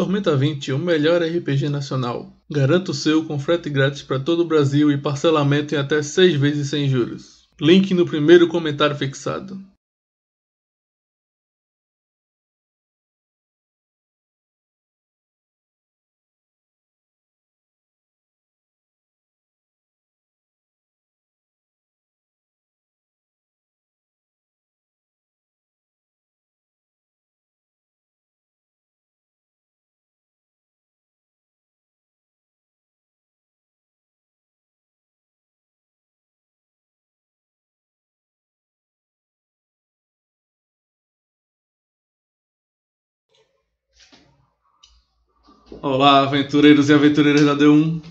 [0.00, 2.34] Tormenta 20, o melhor RPG nacional.
[2.50, 6.36] Garanta o seu com frete grátis para todo o Brasil e parcelamento em até 6
[6.36, 7.46] vezes sem juros.
[7.60, 9.60] Link no primeiro comentário fixado.
[45.82, 48.02] Olá, aventureiros e aventureiras da D1.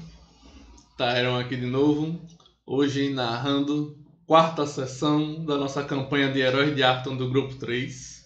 [0.97, 2.19] Tyron aqui de novo.
[2.65, 8.23] Hoje narrando quarta sessão da nossa campanha de Heróis de Arton do grupo 3.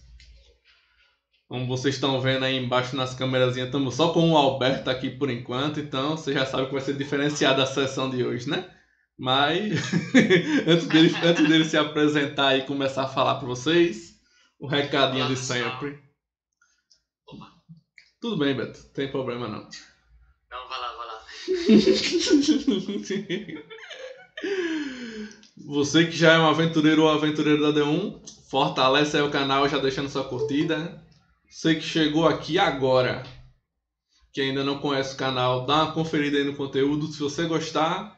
[1.50, 5.30] Como vocês estão vendo aí embaixo nas câmeras, estamos só com o Alberto aqui por
[5.30, 8.66] enquanto, então você já sabe que vai ser diferenciada a sessão de hoje, né?
[9.20, 9.74] Mas
[10.66, 14.14] antes, dele, antes dele se apresentar e começar a falar para vocês,
[14.58, 16.03] o recadinho de sempre.
[18.24, 18.80] Tudo bem, Beto.
[18.82, 19.68] Não tem problema não.
[20.50, 21.22] Não, vai lá, vai lá.
[25.68, 29.78] Você que já é um aventureiro ou aventureiro da D1, fortalece aí o canal já
[29.78, 31.04] deixando sua curtida.
[31.50, 33.24] Você que chegou aqui agora,
[34.32, 37.08] que ainda não conhece o canal, dá uma conferida aí no conteúdo.
[37.08, 38.18] Se você gostar,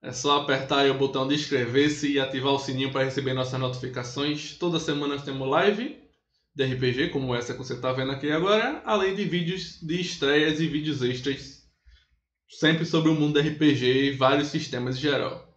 [0.00, 3.60] é só apertar aí o botão de inscrever-se e ativar o sininho para receber nossas
[3.60, 4.56] notificações.
[4.56, 6.07] Toda semana nós temos live
[6.58, 10.60] de RPG, como essa que você está vendo aqui agora, além de vídeos de estreias
[10.60, 11.62] e vídeos extras,
[12.50, 15.56] sempre sobre o mundo do RPG e vários sistemas em geral.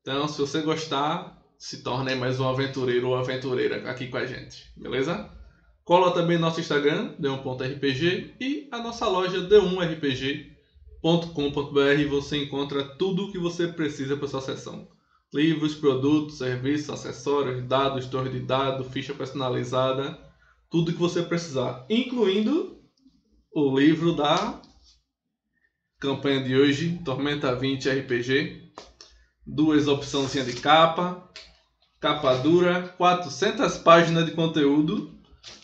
[0.00, 4.72] Então, se você gostar, se torne mais um aventureiro ou aventureira aqui com a gente,
[4.74, 5.30] beleza?
[5.84, 12.08] Cola também nosso Instagram, d1.rpg, e a nossa loja d1rpg.com.br.
[12.08, 14.88] Você encontra tudo o que você precisa para sua sessão
[15.32, 20.18] livros, produtos, serviços, acessórios, dados, torre de dados, ficha personalizada,
[20.70, 22.78] tudo que você precisar, incluindo
[23.54, 24.60] o livro da
[25.98, 28.72] campanha de hoje, Tormenta 20 RPG,
[29.46, 31.30] duas opções de capa,
[32.00, 35.12] capa dura, 400 páginas de conteúdo.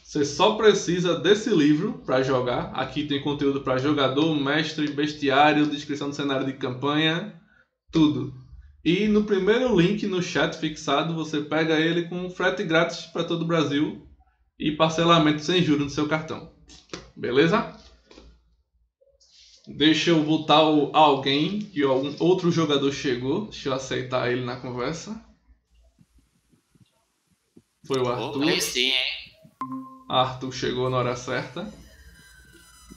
[0.03, 2.73] Você só precisa desse livro para jogar.
[2.75, 7.39] Aqui tem conteúdo para jogador, mestre, bestiário, descrição do cenário de campanha,
[7.91, 8.33] tudo.
[8.89, 13.43] E no primeiro link no chat fixado, você pega ele com frete grátis para todo
[13.43, 14.09] o Brasil
[14.59, 16.51] e parcelamento sem juros no seu cartão.
[17.15, 17.77] Beleza?
[19.67, 23.49] Deixa eu botar o alguém que algum outro jogador chegou.
[23.49, 25.23] Deixa eu aceitar ele na conversa.
[27.87, 28.43] Foi o Arthur.
[28.43, 28.95] Oh, sim, hein?
[30.09, 31.71] Arthur chegou na hora certa.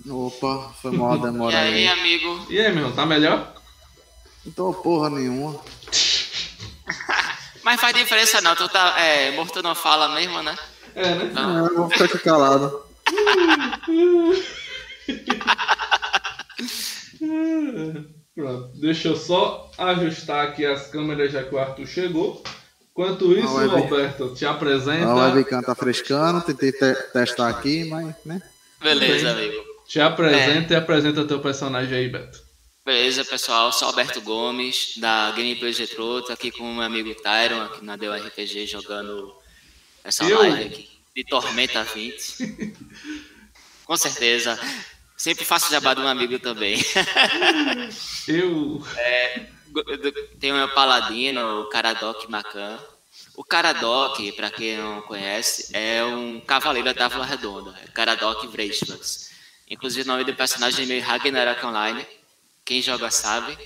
[0.10, 2.00] Opa, foi mal demora E aí, aí.
[2.00, 2.46] amigo?
[2.50, 3.61] E aí, meu irmão, tá melhor?
[4.46, 5.60] Não tô porra nenhuma.
[7.64, 10.58] Mas faz diferença não, tu tá é, morto não fala mesmo, né?
[10.96, 11.32] É, né?
[11.34, 11.58] Não.
[11.58, 12.84] É, eu vou ficar aqui calado.
[18.34, 22.42] Pronto, deixa eu só ajustar aqui as câmeras já que o Arthur chegou.
[22.92, 25.06] Enquanto isso, web- Alberto, te apresenta.
[25.08, 28.42] A webcam tá frescando, tentei te- testar aqui, mas, né?
[28.82, 29.56] Beleza, amigo.
[29.88, 32.40] Te apresenta e apresenta teu personagem aí, Beto.
[32.92, 33.72] Beleza, pessoal.
[33.72, 36.22] Sou Alberto Gomes, da Gameplay Getro.
[36.24, 39.34] Tô aqui com o meu amigo Tyron, aqui na Deu RPG, jogando
[40.04, 40.40] essa Eu?
[40.40, 42.76] live aqui de Tormenta 20.
[43.86, 44.60] com certeza.
[45.16, 46.84] Sempre faço jabá do meu amigo também.
[48.28, 48.86] Eu.
[50.38, 52.78] Tem o meu paladino, o Caradoc Macan.
[53.38, 57.74] O Caradoc, para quem não conhece, é um cavaleiro da Távola Redonda.
[57.86, 59.32] É Caradoc Vreisvans.
[59.70, 62.06] Inclusive, o nome do personagem é meio Ragnarok Online.
[62.66, 63.58] Quem joga sabe.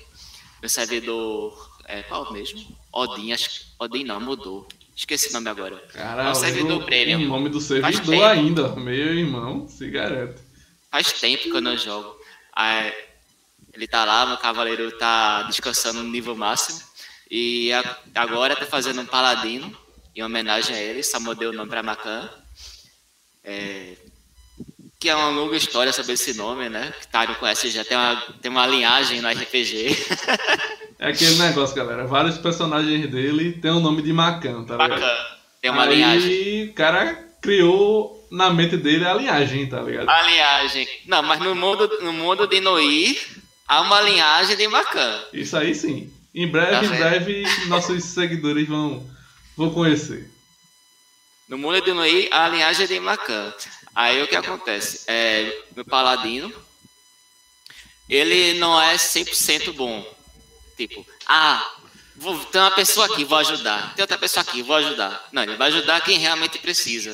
[0.62, 1.74] Meu servidor.
[1.88, 2.66] É qual mesmo?
[2.92, 3.68] Odin, acho.
[3.78, 4.68] Odin não, mudou.
[4.96, 5.76] Esqueci o nome agora.
[5.94, 7.28] É Caralho, o servidor o premium.
[7.28, 8.70] nome do servidor ainda.
[8.76, 10.42] Meu irmão, se garante.
[10.90, 12.18] Faz tempo que eu não jogo.
[12.54, 12.92] Aí,
[13.74, 16.82] ele tá lá, meu cavaleiro tá descansando no nível máximo.
[17.30, 19.78] E a- agora tá fazendo um paladino,
[20.16, 22.30] em homenagem a ele, só mudei o nome pra Macan.
[23.44, 23.96] É,
[25.06, 26.92] que é uma longa história sobre esse nome, né?
[27.00, 29.96] Que Tário conhece já, tem uma, tem uma linhagem no RPG.
[30.98, 32.08] É aquele negócio, galera.
[32.08, 35.02] Vários personagens dele tem o nome de Macan, tá ligado?
[35.02, 35.26] Macan.
[35.62, 36.70] Tem uma Aí, linhagem.
[36.70, 40.10] o cara criou na mente dele a linhagem, tá ligado?
[40.10, 40.88] A linhagem.
[41.06, 43.22] Não, mas no mundo, no mundo de Noir,
[43.68, 45.20] há uma linhagem de Macan.
[45.34, 46.12] Isso aí sim.
[46.34, 49.06] Em breve, Tá em breve, nossos seguidores vão,
[49.58, 50.32] vão conhecer.
[51.50, 53.54] No mundo de Noir, a linhagem de Macan.
[53.96, 55.06] Aí o que acontece?
[55.08, 56.54] É, meu paladino,
[58.10, 60.06] ele não é 100% bom.
[60.76, 61.66] Tipo, ah,
[62.18, 63.96] vou, tem uma pessoa aqui, vou ajudar.
[63.96, 65.26] Tem outra pessoa aqui, vou ajudar.
[65.32, 67.12] Não, ele vai ajudar quem realmente precisa.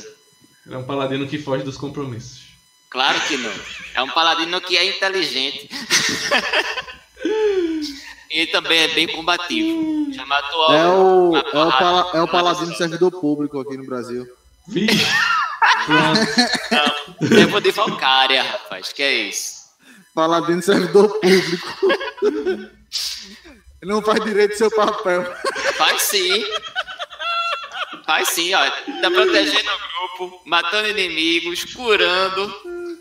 [0.65, 2.49] Ele é um paladino que foge dos compromissos.
[2.89, 3.53] Claro que não.
[3.93, 5.69] É um paladino que é inteligente.
[8.29, 10.11] e também é bem combativo.
[10.11, 13.85] Já matou É algo o, é o, pala, é o paladino servidor público aqui no
[13.85, 14.27] Brasil.
[14.67, 15.05] Vixe!
[15.85, 17.29] Pronto.
[17.29, 18.91] Tempo de Valkyria, rapaz.
[18.91, 19.61] Que é isso?
[20.13, 21.87] Paladino servidor público.
[23.81, 25.23] Ele não faz direito do seu papel.
[25.77, 26.43] Faz sim.
[28.05, 28.69] Faz sim, ó.
[29.01, 32.53] Tá protegendo o grupo, matando inimigos, curando.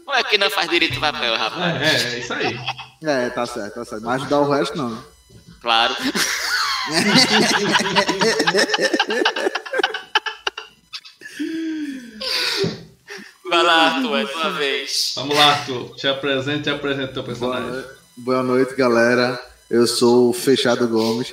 [0.04, 1.82] Como é que não faz direito o papel, rapaz?
[1.82, 2.58] É, é, é isso aí.
[3.02, 4.04] É, tá certo, tá certo.
[4.04, 5.04] Mas ajudar o resto não.
[5.60, 5.96] Claro.
[13.48, 15.12] Vai lá, Arthur, é tua vez.
[15.16, 15.96] Vamos lá, Arthur.
[15.96, 17.70] Te apresenta e apresenta teu Boa, personagem.
[17.70, 19.40] noite, boa noite, galera.
[19.68, 21.32] Eu sou o Fechado Gomes.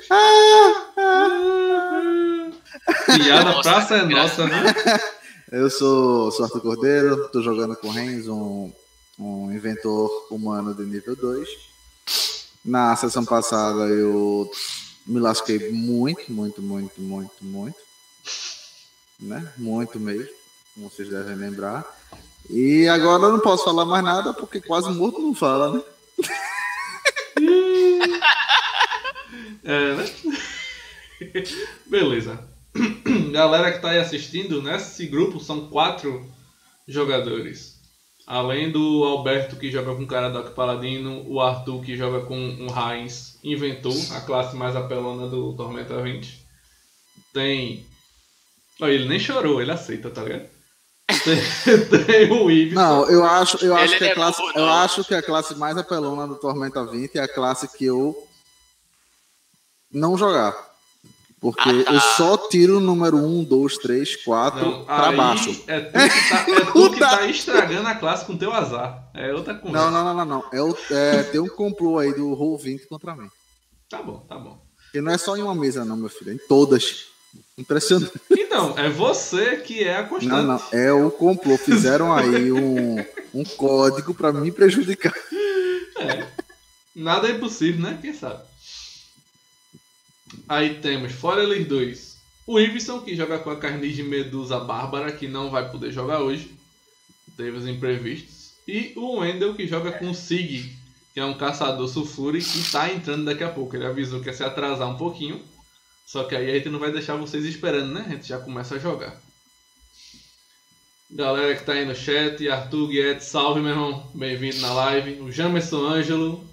[3.05, 4.63] Piada Nossa, praça é nossa, né?
[5.51, 8.69] Eu sou, sou Arthur Cordeiro, tô jogando com o Renz, um,
[9.17, 11.47] um inventor humano de nível 2.
[12.65, 14.51] Na sessão passada eu
[15.05, 17.77] me lasquei muito, muito, muito, muito, muito.
[19.21, 19.53] Né?
[19.57, 20.29] Muito mesmo,
[20.77, 21.83] como vocês devem lembrar.
[22.49, 25.83] E agora eu não posso falar mais nada porque quase morto não fala, né?
[29.63, 30.05] É, né?
[31.85, 32.39] Beleza.
[33.33, 36.25] Galera que tá aí assistindo, nesse grupo são quatro
[36.87, 37.77] jogadores.
[38.25, 43.37] Além do Alberto que joga com Caradoc Paladino, o Arthur que joga com um Heinz
[43.43, 46.45] Inventor, a classe mais apelona do Tormenta 20.
[47.33, 47.85] Tem.
[48.79, 50.47] Olha, ele nem chorou, ele aceita, tá ligado?
[51.07, 52.73] Tem, o Ibis.
[52.73, 54.69] Não, eu acho, eu acho que não é a classe, eu não.
[54.69, 58.27] acho que a classe mais apelona do Tormenta 20 é a classe que eu
[59.91, 60.53] não jogar.
[61.39, 61.93] Porque Ah, tá.
[61.93, 65.63] eu só tiro o número 1, 2, 3, 4 Não, pra baixo.
[65.67, 69.07] É tu, que tá, é tu que tá estragando a classe com teu azar.
[69.13, 69.89] É outra conversa.
[69.89, 70.49] Não, não, não, não, não.
[70.51, 73.29] É o, é, tem um complô aí do Roll 20 contra mim.
[73.89, 74.59] Tá bom, tá bom.
[74.85, 76.31] Porque não é só em uma mesa, não, meu filho.
[76.31, 77.05] É em todas.
[77.57, 78.11] Impressionante.
[78.31, 80.29] Então, é você que é a constante.
[80.29, 80.61] Não, não.
[80.71, 81.57] É o complô.
[81.57, 82.97] Fizeram aí um,
[83.33, 85.13] um código pra me prejudicar.
[85.99, 86.27] É.
[86.95, 87.97] Nada é impossível, né?
[88.01, 88.43] Quem sabe?
[90.47, 95.27] Aí temos, fora eles dois, o Iveson, que joga com a Carnage Medusa Bárbara, que
[95.27, 96.51] não vai poder jogar hoje.
[97.35, 98.51] Teve os imprevistos.
[98.67, 100.75] E o Wendel, que joga com o Sig,
[101.13, 103.75] que é um caçador sulfure, que tá entrando daqui a pouco.
[103.75, 105.41] Ele avisou que ia se atrasar um pouquinho.
[106.07, 108.05] Só que aí a gente não vai deixar vocês esperando, né?
[108.07, 109.13] A gente já começa a jogar.
[111.11, 115.19] Galera que tá aí no chat, Arthur Guedes, salve meu irmão, bem-vindo na live.
[115.19, 116.49] O Jamerson Ângelo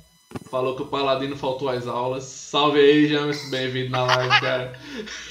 [0.51, 2.25] falou que o Paladino faltou às aulas.
[2.25, 4.81] Salve aí, Jamerson, bem-vindo na live, cara.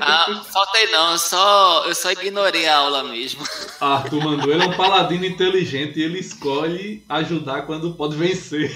[0.00, 3.44] Ah, faltei não, eu só, eu só ignorei a aula mesmo.
[3.80, 8.70] Arthur mandou, ele é um paladino inteligente e ele escolhe ajudar quando pode vencer.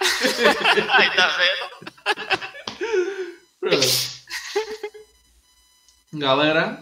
[0.00, 2.52] Aí, tá vendo?
[3.60, 4.01] Pronto.
[6.22, 6.78] Galera,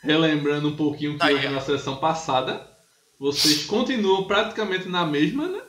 [0.00, 2.64] relembrando um pouquinho o que Tá houve na sessão passada,
[3.18, 5.60] vocês continuam praticamente na mesma, né?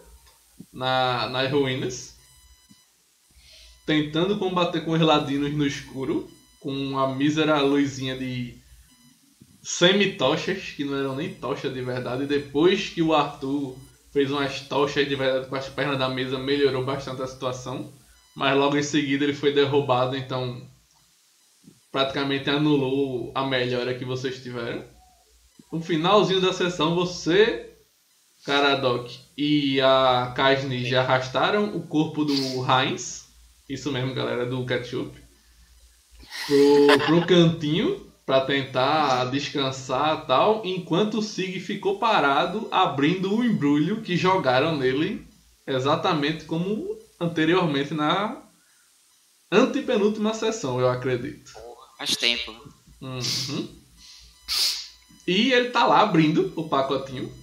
[0.71, 2.15] Na, nas ruínas.
[3.87, 6.29] Tentando combater com os ladinos no escuro,
[6.59, 8.55] com uma mísera luzinha de
[9.63, 12.27] semi-tochas, que não eram nem tochas de verdade.
[12.27, 13.75] Depois que o Arthur
[14.11, 17.91] fez umas tochas de verdade com as pernas da mesa, melhorou bastante a situação.
[18.35, 20.71] Mas logo em seguida ele foi derrubado, então
[21.93, 24.83] praticamente anulou a melhora que vocês tiveram.
[25.71, 27.71] No finalzinho da sessão, você,
[28.43, 32.33] Caradoc e a Kasnij arrastaram o corpo do
[32.65, 33.29] Heinz,
[33.69, 35.15] isso mesmo, galera, do Ketchup,
[36.47, 44.01] pro, pro cantinho para tentar descansar tal, enquanto o Sig ficou parado abrindo o embrulho
[44.01, 45.27] que jogaram nele,
[45.67, 48.41] exatamente como anteriormente na
[49.51, 51.53] antepenúltima sessão, eu acredito.
[52.05, 52.53] Faz tempo.
[53.01, 53.69] Uhum.
[55.25, 57.33] E ele tá lá abrindo o pacotinho.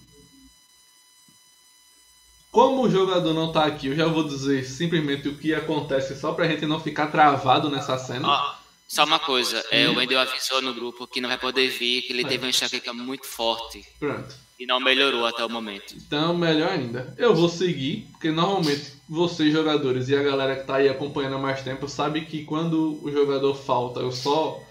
[2.53, 6.35] Como o jogador não tá aqui, eu já vou dizer simplesmente o que acontece só
[6.35, 8.29] pra gente não ficar travado nessa cena.
[8.29, 8.55] Ó,
[8.87, 12.13] só uma coisa, é, o Wendel avisou no grupo que não vai poder vir, que
[12.13, 14.35] ele teve uma enxaqueca muito forte Pronto.
[14.59, 15.95] e não melhorou até o momento.
[15.95, 17.15] Então, melhor ainda.
[17.17, 21.39] Eu vou seguir, porque normalmente vocês jogadores e a galera que tá aí acompanhando há
[21.39, 24.63] mais tempo sabe que quando o jogador falta, eu só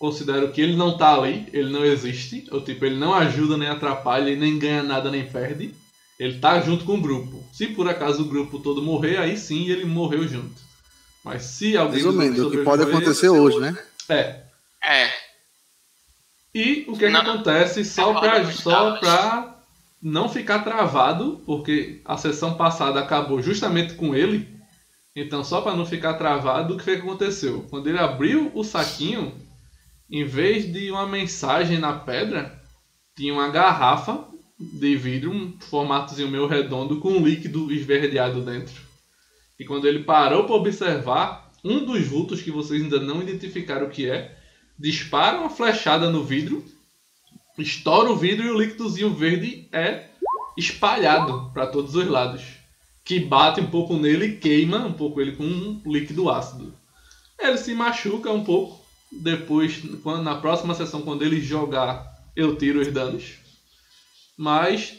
[0.00, 3.68] considero que ele não tá ali, ele não existe, ou tipo, ele não ajuda nem
[3.68, 5.72] atrapalha, ele nem ganha nada nem perde.
[6.18, 7.42] Ele tá junto com o grupo.
[7.52, 10.60] Se por acaso o grupo todo morrer, aí sim ele morreu junto.
[11.24, 11.98] Mas se alguém.
[11.98, 13.76] Resumindo, o que pode acontecer hoje, né?
[14.08, 14.40] É.
[14.84, 15.08] É.
[16.52, 17.20] E o que, é que Não.
[17.20, 19.51] acontece só pra, pode só muito, pra
[20.02, 24.48] não ficar travado, porque a sessão passada acabou justamente com ele.
[25.14, 27.66] Então, só pra não ficar travado, o que foi que aconteceu?
[27.70, 29.32] Quando ele abriu o saquinho,
[30.10, 32.60] em vez de uma mensagem na pedra,
[33.16, 34.26] tinha uma garrafa
[34.58, 38.74] de vidro, um formatozinho meio redondo, com um líquido esverdeado dentro.
[39.58, 43.90] E quando ele parou para observar, um dos vultos que vocês ainda não identificaram o
[43.90, 44.36] que é,
[44.78, 46.64] dispara uma flechada no vidro,
[47.58, 50.06] estoura o vidro e o líquidozinho verde é
[50.56, 52.42] espalhado para todos os lados.
[53.04, 56.72] Que bate um pouco nele e queima um pouco ele com um líquido ácido.
[57.38, 58.80] Ele se machuca um pouco.
[59.10, 63.34] Depois, quando, na próxima sessão, quando ele jogar, eu tiro os danos.
[64.36, 64.94] Mas,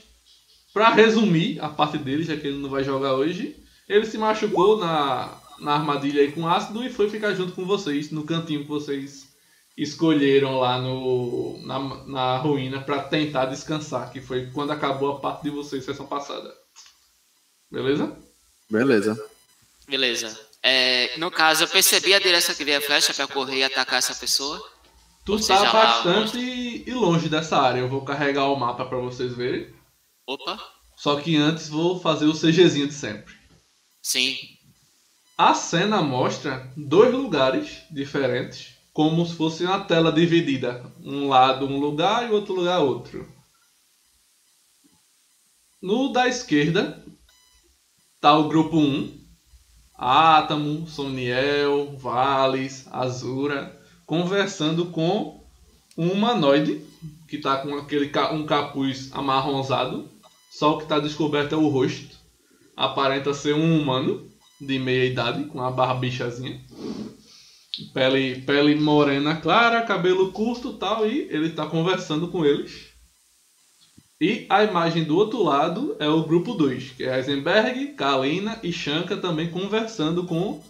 [0.74, 3.56] para resumir a parte dele, já que ele não vai jogar hoje,
[3.88, 8.12] ele se machucou na, na armadilha aí com ácido e foi ficar junto com vocês,
[8.12, 9.33] no cantinho que vocês
[9.78, 15.44] escolheram lá no, na, na ruína para tentar descansar, que foi quando acabou a parte
[15.44, 16.54] de vocês sessão passada.
[17.72, 18.16] Beleza?
[18.70, 19.30] Beleza.
[19.88, 20.40] Beleza.
[20.62, 24.00] É, no caso, eu percebi a direção que veio a flecha pra correr e atacar
[24.00, 24.58] essa pessoa.
[25.26, 27.80] Tu Ou tá seja, lá, bastante e longe dessa área.
[27.80, 29.74] Eu vou carregar o mapa para vocês verem.
[30.26, 30.60] Opa.
[30.96, 33.34] Só que antes vou fazer o CGzinho de sempre.
[34.02, 34.38] Sim.
[35.38, 40.86] A cena mostra dois lugares diferentes, como se fosse uma tela dividida.
[41.02, 43.28] Um lado um lugar e outro lugar outro.
[45.82, 47.04] No da esquerda
[48.22, 49.22] tá o grupo 1.
[49.96, 55.44] Átomo, Somniel, Vales, Azura, conversando com
[55.98, 56.86] um humanoide
[57.28, 60.10] que tá com aquele um capuz amarronzado.
[60.52, 62.16] Só o que tá descoberto é o rosto.
[62.78, 64.30] Aparenta ser um humano
[64.62, 66.62] de meia idade, com uma barbichazinha.
[67.94, 72.94] Pele, pele morena clara, cabelo curto tal, e ele tá conversando com eles.
[74.22, 78.72] E a imagem do outro lado é o grupo 2, que é Heisenberg, Kalina e
[78.72, 80.62] Shanka também conversando com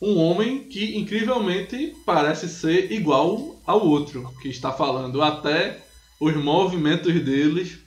[0.00, 5.22] um homem que incrivelmente parece ser igual ao outro que está falando.
[5.22, 5.84] Até
[6.18, 7.78] os movimentos deles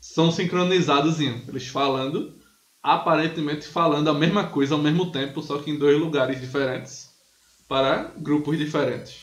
[0.00, 2.34] são sincronizados, eles falando
[2.82, 7.09] aparentemente falando a mesma coisa ao mesmo tempo, só que em dois lugares diferentes,
[7.70, 9.14] para grupos diferentes.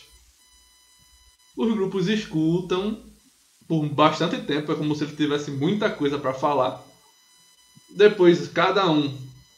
[1.53, 3.03] Os grupos escutam
[3.67, 6.81] por bastante tempo, é como se ele tivesse muita coisa para falar.
[7.89, 9.13] Depois, cada um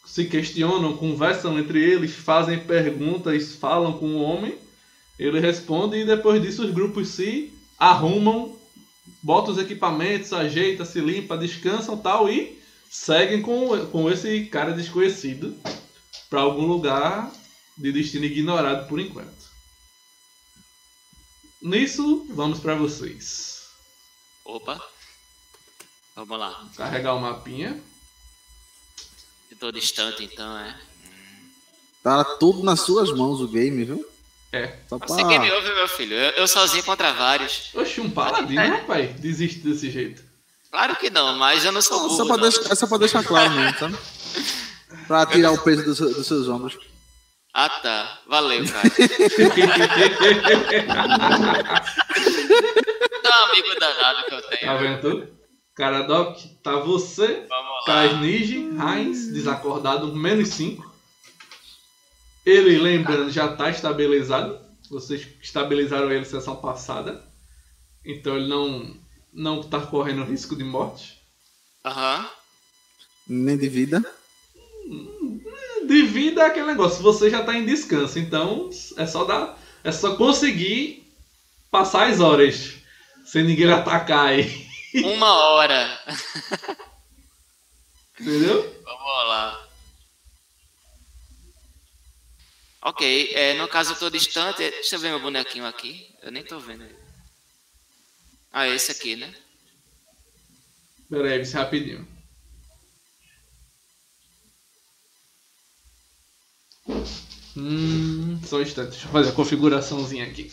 [0.08, 4.58] se questionam, conversam entre eles, fazem perguntas, falam com o homem,
[5.20, 8.56] ele responde e depois disso os grupos se arrumam,
[9.22, 15.56] botam os equipamentos, ajeita, se limpa, descansam tal e seguem com, com esse cara desconhecido
[16.28, 17.32] para algum lugar
[17.80, 19.50] de destino ignorado por enquanto.
[21.62, 23.70] Nisso, vamos para vocês.
[24.44, 24.82] Opa.
[26.16, 26.68] Vamos lá.
[26.76, 27.82] Carregar o mapinha.
[29.50, 30.78] Eu tô distante, então, é.
[32.04, 34.06] Tá tudo nas suas mãos o game, viu?
[34.52, 34.80] É.
[34.88, 35.08] Só pra...
[35.08, 36.16] Você que me ouve, meu filho.
[36.16, 37.70] Eu, eu sozinho contra vários.
[37.74, 39.20] Oxe, um paladino, rapaz.
[39.20, 40.24] Desiste desse jeito.
[40.72, 42.44] Claro que não, mas eu não sou burro, só pra não.
[42.44, 43.98] deixar, é só pra deixar claro mesmo, sabe?
[45.08, 46.78] Pra tirar o peso dos, dos seus ombros.
[47.54, 48.20] Ah, tá.
[48.28, 48.90] Valeu, cara.
[53.22, 54.80] Tá um amigo danado que eu tá tenho.
[54.80, 55.28] vendo tu?
[55.76, 57.84] Caradoc, tá você, lá.
[57.86, 60.90] Kasniji, Heinz, desacordado, menos 5.
[62.46, 64.60] Ele, lembrando, já tá estabilizado.
[64.90, 67.24] Vocês estabilizaram ele sessão passada.
[68.04, 68.96] Então ele não,
[69.32, 71.22] não tá correndo risco de morte.
[71.86, 72.28] Aham.
[73.28, 74.04] Nem de vida.
[74.86, 75.19] De
[76.04, 79.58] vida é aquele negócio, você já tá em descanso, então é só dar.
[79.84, 81.10] É só conseguir
[81.72, 82.76] passar as horas
[83.26, 84.68] sem ninguém atacar aí.
[85.04, 86.00] Uma hora.
[88.20, 88.84] Entendeu?
[88.84, 89.70] Vamos lá.
[92.82, 94.58] Ok, é, no caso eu tô distante.
[94.58, 96.14] Deixa eu ver meu bonequinho aqui.
[96.22, 96.96] Eu nem tô vendo ele.
[98.52, 99.34] Ah, esse aqui, né?
[101.10, 102.08] Pera aí, isso rapidinho.
[107.56, 110.52] Hum, só um instante, deixa eu fazer a configuraçãozinha aqui.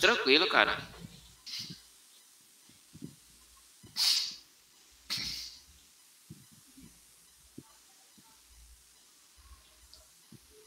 [0.00, 0.78] Tranquilo, cara.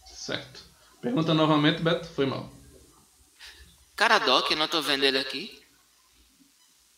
[0.07, 0.61] Certo.
[1.01, 2.07] Pergunta novamente, Beto?
[2.07, 2.51] Foi mal.
[3.95, 5.61] Caradoc, eu não tô vendo ele aqui.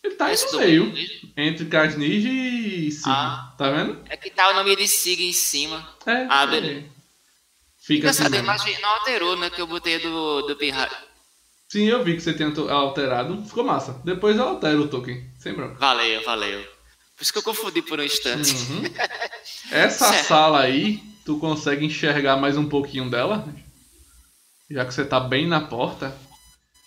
[0.03, 0.93] Ele tá Esse no meio,
[1.35, 3.03] entre Carnage e Sig.
[3.05, 3.53] Ah.
[3.57, 4.01] Tá vendo?
[4.09, 5.93] É que tá o nome de Sig em cima.
[6.05, 6.25] É.
[6.29, 6.96] Ah, é.
[7.87, 8.25] Fica assim.
[8.25, 9.49] Imagem não alterou, né?
[9.49, 10.89] Que eu botei do, do Pirra...
[11.69, 13.43] Sim, eu vi que você tinha to- alterado.
[13.45, 13.99] Ficou massa.
[14.05, 15.29] Depois eu altero o token.
[15.39, 15.75] Sem bronca.
[15.75, 16.61] Valeu, valeu.
[17.15, 18.51] Por isso que eu confundi por um instante.
[18.71, 18.83] Uhum.
[19.71, 20.27] Essa Certo.
[20.27, 23.45] sala aí, tu consegue enxergar mais um pouquinho dela?
[24.71, 26.15] Já que você tá bem na porta.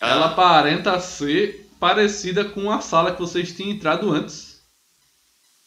[0.00, 0.09] Ah.
[0.11, 4.61] Ela aparenta ser parecida com a sala que vocês tinham entrado antes.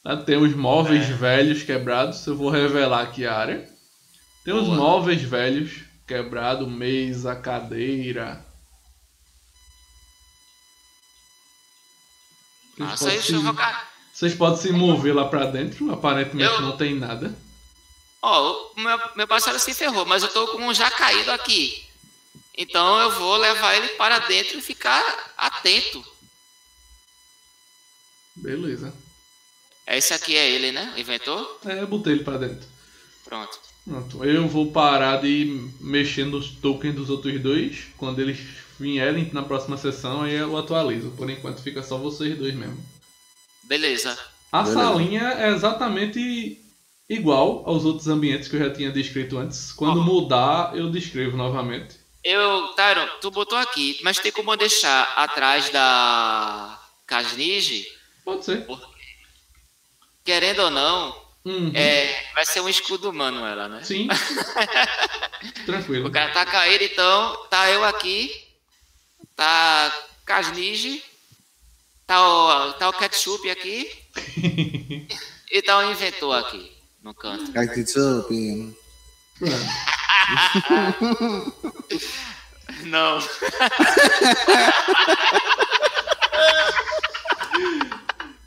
[0.04, 0.18] Tá?
[0.18, 1.14] Tem os móveis É.
[1.14, 2.26] velhos quebrados.
[2.26, 3.70] Eu vou revelar aqui a área.
[4.44, 4.78] Tem os Boa.
[4.78, 8.46] móveis velhos quebrados, mesa, cadeira.
[12.76, 13.54] Vocês Nossa, podem isso se- eu vou...
[13.54, 15.92] ca- Vocês podem se mover lá pra dentro.
[15.94, 17.34] Aparentemente Eu- não tem nada.
[18.22, 21.86] Ó, o meu, meu parceiro se ferrou, mas eu tô com um já caído aqui.
[22.58, 26.04] Então eu vou levar ele para dentro e ficar atento.
[28.36, 28.94] Beleza.
[29.88, 30.94] Esse aqui é ele, né?
[30.98, 31.60] Inventor?
[31.66, 32.68] É, eu botei ele pra dentro.
[33.26, 33.60] Pronto.
[33.86, 34.24] Pronto.
[34.24, 37.86] Eu vou parar de mexer nos tokens dos outros dois.
[37.98, 38.40] Quando eles
[38.80, 41.12] vierem na próxima sessão, aí eu atualizo.
[41.12, 42.84] Por enquanto fica só vocês dois mesmo.
[43.64, 44.18] Beleza.
[44.52, 44.80] A Beleza.
[44.82, 46.60] salinha é exatamente
[47.10, 49.72] igual aos outros ambientes que eu já tinha descrito antes.
[49.74, 50.04] Quando Ó.
[50.04, 51.96] mudar, eu descrevo novamente.
[52.24, 57.86] Eu, Tyron, tu botou aqui, mas tem como deixar atrás da Casnige?
[58.24, 58.66] Pode ser.
[60.24, 61.14] Querendo ou não,
[61.46, 61.74] Uhum.
[61.76, 63.84] é, vai ser um escudo humano ela, né?
[63.84, 64.08] Sim.
[65.66, 66.08] Tranquilo.
[66.08, 68.32] O cara tá caído, então tá eu aqui,
[69.36, 69.94] tá
[70.26, 71.04] Casnige,
[72.08, 73.92] tá o, tá o ketchup aqui
[75.52, 77.52] e tá o inventor aqui no canto.
[77.52, 78.74] Ketchup.
[82.86, 83.20] Não.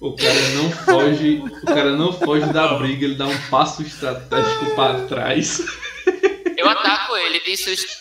[0.08, 1.42] O cara não foge.
[1.62, 5.60] O cara não foge da briga, ele dá um passo estratégico para trás.
[6.56, 7.40] Eu ataco ele,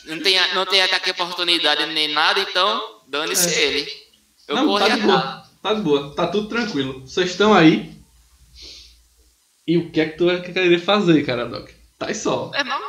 [0.06, 3.64] não, tem, não tem ataque de oportunidade nem nada, então dane-se É.
[3.64, 3.92] ele.
[4.48, 5.44] Eu não, corro tá de boa.
[5.62, 6.16] Tá de boa.
[6.16, 7.02] Tá tudo tranquilo.
[7.02, 7.94] Vocês estão aí.
[9.68, 11.70] E o que é que tu vai querer fazer, cara, Doc?
[11.98, 12.52] Tá aí só.
[12.54, 12.80] É, não.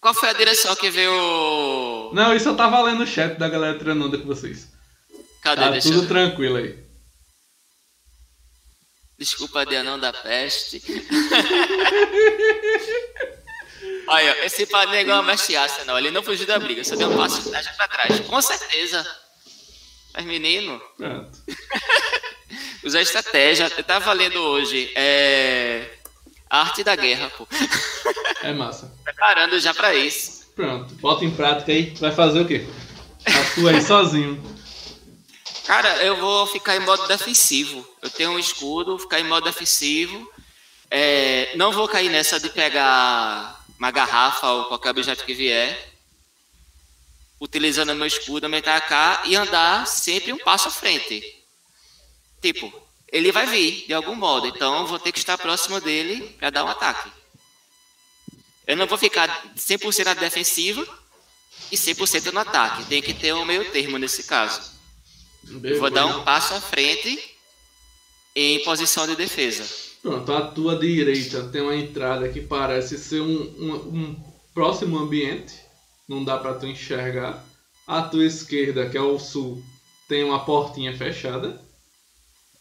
[0.00, 2.10] Qual foi a direção que veio.
[2.12, 4.72] Não, isso eu tava lendo o chat da galera treinando com vocês.
[5.42, 5.60] Cadê?
[5.62, 6.08] Tá Deixa tudo eu...
[6.08, 6.85] tranquilo aí.
[9.18, 10.82] Desculpa, de anão da peste.
[14.08, 15.98] Olha, esse padre é igual a mestiaça, não.
[15.98, 18.20] Ele não fugiu da briga, só deu um passo atrás pra trás.
[18.20, 19.06] Com certeza.
[20.14, 21.38] Mas, menino, Pronto.
[22.84, 23.70] usar estratégia.
[23.76, 24.90] Eu tava lendo hoje.
[24.94, 25.90] É.
[26.48, 27.46] A arte da guerra, pô.
[28.42, 28.92] É massa.
[29.02, 30.46] Preparando já pra isso.
[30.54, 30.94] Pronto.
[30.96, 31.92] Bota em prática aí.
[31.98, 32.64] Vai fazer o quê?
[33.26, 34.55] Atua aí sozinho.
[35.66, 37.84] Cara, eu vou ficar em modo defensivo.
[38.00, 40.32] Eu tenho um escudo, ficar em modo defensivo.
[40.88, 45.92] É, não vou cair nessa de pegar uma garrafa ou qualquer objeto que vier.
[47.40, 51.20] Utilizando meu escudo, me atacar e andar sempre um passo à frente.
[52.40, 52.72] Tipo,
[53.10, 56.50] ele vai vir de algum modo, então eu vou ter que estar próximo dele para
[56.50, 57.10] dar um ataque.
[58.64, 60.86] Eu não vou ficar 100% na defensiva
[61.72, 62.84] e 100% no ataque.
[62.84, 64.75] Tem que ter um meio termo nesse caso.
[65.62, 67.18] Eu vou dar um passo à frente
[68.34, 69.64] em posição de defesa.
[70.02, 75.54] Pronto, à tua direita tem uma entrada que parece ser um, um, um próximo ambiente.
[76.08, 77.44] Não dá pra tu enxergar.
[77.86, 79.62] À tua esquerda, que é o sul,
[80.08, 81.60] tem uma portinha fechada.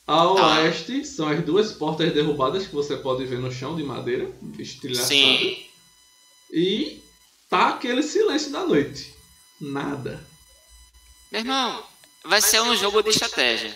[0.08, 0.60] Ao Ah.
[0.60, 5.08] oeste são as duas portas derrubadas que você pode ver no chão de madeira, estilhaçada.
[5.10, 5.66] Sim.
[6.52, 7.02] E
[7.50, 9.14] tá aquele silêncio da noite.
[9.60, 10.24] Nada.
[11.32, 11.84] Meu irmão,
[12.28, 13.76] vai ser um jogo de estratégia.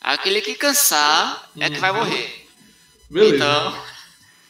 [0.00, 2.48] Aquele que cansar é que vai morrer.
[3.10, 3.36] Beleza.
[3.36, 3.82] Então,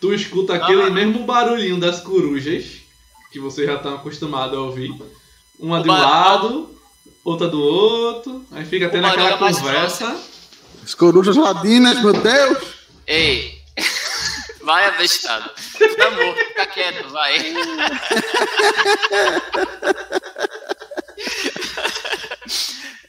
[0.00, 0.90] Tu escuta aquele Ah.
[0.90, 2.64] mesmo barulhinho das corujas
[3.30, 4.90] que você já tá acostumado a ouvir.
[5.58, 6.80] Uma O de um bar- lado,
[7.22, 8.46] outra do outro.
[8.50, 10.18] Aí fica tendo aquela é conversa.
[10.82, 12.58] As corujas ladinas, meu Deus!
[13.06, 13.60] ei,
[14.64, 15.50] vai abestado.
[15.76, 17.38] Tu tá morto, fica quieto, vai.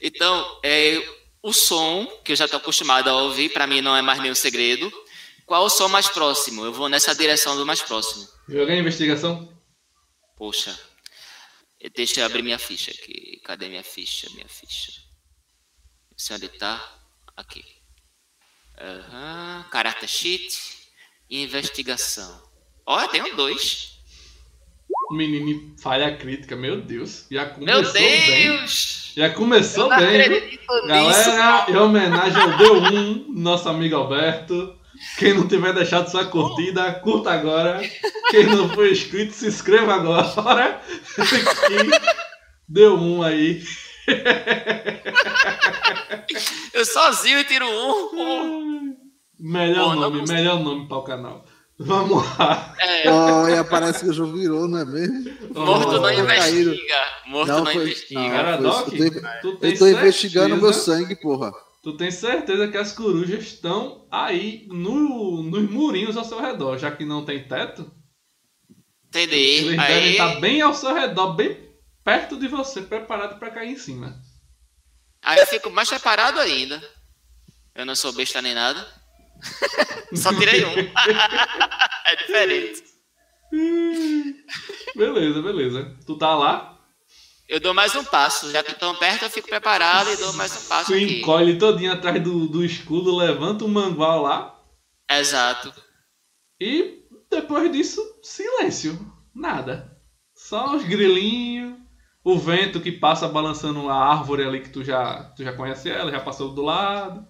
[0.02, 0.98] Então, é,
[1.44, 4.36] o som que eu já tô acostumado a ouvir, pra mim não é mais nenhum
[4.36, 4.92] segredo.
[5.46, 6.66] Qual o som mais próximo?
[6.66, 8.28] Eu vou nessa direção do mais próximo.
[8.48, 9.52] Jogar investigação.
[10.38, 10.78] Poxa.
[11.94, 13.42] Deixa eu abrir minha ficha aqui.
[13.44, 14.30] Cadê minha ficha?
[14.32, 14.92] Minha ficha.
[16.16, 17.00] Sei onde tá.
[17.36, 17.66] Aqui.
[18.80, 19.68] Aham.
[19.72, 20.58] Character sheet.
[21.30, 22.50] Investigação.
[22.86, 23.91] Olha, tenho dois.
[25.12, 27.26] Menino falha crítica, meu Deus.
[27.30, 28.26] Já Meu começou bem.
[28.48, 29.14] Deus!
[29.16, 30.30] Já começou Eu bem.
[30.30, 30.88] nisso.
[30.88, 34.76] Galera, em homenagem ao D1, nosso amigo Alberto.
[35.18, 37.82] Quem não tiver deixado sua curtida, curta agora.
[38.30, 40.80] Quem não for inscrito, se inscreva agora.
[41.70, 43.64] E D1 aí.
[46.74, 48.96] Eu sozinho tiro um.
[49.40, 51.46] Melhor Pô, nome, melhor nome para o canal.
[51.86, 52.76] Vamos lá.
[52.80, 55.24] É, Olha, parece que o jogo virou, não é mesmo?
[55.54, 56.74] morto não Foi caído.
[56.74, 57.04] investiga.
[57.28, 58.20] Morto Não, não, foi- investiga.
[58.22, 58.30] não.
[58.30, 58.94] Cara, foi Doc.
[58.94, 61.52] Eu tô- tu tem Eu tô investigando meu sangue, porra.
[61.84, 66.92] Tu tem certeza que as corujas estão aí no, nos murinhos ao seu redor, já
[66.92, 67.92] que não tem teto?
[69.08, 69.36] Entendi.
[69.36, 71.58] Eles devem Aí, estar bem ao seu redor, bem
[72.04, 74.16] perto de você, preparado para cair em cima.
[75.24, 76.82] aí eu fico mais preparado ainda.
[77.76, 78.86] Eu não sou besta nem nada.
[80.14, 80.74] Só tirei um.
[82.06, 82.84] é diferente.
[84.96, 85.98] Beleza, beleza.
[86.06, 86.80] Tu tá lá,
[87.48, 88.50] Eu dou mais um passo.
[88.52, 91.20] Já que estão perto, eu fico preparado e dou mais um passo tu aqui.
[91.20, 94.60] encolhe todinho atrás do, do escudo, levanta o mangual lá
[95.10, 95.74] Exato.
[96.60, 99.00] e depois disso, silêncio.
[99.36, 99.98] Nada.
[100.34, 101.78] Só os grilinhos,
[102.24, 106.12] o vento que passa balançando a árvore ali que tu já, tu já conhece ela,
[106.12, 107.26] já passou do lado.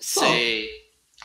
[0.00, 0.20] Só.
[0.26, 0.68] Sei.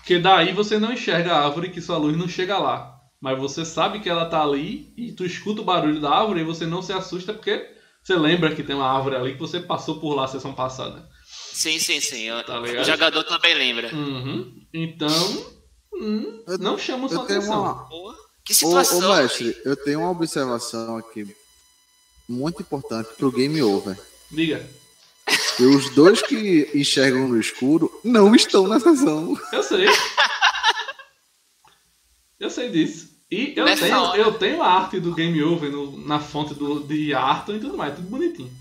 [0.06, 2.96] Porque daí você não enxerga a árvore que sua luz não chega lá.
[3.20, 6.44] Mas você sabe que ela tá ali e tu escuta o barulho da árvore e
[6.44, 7.68] você não se assusta porque
[8.04, 11.10] você lembra que tem uma árvore ali que você passou por lá a sessão passada.
[11.26, 12.28] Sim, sim, sim.
[12.46, 13.96] Tá o jogador também lembra.
[13.96, 14.54] Uhum.
[14.72, 15.48] Então,
[15.96, 17.64] hum, não chama sua atenção.
[17.64, 17.88] uma.
[18.46, 19.10] Que Ô, situação.
[19.10, 21.26] ô, mestre, eu tenho uma observação aqui
[22.30, 24.00] muito importante pro Game Over.
[24.30, 24.70] Diga.
[25.58, 29.36] Que os dois que enxergam no escuro não estão na sessão.
[29.52, 29.88] Eu sei.
[32.40, 33.10] eu sei disso.
[33.32, 34.18] E eu Nessa tenho, hora.
[34.22, 37.76] eu tenho a arte do Game Over no- na fonte do, de Arthur e tudo
[37.76, 38.52] mais, tudo bonitinho.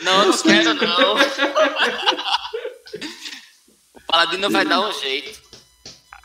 [0.00, 1.14] Não, não quero não.
[3.94, 5.40] o Paladino vai dar um jeito.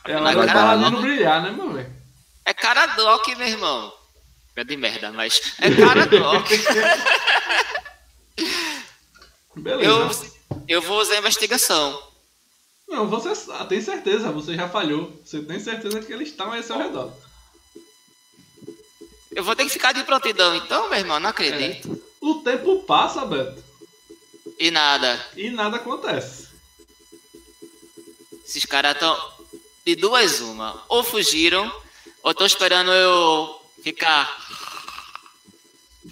[0.06, 1.94] É do cara paladino brilhar, né, meu velho?
[2.46, 3.94] É Caradoc, meu irmão.
[4.56, 6.48] É de merda, mas é Caradoc.
[9.56, 10.26] Beleza.
[10.50, 12.12] eu, eu vou usar a investigação.
[12.88, 13.34] Não, você
[13.68, 15.12] tem certeza, você já falhou.
[15.26, 17.12] Você tem certeza que eles estão aí ao seu redor.
[19.32, 21.20] Eu vou ter que ficar de prontidão então, meu irmão.
[21.20, 22.02] Não acredito.
[22.22, 23.64] O tempo passa, Beto,
[24.60, 25.26] E nada.
[25.36, 26.50] e nada acontece.
[28.46, 29.34] Esses caras estão.
[29.86, 30.82] De duas, uma.
[30.88, 31.70] Ou fugiram,
[32.22, 34.30] ou estão esperando eu ficar.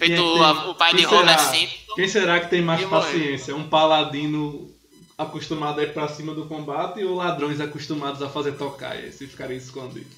[0.02, 1.52] Feito Quem tem- a- o pai de quem Homer será?
[1.52, 1.94] Simpson.
[1.94, 2.90] Quem será que tem mais morre.
[3.06, 3.54] paciência?
[3.54, 4.68] Um paladino
[5.16, 9.26] acostumado a ir pra cima do combate ou ladrões acostumados a fazer tocar e se
[9.26, 10.10] ficarem escondidos?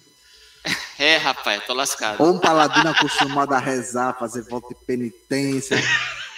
[0.98, 2.22] É, rapaz, tô lascado.
[2.22, 5.76] Ou um paladino acostumado a rezar, fazer volta de penitência,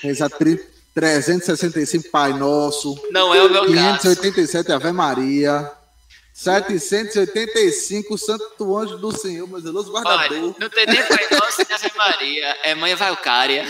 [0.03, 0.59] rezar tri-
[0.95, 3.73] 365 Pai Nosso, Não é o meu caso.
[3.75, 5.71] 587 Ave Maria,
[6.39, 10.55] 785 Santo Anjo do Senhor, meu zeloso Olha, guardador.
[10.59, 12.59] não tem nem Pai Nosso nem Ave Maria.
[12.63, 13.65] É Mãe Valcária.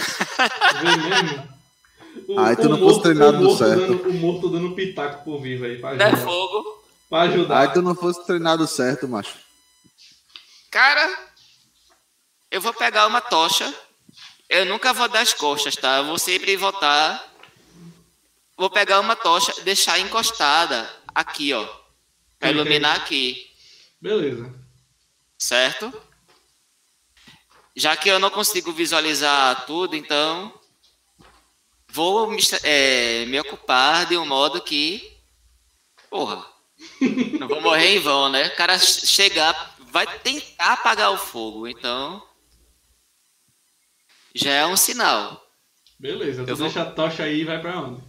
[2.26, 3.80] O, Ai, tu não fosse treinado certo.
[3.86, 6.24] Dando, o morto dando pitaco por vivo aí, pra Não é ajudar.
[6.24, 6.84] fogo.
[7.08, 7.58] Pra ajudar.
[7.58, 9.36] Ai, tu não fosse treinado certo, macho.
[10.68, 11.08] Cara,
[12.50, 13.72] eu vou pegar uma tocha.
[14.48, 15.98] Eu nunca vou dar as costas, tá?
[15.98, 17.24] Eu vou sempre voltar.
[18.58, 21.85] Vou pegar uma tocha, deixar encostada aqui, ó.
[22.38, 22.60] Pra Ok.
[22.60, 23.50] iluminar aqui,
[24.00, 24.52] Beleza.
[25.38, 25.92] certo?
[27.74, 30.52] Já que eu não consigo visualizar tudo, então
[31.88, 35.14] vou me, é, me ocupar de um modo que.
[36.10, 36.46] Porra.
[37.40, 38.48] Não vou morrer em vão, né?
[38.48, 42.22] O cara chegar, vai tentar apagar o fogo, então.
[44.34, 45.42] Já é um sinal.
[45.98, 46.42] Beleza.
[46.46, 48.02] Eu vou- deixa a tocha aí e vai pra onde?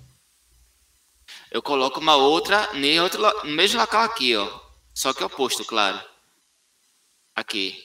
[1.51, 4.47] Eu coloco uma outra em outro, no mesmo local aqui, ó.
[4.93, 5.99] Só que oposto, claro.
[7.35, 7.75] Aqui.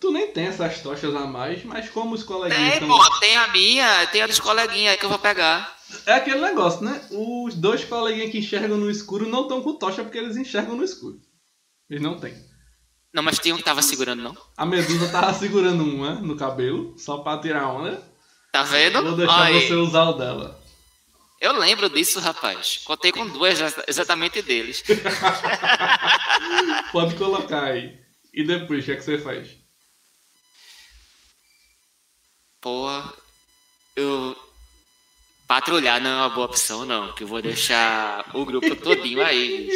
[0.00, 2.88] Tu nem tem essas tochas a mais, mas como os coleguinhas Tem, estão.
[2.88, 5.76] pô, tem a minha, tem a dos coleguinhas aí que eu vou pegar.
[6.06, 7.06] É aquele negócio, né?
[7.10, 10.84] Os dois coleguinhas que enxergam no escuro não estão com tocha porque eles enxergam no
[10.84, 11.20] escuro.
[11.90, 12.34] Eles não têm.
[13.12, 14.36] Não, mas tem um que tava segurando, não?
[14.56, 18.00] A Medusa tava segurando uma no cabelo, só pra tirar onda.
[18.52, 19.02] Tá vendo?
[19.02, 19.66] Vou deixar Aí.
[19.68, 20.60] você usar o dela.
[21.40, 22.80] Eu lembro disso, rapaz.
[22.84, 24.82] Contei com duas exa- exatamente deles.
[26.92, 27.98] Pode colocar aí.
[28.34, 29.48] E depois, o que é que você faz?
[32.60, 33.12] Porra,
[33.96, 34.36] eu.
[35.48, 37.12] Patrulhar não é uma boa opção, não.
[37.14, 39.68] Que eu vou deixar o grupo todinho aí.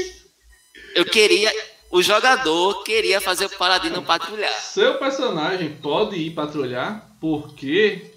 [0.95, 1.51] Eu queria.
[1.91, 4.53] o jogador queria fazer o paladino patrulhar.
[4.53, 8.14] Seu personagem pode ir patrulhar porque,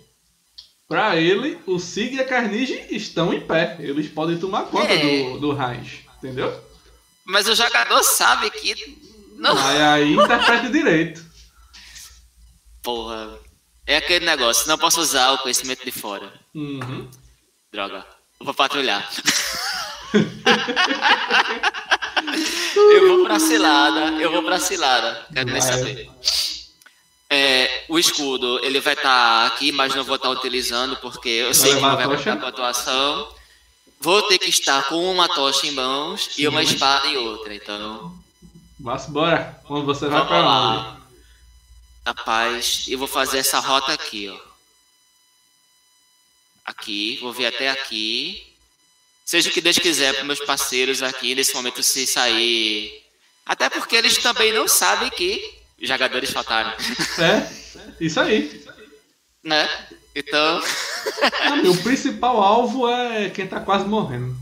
[0.88, 3.76] pra ele, o Sig e a Carnage estão em pé.
[3.80, 4.98] Eles podem tomar conta É.
[5.34, 5.58] do, do
[6.18, 6.64] entendeu?
[7.26, 8.98] Mas o jogador sabe que.
[9.36, 9.56] Não.
[9.58, 11.26] Aí, aí interprete direito.
[12.82, 13.38] Porra.
[13.86, 16.34] É aquele negócio, não posso usar o conhecimento de fora.
[16.54, 17.10] Uhum.
[17.72, 18.06] Droga.
[18.40, 19.10] Vou patrulhar.
[22.76, 25.26] eu vou pra cilada, eu vou pra cilada.
[25.34, 26.10] Quero nem saber.
[27.30, 31.76] É, o escudo, ele vai estar aqui, mas não vou estar utilizando, porque eu sei
[31.76, 33.36] que não vai contar com a atuação.
[34.00, 38.16] Vou ter que estar com uma tocha em mãos e uma espada em outra, então.
[38.80, 39.60] Vá-se embora.
[39.66, 40.32] Quando você vai onde?
[40.32, 41.02] lá.
[42.06, 44.48] Rapaz, eu vou fazer essa rota aqui, ó.
[46.64, 48.46] Aqui, vou vir até aqui.
[49.26, 53.04] Seja o que Deus quiser para meus parceiros aqui nesse momento se sair.
[53.46, 56.72] Até porque eles também não sabem que jogadores faltaram,
[57.20, 57.48] É,
[58.00, 58.64] isso aí.
[59.44, 59.68] né?
[60.16, 60.62] Então,
[61.70, 64.36] O principal alvo é quem tá quase morrendo.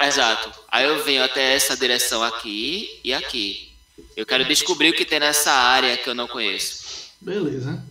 [0.00, 0.50] exato.
[0.70, 3.68] Aí eu venho até essa direção aqui e aqui.
[4.16, 7.10] Eu quero descobrir o que tem nessa área que eu não conheço.
[7.20, 7.82] Beleza.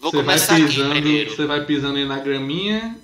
[0.00, 1.30] Vou você vai começar aqui pisando, primeiro.
[1.34, 2.96] Você vai pisando aí na graminha.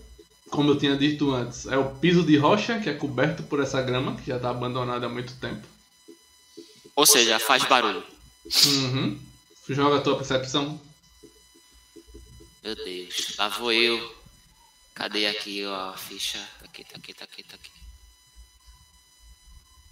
[0.50, 3.81] Como eu tinha dito antes, é o piso de rocha que é coberto por essa
[3.81, 5.66] grama, que já tá abandonada há muito tempo.
[6.94, 8.02] Ou seja, faz barulho.
[8.66, 9.18] Uhum.
[9.68, 10.81] Joga a tua percepção.
[12.62, 14.22] Meu Deus, lá vou eu.
[14.94, 16.38] Cadê aqui ó, a ficha?
[16.59, 17.70] Tá aqui, tá aqui, tá aqui, tá aqui.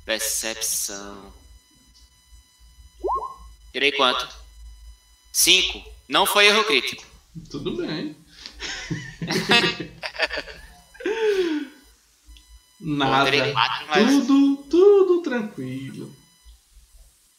[0.04, 1.32] Percepção.
[3.72, 4.28] Tirei quanto?
[5.32, 5.82] Cinco.
[6.08, 7.06] Não foi erro crítico.
[7.48, 8.16] Tudo bem.
[12.80, 13.30] Nada.
[13.94, 16.19] Tudo, tudo tranquilo.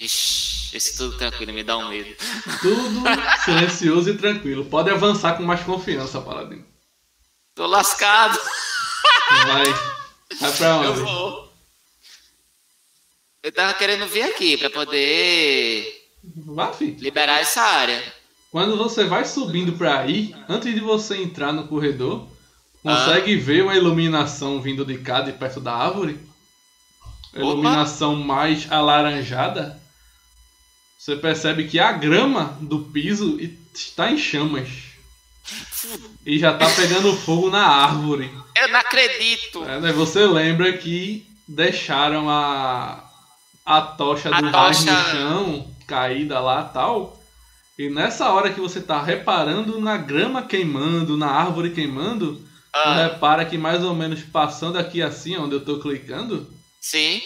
[0.01, 2.09] Ixi, esse tudo tranquilo me dá um medo.
[2.61, 3.03] Tudo
[3.45, 4.65] silencioso e tranquilo.
[4.65, 6.65] Pode avançar com mais confiança, Paladino.
[7.53, 8.39] Tô lascado.
[9.45, 9.65] Vai.
[10.39, 11.01] Vai pra Eu onde?
[11.01, 11.53] vou.
[13.43, 16.09] Eu tava querendo vir aqui pra poder
[16.45, 16.91] Vá, fi.
[16.99, 18.01] liberar essa área.
[18.51, 22.27] Quando você vai subindo pra aí, antes de você entrar no corredor,
[22.83, 26.19] consegue ver uma iluminação vindo de cá, de perto da árvore?
[27.33, 29.80] Iluminação mais alaranjada.
[31.01, 33.39] Você percebe que a grama do piso
[33.73, 34.69] está em chamas.
[36.23, 38.29] E já tá pegando fogo na árvore.
[38.55, 39.63] Eu não acredito.
[39.63, 39.91] É, né?
[39.93, 43.03] Você lembra que deixaram a,
[43.65, 47.19] a tocha A do Raiz no tocha- chão, caída lá tal.
[47.79, 52.39] E nessa hora que você tá reparando na grama queimando, na árvore queimando,
[52.71, 56.47] Ah, repara que mais ou menos passando aqui assim, onde eu tô clicando,
[56.79, 57.19] sim.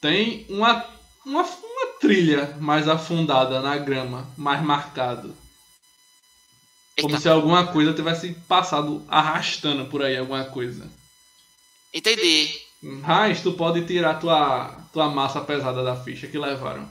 [0.00, 0.84] tem uma,
[1.24, 1.44] uma
[2.02, 5.34] trilha mais afundada na grama, mais marcado.
[7.00, 10.90] Como Eita, se alguma coisa tivesse passado arrastando por aí alguma coisa.
[11.94, 12.60] entendi.
[13.02, 16.88] Raiz, tu pode tirar tua, tua massa pesada da ficha que levaram.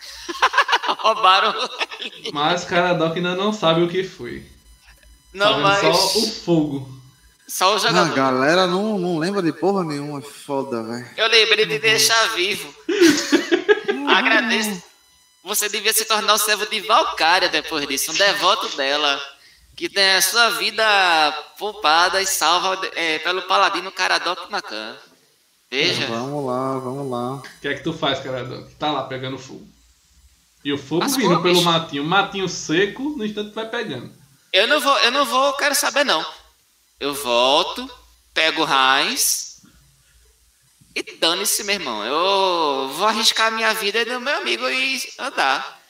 [0.98, 1.54] Roubaram.
[2.32, 4.44] Mas Caradoc ainda não sabe o que foi.
[5.34, 5.80] Não, tá mas.
[5.80, 6.93] só o fogo.
[7.46, 8.14] Só o A jogador.
[8.14, 10.20] galera não, não lembra de porra nenhuma.
[10.22, 11.06] Foda, velho.
[11.16, 12.74] Eu lembrei de deixar vivo.
[14.08, 14.82] Agradeço.
[15.42, 19.20] Você devia se tornar o servo de Valkyria depois disso, um devoto dela.
[19.76, 20.84] Que tem a sua vida
[21.58, 24.96] poupada e salva é, pelo paladino Caradoc Macan.
[25.70, 26.06] Veja.
[26.06, 27.34] Vamos lá, vamos lá.
[27.34, 28.70] O que é que tu faz, Caradoc?
[28.78, 29.66] Tá lá pegando fogo.
[30.64, 32.04] E o fogo As vindo pelo matinho.
[32.04, 34.10] Matinho seco, no instante vai pegando.
[34.52, 36.24] Eu não vou, eu não vou, quero saber não.
[37.00, 37.90] Eu volto,
[38.32, 39.62] pego o Heinz
[40.94, 42.04] e dane-se, meu irmão.
[42.04, 45.82] Eu vou arriscar a minha vida e do meu amigo e andar.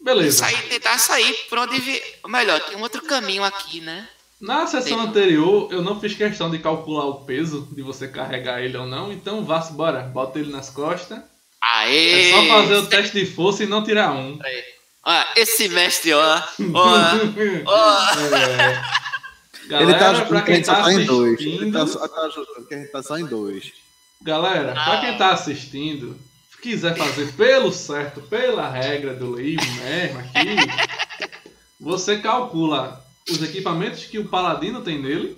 [0.00, 0.38] Beleza.
[0.38, 2.02] Sair, tentar sair por onde vi.
[2.24, 4.08] Ou melhor, tem um outro caminho aqui, né?
[4.40, 8.76] Na sessão anterior, eu não fiz questão de calcular o peso de você carregar ele
[8.76, 9.12] ou não.
[9.12, 10.02] Então vá-se embora.
[10.02, 11.20] Bota ele nas costas.
[11.62, 12.30] Aê!
[12.30, 14.38] É só fazer o teste de força e não tirar um.
[15.04, 16.42] Olha, esse mestre, ó.
[16.74, 16.92] ó,
[17.64, 18.10] ó.
[18.36, 19.05] É.
[19.74, 21.40] ele tá Galera, ajudando quem só tá tá em dois.
[21.40, 23.72] Ele assistindo, tá, só- tá ajudando que a gente tá só em dois.
[24.22, 26.16] galera, pra quem tá assistindo,
[26.50, 31.30] se quiser fazer pelo certo, pela regra do livro mesmo aqui,
[31.78, 35.36] você calcula os equipamentos que o paladino tem nele,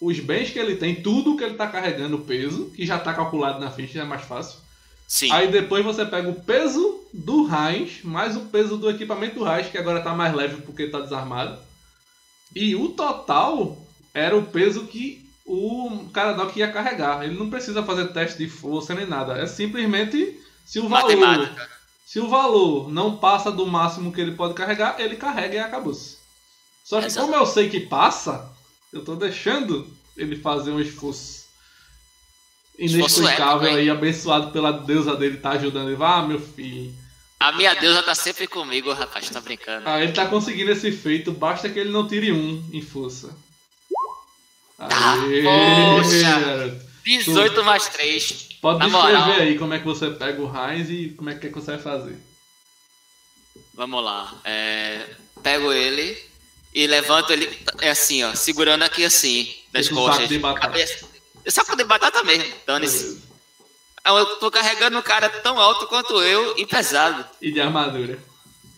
[0.00, 3.14] os bens que ele tem, tudo que ele tá carregando, o peso, que já tá
[3.14, 4.58] calculado na ficha, é mais fácil.
[5.06, 5.30] Sim.
[5.32, 9.68] Aí depois você pega o peso do Raiz, mais o peso do equipamento do Raiz,
[9.68, 11.58] que agora tá mais leve porque tá desarmado.
[12.54, 13.78] E o total
[14.12, 17.24] era o peso que o Caradoc ia carregar.
[17.24, 19.36] Ele não precisa fazer teste de força nem nada.
[19.38, 21.70] É simplesmente Se o valor, Matemática.
[22.06, 26.18] se o valor não passa do máximo que ele pode carregar, ele carrega e acabou-se.
[26.84, 28.50] Só que como eu sei que passa,
[28.92, 29.86] eu tô deixando
[30.16, 31.44] ele fazer um esforço
[32.78, 36.02] Esforço inexplicável épico, aí, abençoado pela deusa dele, tá ajudando ele.
[36.02, 36.92] Ah, meu filho.
[37.44, 39.86] A minha deusa tá sempre comigo, rapaz, tá brincando.
[39.86, 43.36] Ah, ele tá conseguindo esse feito, basta que ele não tire um em força.
[44.78, 44.88] Tá,
[45.22, 46.40] Aê, poxa.
[46.40, 46.80] garoto.
[47.04, 48.32] 18 mais 3.
[48.62, 49.30] Pode Na descrever moral.
[49.40, 52.16] aí como é que você pega o Heinz e como é que você vai fazer.
[53.74, 54.34] Vamos lá.
[54.42, 55.06] É,
[55.42, 56.16] pego ele
[56.72, 57.46] e levanto ele
[57.82, 60.16] é assim, ó, segurando aqui assim, das costas.
[60.16, 60.66] saco de batata.
[60.66, 61.08] Cabeça.
[61.48, 63.22] Saco de batata mesmo, dane-se.
[64.04, 64.30] Beleza.
[64.30, 67.24] Eu tô carregando um cara tão alto quanto eu e pesado.
[67.40, 68.18] E de armadura.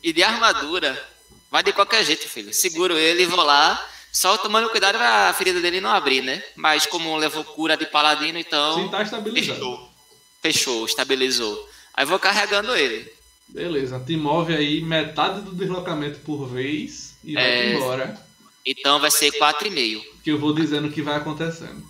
[0.03, 1.09] E de armadura.
[1.51, 2.53] Vai de qualquer jeito, filho.
[2.55, 3.85] Seguro ele e vou lá.
[4.13, 6.43] Só tomando cuidado pra ferida dele não abrir, né?
[6.55, 8.75] Mas como levou cura de paladino, então.
[8.77, 9.59] Sim, tá estabilizado.
[9.59, 9.93] Fechou.
[10.41, 11.69] Fechou, estabilizou.
[11.93, 13.13] Aí vou carregando ele.
[13.49, 17.73] Beleza, te move aí metade do deslocamento por vez e vai É.
[17.75, 18.27] embora.
[18.65, 20.03] Então vai ser 4,5.
[20.25, 21.87] Que eu vou dizendo o que vai acontecendo.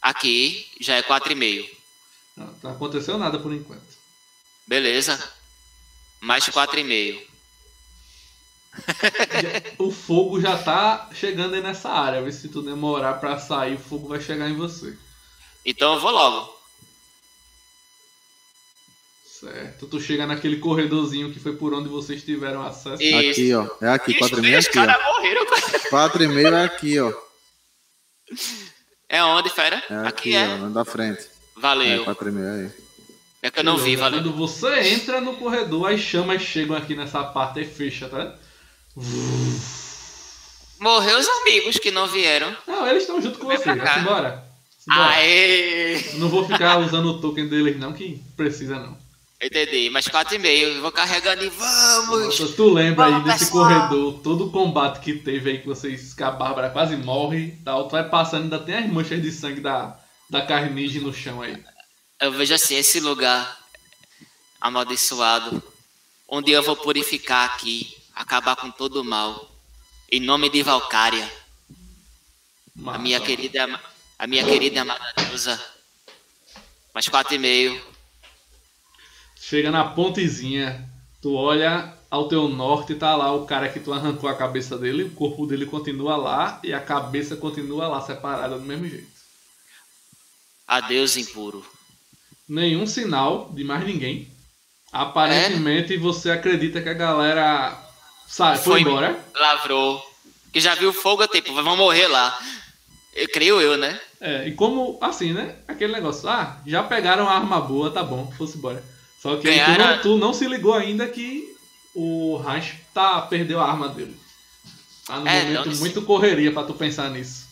[0.00, 1.68] Aqui já é 4,5.
[2.36, 3.82] Não, não aconteceu nada por enquanto.
[4.66, 5.18] Beleza.
[6.20, 7.22] Mais 4,5.
[9.78, 12.20] O fogo já tá chegando aí nessa área.
[12.22, 14.96] Vê se tu demorar pra sair, o fogo vai chegar em você.
[15.64, 16.52] Então eu vou logo.
[19.24, 19.86] Certo.
[19.86, 23.02] Tu chega naquele corredorzinho que foi por onde vocês tiveram acesso.
[23.02, 23.68] E- Aqui, ó.
[23.80, 25.88] É aqui, 4 e os meio é aqui.
[25.90, 27.12] 4 e meio é aqui, ó.
[29.08, 29.76] É onde, fera?
[29.88, 30.48] É aqui, aqui, é.
[30.48, 30.84] ó, no da
[31.64, 32.04] É, Valeu.
[32.04, 32.70] 4 e meio aí.
[33.42, 34.22] É que eu não vi, valeu.
[34.22, 38.34] Quando você entra no corredor, as chamas chegam aqui nessa parte e fecha, tá?
[40.80, 42.54] Morreu os amigos que não vieram.
[42.66, 43.74] Não, eles estão junto com Vem você.
[43.74, 44.44] Vai embora.
[44.78, 45.08] Simbora.
[45.10, 46.02] Aê!
[46.14, 48.96] Não vou ficar usando o token deles, não, que precisa não.
[49.42, 50.80] Entendi, mas 4,5.
[50.80, 52.40] Vou carregando e vamos!
[52.40, 53.64] Nossa, tu lembra aí Vamos, desse pessoal.
[53.64, 57.62] corredor, todo o combate que teve aí, que vocês, que a Bárbara quase morre e
[57.64, 59.98] tal, tu vai passando, ainda tem as manchas de sangue da,
[60.34, 61.62] da carnage no chão aí.
[62.20, 63.56] Eu vejo assim, esse lugar
[64.60, 65.62] amaldiçoado,
[66.28, 69.48] onde eu vou purificar aqui, acabar com todo o mal.
[70.10, 71.30] Em nome de Valkyria,
[72.84, 73.80] a minha querida,
[74.18, 75.64] a minha querida e amada deusa.
[76.92, 77.80] Mais 4,5.
[79.36, 80.90] Chega na pontezinha,
[81.22, 85.04] tu olha ao teu norte, tá lá o cara que tu arrancou a cabeça dele,
[85.04, 89.13] o corpo dele continua lá e a cabeça continua lá, separada do mesmo jeito.
[90.76, 91.64] Adeus, impuro.
[92.48, 94.28] Nenhum sinal de mais ninguém.
[94.92, 97.76] Aparentemente você acredita que a galera
[98.28, 98.80] sai, foi, Foi.
[98.82, 99.18] embora.
[99.34, 100.02] Lavrou.
[100.52, 102.38] Que já viu fogo, tipo, vão morrer lá.
[103.12, 104.00] Eu creio eu, né?
[104.20, 105.56] É, e como, assim, né?
[105.68, 108.82] Aquele negócio, ah, já pegaram a arma boa, tá bom, fosse embora.
[109.20, 111.54] Só que tu, não, tu não se ligou ainda que
[111.94, 114.16] o Ranch tá, perdeu a arma dele.
[115.06, 117.43] Tá num É, momento muito correria pra tu pensar nisso.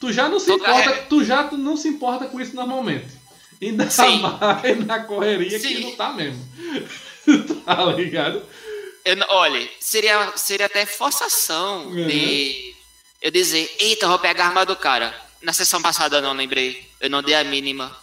[0.00, 3.06] Tu já não se Tô importa, carrega- tu já não se importa com isso normalmente.
[3.62, 4.20] Ainda Sim.
[4.40, 5.80] mais na correria que Sim.
[5.80, 6.46] não tá mesmo.
[7.64, 8.42] tá ligado?
[9.04, 12.06] Eu, olha, seria, seria até forçação Uhum.
[12.06, 12.74] de
[13.22, 15.14] eu dizer, eita, eu vou pegar a arma do cara.
[15.42, 17.94] Na sessão passada eu não lembrei, eu não dei a mínima.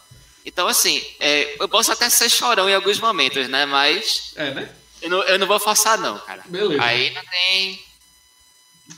[0.45, 3.65] Então, assim, é, eu posso até ser chorão em alguns momentos, né?
[3.65, 4.71] Mas É, né?
[5.01, 6.43] eu não, eu não vou forçar, não, cara.
[6.47, 6.81] Beleza.
[6.83, 7.79] Aí não tem.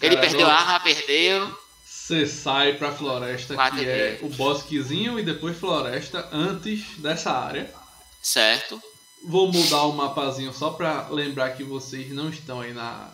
[0.02, 1.60] Ele Cara, perdeu a arma, perdeu.
[2.04, 7.74] Você sai pra floresta, Quatro que é o bosquezinho e depois floresta, antes dessa área.
[8.22, 8.84] Certo.
[9.24, 13.10] Vou mudar o mapazinho só pra lembrar que vocês não estão aí na,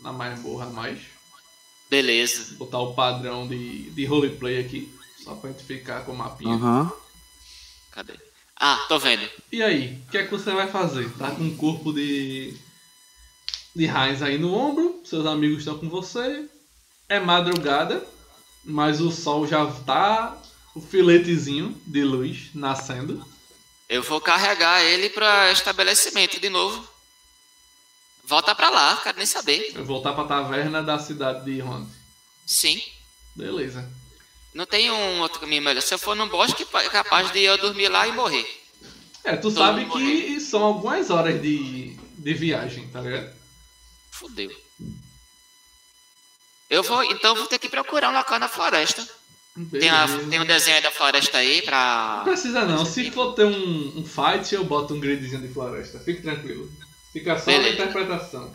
[0.00, 0.98] na masmorra mais.
[1.88, 2.56] Beleza.
[2.56, 6.56] Botar o padrão de, de roleplay aqui, só pra gente ficar com o mapinha.
[6.56, 6.92] Aham.
[7.90, 8.12] Cadê?
[8.54, 9.26] Ah, tô vendo.
[9.50, 11.10] E aí, o que é que você vai fazer?
[11.16, 12.54] Tá com um corpo de.
[13.74, 16.46] de Heinz aí no ombro, seus amigos estão com você.
[17.08, 18.06] É madrugada,
[18.66, 20.36] mas o sol já tá.
[20.74, 23.24] o filetezinho de luz nascendo.
[23.88, 26.86] Eu vou carregar ele pra estabelecimento de novo.
[28.24, 29.72] Volta pra lá, quero nem saber.
[29.74, 31.88] Eu voltar pra taverna da cidade de Ronde.
[32.44, 32.82] Sim.
[33.36, 33.88] Beleza.
[34.52, 35.80] Não tem um outro caminho melhor.
[35.80, 38.46] Se eu for no bosque, é capaz de eu dormir lá e morrer.
[39.22, 43.32] É, tu Todo sabe que são algumas horas de, de viagem, tá ligado?
[44.10, 44.65] Fudeu.
[46.68, 49.06] Eu vou, então vou ter que procurar um local na floresta.
[49.70, 52.20] Tem, a- tem um desenho aí da floresta aí Não pra.
[52.24, 52.84] precisa não.
[52.84, 55.98] Se for ter um, um fight, eu boto um gridzinho de floresta.
[56.00, 56.70] Fique tranquilo.
[57.12, 57.74] Fica só na Beleza.
[57.74, 58.54] interpretação.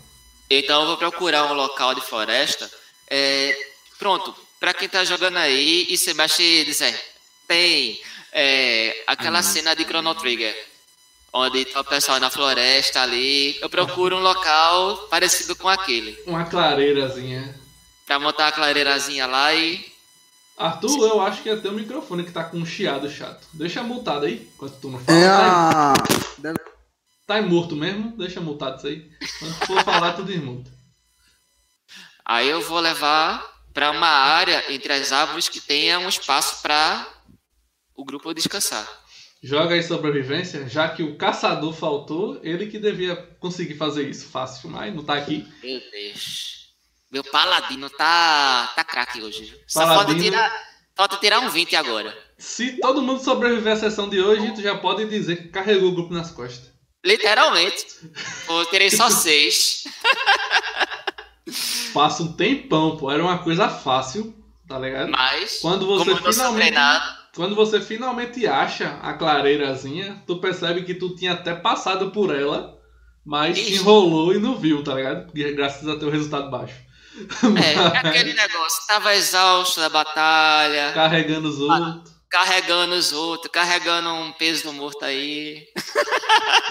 [0.49, 2.69] Então eu vou procurar um local de floresta.
[3.09, 3.57] É,
[3.97, 6.93] pronto, pra quem tá jogando aí e se mexe dizer,
[7.47, 7.99] tem
[8.31, 10.55] é, aquela cena de Chrono Trigger.
[11.33, 13.57] onde tá o pessoal na floresta ali.
[13.61, 16.21] Eu procuro um local parecido com aquele.
[16.27, 17.59] Uma clareirazinha.
[18.11, 19.85] Pra montar a clareirazinha lá e.
[20.57, 23.47] Arthur, eu acho que é teu microfone que tá com um chiado chato.
[23.53, 25.17] Deixa mutado aí, enquanto tu não fala.
[25.17, 25.93] É Tá, a.
[26.37, 26.59] Deve-
[27.25, 28.11] tá morto mesmo?
[28.17, 29.09] Deixa mutado isso aí.
[29.39, 30.69] Quando tu for falar, tu desmuta.
[32.25, 37.07] Aí eu vou levar pra uma área entre as árvores que tenha um espaço pra
[37.95, 38.85] o grupo descansar.
[39.41, 44.69] Joga aí sobrevivência, já que o caçador faltou, ele que devia conseguir fazer isso fácil,
[44.69, 45.47] mas não tá aqui.
[45.63, 46.60] Meu Deus.
[47.11, 48.71] Meu paladino tá.
[48.73, 49.53] tá craque hoje.
[49.67, 50.07] Só Paladino.
[50.07, 50.71] falta tirar.
[50.95, 52.17] Falta tirar um 20 agora.
[52.37, 55.95] Se todo mundo sobreviver à sessão de hoje, tu já pode dizer que carregou o
[55.95, 56.71] grupo nas costas.
[57.03, 57.85] Literalmente.
[58.47, 59.83] Eu terei só seis.
[61.93, 63.11] Passa um tempão, pô.
[63.11, 64.33] Era uma coisa fácil,
[64.67, 65.11] tá ligado?
[65.11, 65.59] Mas.
[65.59, 66.55] Quando você finalmente.
[66.55, 67.21] treinado.
[67.35, 72.77] Quando você finalmente acha a clareirazinha, tu percebe que tu tinha até passado por ela,
[73.25, 75.31] mas enrolou e não viu, tá ligado?
[75.33, 76.90] Graças a teu resultado baixo.
[77.63, 78.87] É, aquele negócio.
[78.87, 80.91] Tava exausto da batalha.
[80.93, 82.11] Carregando os outros.
[82.29, 83.51] Carregando os outros.
[83.51, 85.67] Carregando um peso do morto aí.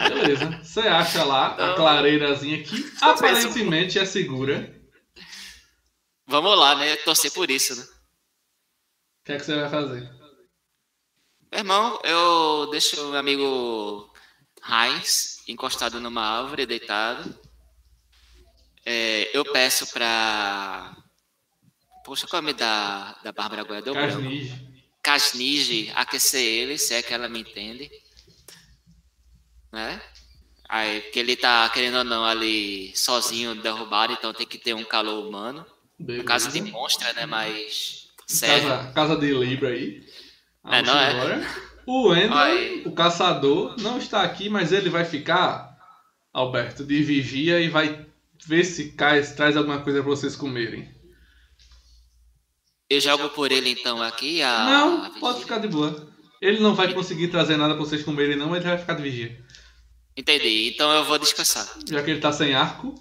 [0.09, 0.61] Beleza.
[0.63, 1.75] Você acha lá a Não.
[1.77, 4.75] clareirazinha que aparentemente é segura.
[6.27, 6.97] Vamos lá, né?
[6.97, 7.83] Torcer por isso, né?
[7.83, 10.11] O que é que você vai fazer?
[11.53, 14.11] Meu irmão, eu deixo o meu amigo
[14.67, 17.37] Heinz encostado numa árvore, deitado.
[18.85, 20.97] É, eu peço pra.
[22.05, 23.83] Poxa, qual é o nome da, da Bárbara agora?
[23.83, 23.95] Deu.
[25.03, 25.91] Casnige.
[25.95, 27.91] Aquecer ele, se é que ela me entende.
[29.73, 30.01] Né?
[30.69, 34.85] Aí, porque ele tá, querendo ou não, ali sozinho, derrubado, então tem que ter um
[34.85, 35.67] calor humano.
[35.99, 36.77] No caso de Beleza.
[36.77, 37.27] monstra, né?
[37.27, 38.09] Mas.
[38.27, 38.69] Serve.
[38.69, 40.07] Casa, casa de Libra aí.
[40.65, 41.47] É, não é?
[41.87, 45.77] O Ender, o caçador, não está aqui, mas ele vai ficar,
[46.33, 48.07] Alberto, de vigia e vai
[48.47, 50.89] ver se cai, se traz alguma coisa pra vocês comerem.
[52.89, 54.65] Eu jogo por ele então aqui a.
[54.65, 56.09] não, pode ficar de boa.
[56.41, 59.03] Ele não vai conseguir trazer nada pra vocês comerem, não, mas ele vai ficar de
[59.03, 59.45] vigia.
[60.17, 60.69] Entendi.
[60.75, 61.69] Então eu vou descansar.
[61.89, 62.95] Já que ele tá sem arco,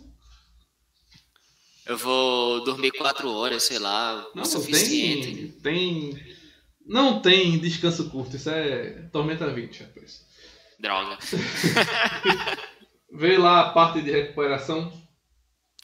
[1.86, 5.54] Eu vou dormir quatro horas, sei lá, não, o suficiente.
[5.64, 6.36] tem, tem.
[6.86, 10.22] Não tem descanso curto, isso é Tormenta 20, rapaz.
[10.80, 11.18] Droga.
[13.12, 14.92] Vê lá a parte de recuperação.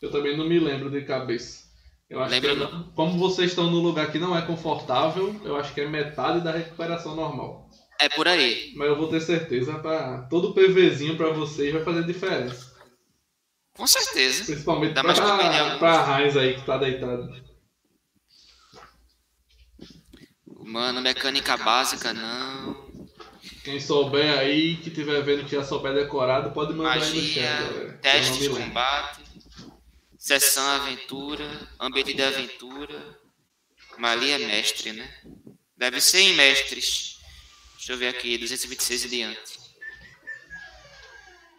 [0.02, 1.66] Eu também não me lembro de cabeça.
[2.10, 5.56] Eu acho Lembra que é- como vocês estão num lugar que não é confortável, eu
[5.56, 7.70] acho que é metade da recuperação normal.
[8.00, 8.74] É por aí.
[8.76, 12.76] Mas eu vou ter certeza para todo PVzinho pra vocês vai fazer diferença.
[13.76, 14.46] Com certeza.
[14.46, 14.94] Principalmente
[15.80, 17.34] pra Heinz aí que tá deitado.
[20.48, 22.86] Mano, mecânica básica não.
[23.64, 27.16] Quem souber aí, que tiver vendo que já souber decorado, pode mandar aí no chat,
[27.16, 27.78] Magia, galera.
[27.94, 29.22] eu teste não de combate,
[30.30, 33.20] sessão aventura, ambiente de aventura.
[34.00, 35.08] Mali é mestre, né?
[35.78, 37.20] Deve ser em mestres.
[37.76, 39.60] Deixa eu ver aqui, 226 e diante.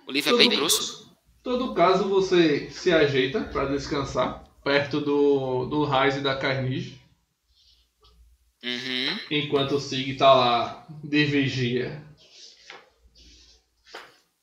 [0.04, 1.16] O livro é bem Tudo- grosso.
[1.38, 7.00] Em todo caso, você se ajeita para descansar perto do, do Raiz e da Carnage,
[8.64, 9.18] Uhum.
[9.30, 12.04] enquanto o Sig tá lá de vigia.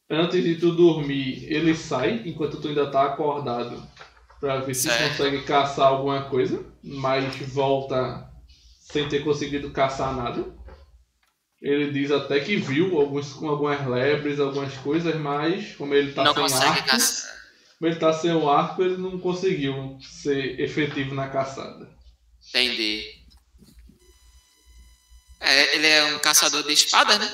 [0.10, 3.86] Antes de tu dormir, ele sai enquanto tu ainda tá acordado
[4.44, 5.12] para ver se Certo.
[5.12, 8.30] consegue caçar alguma coisa, mas volta
[8.92, 10.46] sem ter conseguido caçar nada.
[11.62, 16.26] Ele diz até que viu alguns, com algumas lebres, algumas coisas, mas como ele tá
[16.26, 17.32] não sem arco, caçar.
[17.80, 21.90] como ele tá sem o arco, ele não conseguiu ser efetivo na caçada.
[22.50, 23.02] Entendi.
[25.40, 27.34] É, ele é um caçador de espadas, né?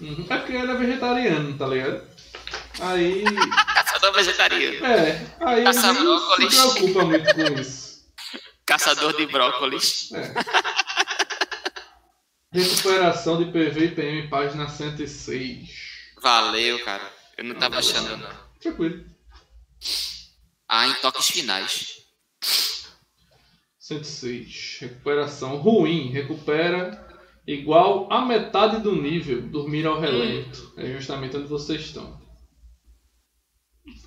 [0.00, 0.26] Uhum.
[0.28, 2.06] É porque ele é vegetariano, tá ligado?
[2.78, 3.24] Aí.
[3.96, 4.86] Caçador vegetariano.
[4.86, 6.54] É, aí Caça brócolis.
[6.54, 8.04] se preocupa muito com isso.
[8.66, 10.12] Caçador de brócolis.
[10.12, 10.34] É.
[12.52, 15.68] Recuperação de PV e PM, página 106.
[16.20, 17.10] Valeu, cara.
[17.38, 18.30] Eu não tava achando, não.
[18.60, 19.04] Tranquilo.
[20.68, 21.88] Ah, em toques finais.
[23.78, 24.78] 106.
[24.80, 26.10] Recuperação ruim.
[26.10, 27.06] Recupera
[27.46, 29.42] igual a metade do nível.
[29.42, 30.74] Dormir ao relento.
[30.76, 32.25] É justamente onde vocês estão.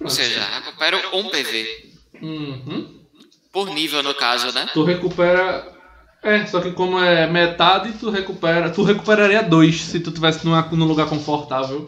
[0.01, 1.91] Ou seja, recupero um PV.
[2.21, 3.05] Uhum.
[3.51, 4.69] Por nível, no caso, né?
[4.73, 5.77] Tu recupera.
[6.21, 8.69] É, só que como é metade, tu recupera.
[8.69, 11.85] Tu recuperaria dois se tu tivesse numa, num lugar confortável.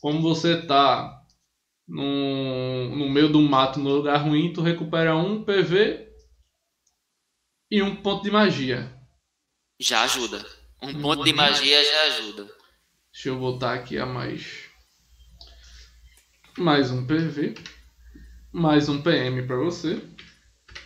[0.00, 1.22] Como você tá
[1.86, 6.08] num, no meio do mato, no lugar ruim, tu recupera um PV
[7.70, 8.92] e um ponto de magia.
[9.78, 10.44] Já ajuda.
[10.80, 12.48] Um ponto de magia já ajuda.
[13.12, 14.63] Deixa eu voltar aqui a mais
[16.56, 17.54] Mais um PV.
[18.52, 20.00] Mais um PM pra você.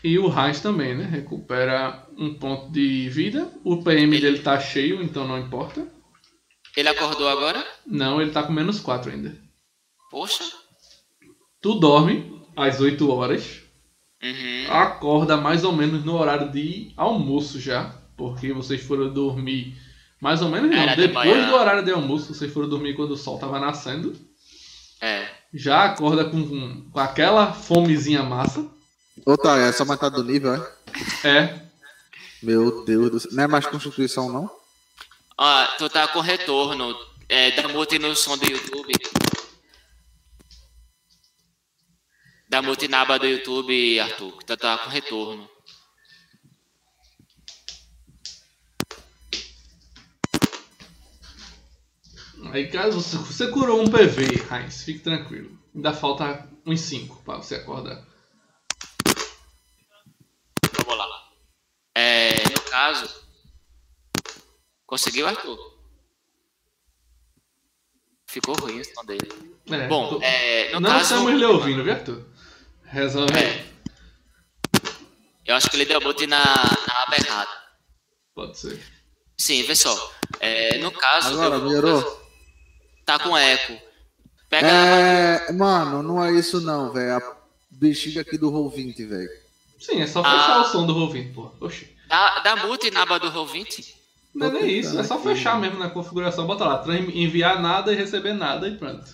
[0.03, 1.05] E o Heinz também, né?
[1.05, 3.53] Recupera um ponto de vida.
[3.63, 5.87] O PM dele tá cheio, então não importa.
[6.75, 7.67] Ele acordou agora?
[7.87, 9.37] Não, ele tá com menos 4 ainda.
[10.11, 10.45] Poxa.
[11.61, 13.61] Tu dorme às 8 horas.
[14.23, 14.67] Uhum.
[14.71, 17.95] Acorda mais ou menos no horário de almoço já.
[18.17, 19.77] Porque vocês foram dormir.
[20.19, 20.87] Mais ou menos não.
[20.87, 24.17] De Depois do horário de almoço, vocês foram dormir quando o sol tava nascendo.
[25.01, 25.38] É.
[25.53, 28.67] Já acorda com, com aquela fomezinha massa.
[29.25, 31.29] Ô, tá, é só metade do nível, é?
[31.29, 31.61] É.
[32.43, 33.33] Meu Deus do céu.
[33.33, 34.51] Não é mais Constituição, não?
[35.37, 36.97] Ó, tu tá com retorno.
[37.29, 38.93] É, dá mute no som do YouTube.
[42.49, 44.39] Dá mute na aba do YouTube, Arthur.
[44.39, 45.49] que Tu tá com retorno.
[52.53, 55.57] Aí caso você, você curou um PV, Heinz, fique tranquilo.
[55.75, 58.05] Ainda falta uns 5 pra você acordar.
[60.85, 61.29] Vamos lá.
[61.95, 63.23] É, no caso.
[64.87, 65.59] Conseguiu, Arthur?
[68.27, 69.29] Ficou ruim o som dele.
[69.71, 71.03] É, Bom, tô- é, no não caso.
[71.03, 72.25] estamos lhe ouvindo, viu, Arthur?
[72.85, 73.33] Resolve.
[73.39, 73.67] É.
[75.45, 77.51] Eu acho que ele deu mute na, na aba errada.
[78.35, 78.83] Pode ser.
[79.37, 80.13] Sim, vê só.
[80.41, 81.29] É, no caso.
[81.41, 82.18] Agora, melhorou?
[83.09, 83.73] Tá com eco.
[84.51, 84.67] Pega.
[84.69, 85.53] É.
[85.53, 87.17] Mano, não é isso não, velho.
[87.17, 87.37] A
[87.71, 89.31] bexiga aqui do Roll20, velho.
[89.81, 90.61] Sim, é só fechar Ah.
[90.61, 91.51] o som do Roll20, pô.
[91.59, 91.97] Oxi.
[92.07, 93.95] Dá, dá mute na aba do Roll20.
[94.35, 95.39] Não é Tô nem isso, é só tentando aqui.
[95.39, 96.47] fechar mesmo na configuração.
[96.47, 99.07] Bota lá, enviar nada e receber nada e pronto.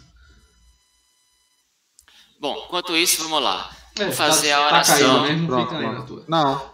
[2.41, 3.71] Bom, enquanto isso, vamos lá.
[3.97, 4.97] É, Vou fazer tá, a Tá oração.
[4.99, 6.25] caindo mesmo, Pronto, fica aí na tua.
[6.27, 6.71] Não,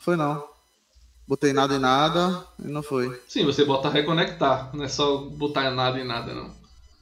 [0.00, 0.48] foi não.
[1.26, 3.20] Botei nada em nada e não foi.
[3.28, 6.54] Sim, você bota reconectar, não é só botar nada em nada, não.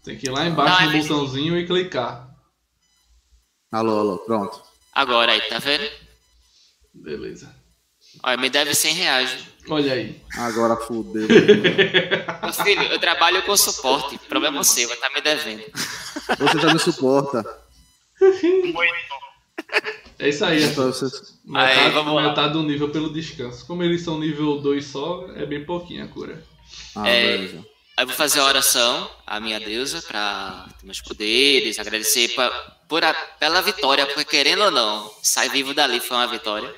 [0.04, 2.28] Tem que ir lá embaixo é no mas- botãozinho e clicar.
[3.72, 4.62] Alô, alô, pronto.
[4.92, 5.88] Agora aí, tá vendo?
[6.92, 7.54] Beleza.
[8.22, 9.38] Olha, me deve 100 reais.
[9.68, 10.20] Olha aí.
[10.36, 11.28] Agora fudeu.
[12.42, 14.18] Meu filho, eu trabalho com suporte.
[14.28, 15.62] Problema seu, vai estar me devendo.
[16.38, 17.44] Você já me suporta.
[20.20, 21.08] É isso aí, Então Arthur.
[21.08, 21.32] você...
[21.44, 22.22] Metade, Aí, vamos lá.
[22.28, 23.66] metade do nível pelo descanso.
[23.66, 26.44] Como eles são nível 2 só, é bem pouquinho a cura.
[26.94, 27.36] Ah, É.
[27.38, 27.64] beleza.
[27.96, 32.48] Aí eu vou fazer a oração à minha deusa para meus poderes, agradecer pra,
[32.88, 36.72] por a, pela vitória, porque querendo ou não, sair vivo dali foi uma vitória.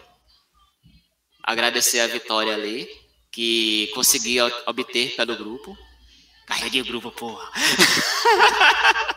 [1.45, 2.89] Agradecer a vitória ali,
[3.31, 5.77] que consegui obter pelo grupo.
[6.47, 7.51] Carreguei o grupo, porra.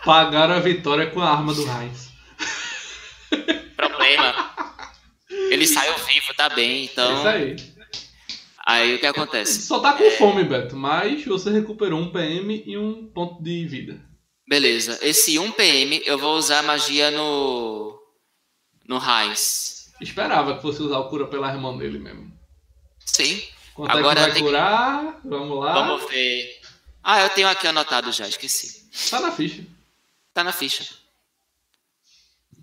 [0.04, 2.10] Pagaram a vitória com a arma do Heinz.
[4.14, 4.56] Problema.
[5.52, 7.28] Ele saiu vivo, tá bem, É isso então.
[7.28, 7.56] aí.
[8.68, 9.62] Aí o que acontece?
[9.62, 14.00] Só tá com fome, Beto, mas você recuperou um PM e um ponto de vida.
[14.48, 18.00] Beleza, esse 1 PM eu vou usar magia no.
[18.88, 19.92] no Heinz.
[20.02, 22.32] Esperava que fosse usar o cura pela irmã dele mesmo.
[23.06, 23.42] Sim.
[23.74, 25.20] Quanto Agora é vai que- curar?
[25.24, 25.74] Vamos lá.
[25.74, 26.60] Vamos ver.
[27.04, 28.90] Ah, eu tenho aqui anotado já, esqueci.
[29.10, 29.64] Tá na ficha.
[30.34, 30.86] Tá na ficha.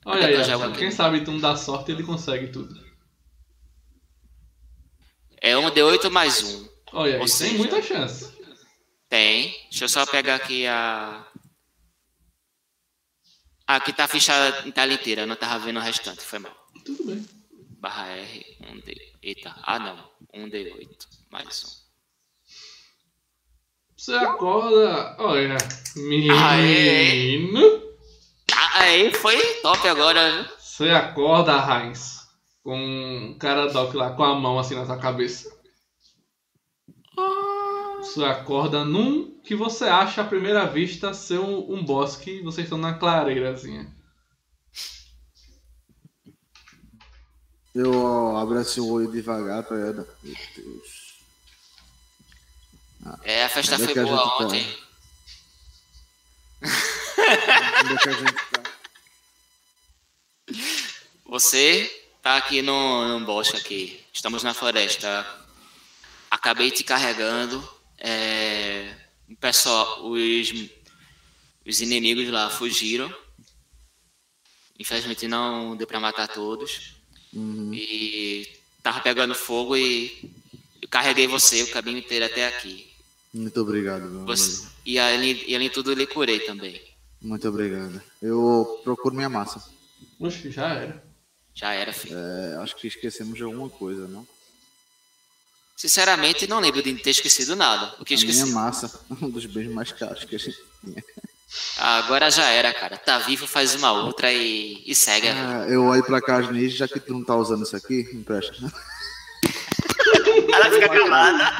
[0.05, 2.75] Olha aí, já quem sabe tu não dá sorte ele consegue tudo.
[5.41, 6.69] É um D8 mais um.
[6.93, 8.33] Olha aí, Ou tem seja- muita chance.
[9.09, 9.51] Tem.
[9.71, 11.27] Deixa eu só pegar aqui a.
[13.67, 14.33] Ah, aqui tá a ficha
[14.67, 16.55] em tela inteira, eu não tava vendo o restante, foi mal.
[16.85, 17.27] Tudo bem.
[17.79, 18.95] Barra R, 1D.
[19.23, 20.11] Eita, ah não.
[20.35, 21.83] 1D8 mais um.
[23.97, 25.17] Você acorda.
[25.19, 27.39] Olha, Aê.
[27.39, 27.61] menino.
[27.61, 27.92] Ah,
[28.75, 30.53] aí foi top agora, viu?
[30.59, 32.29] Você acorda, Heinz,
[32.63, 35.51] com um cara doc lá com a mão assim na sua cabeça.
[37.99, 42.67] Você acorda num que você acha à primeira vista ser um, um bosque e vocês
[42.67, 43.95] estão na clareirazinha.
[47.75, 50.07] Eu ó, abro assim o olho devagar pra ela.
[50.23, 51.13] Meu Deus.
[53.25, 54.45] É, a festa foi a boa gente tá?
[54.45, 54.79] ontem.
[57.83, 58.52] Onde é que a gente tá?
[61.27, 61.91] Você
[62.23, 64.01] tá aqui no, no bosque aqui.
[64.13, 65.27] Estamos na floresta.
[66.31, 67.67] Acabei te carregando.
[67.99, 68.95] É,
[69.41, 70.53] pessoal, os,
[71.67, 73.13] os inimigos lá fugiram.
[74.79, 76.95] Infelizmente não deu pra matar todos.
[77.33, 77.73] Uhum.
[77.73, 78.49] E
[78.83, 80.31] tava pegando fogo e
[80.81, 82.91] eu carreguei você o caminho inteiro até aqui.
[83.33, 84.73] Muito obrigado, meu Você, amigo.
[84.85, 86.79] e, além, e além de tudo, lhe curei também.
[87.21, 88.03] Muito obrigado.
[88.21, 89.63] Eu procuro minha massa.
[90.23, 91.03] Oxe, já era.
[91.55, 92.17] Já era, filho.
[92.17, 94.27] É, acho que esquecemos de alguma coisa, não?
[95.77, 97.95] Sinceramente, não lembro de ter esquecido nada.
[97.99, 98.53] O que A minha esqueci?
[98.53, 101.03] massa, um dos bens mais caros que a gente tinha.
[101.77, 102.97] Agora já era, cara.
[102.97, 105.29] Tá vivo, faz uma outra e, e segue.
[105.29, 108.55] Ah, eu olho pra Casnis, já que tu não tá usando isso aqui, me presta.
[110.53, 111.53] Ela fica calada.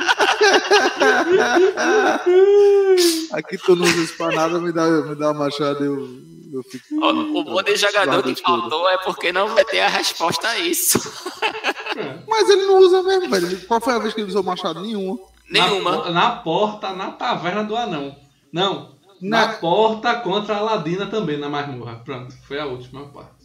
[3.33, 6.09] Aqui tu não usa isso pra nada, me dá, me dá uma machado e eu,
[6.53, 6.95] eu fico.
[6.95, 10.59] O, o bom de jogador que faltou é porque não vai ter a resposta a
[10.59, 10.99] isso.
[12.29, 13.67] Mas ele não usa mesmo, velho.
[13.67, 14.81] Qual foi a vez que ele usou machado?
[14.81, 15.19] Nenhuma.
[15.51, 16.05] Nenhuma.
[16.05, 18.17] Na, na porta, na taverna do anão.
[18.53, 18.93] Não.
[19.21, 22.03] Na, Na- porta contra a Ladina também, na masmorra.
[22.05, 23.43] Pronto, foi a última parte.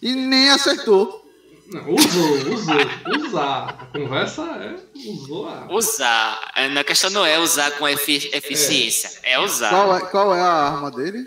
[0.00, 1.20] E nem acertou.
[1.66, 3.26] Não, usou, usou.
[3.26, 3.68] Usar.
[3.80, 4.76] A conversa é.
[5.10, 5.66] Usou a.
[5.72, 6.52] Usar.
[6.54, 9.70] É, A questão não é usar com efi- eficiência, é usar.
[9.70, 11.24] Qual é, qual é a arma dele?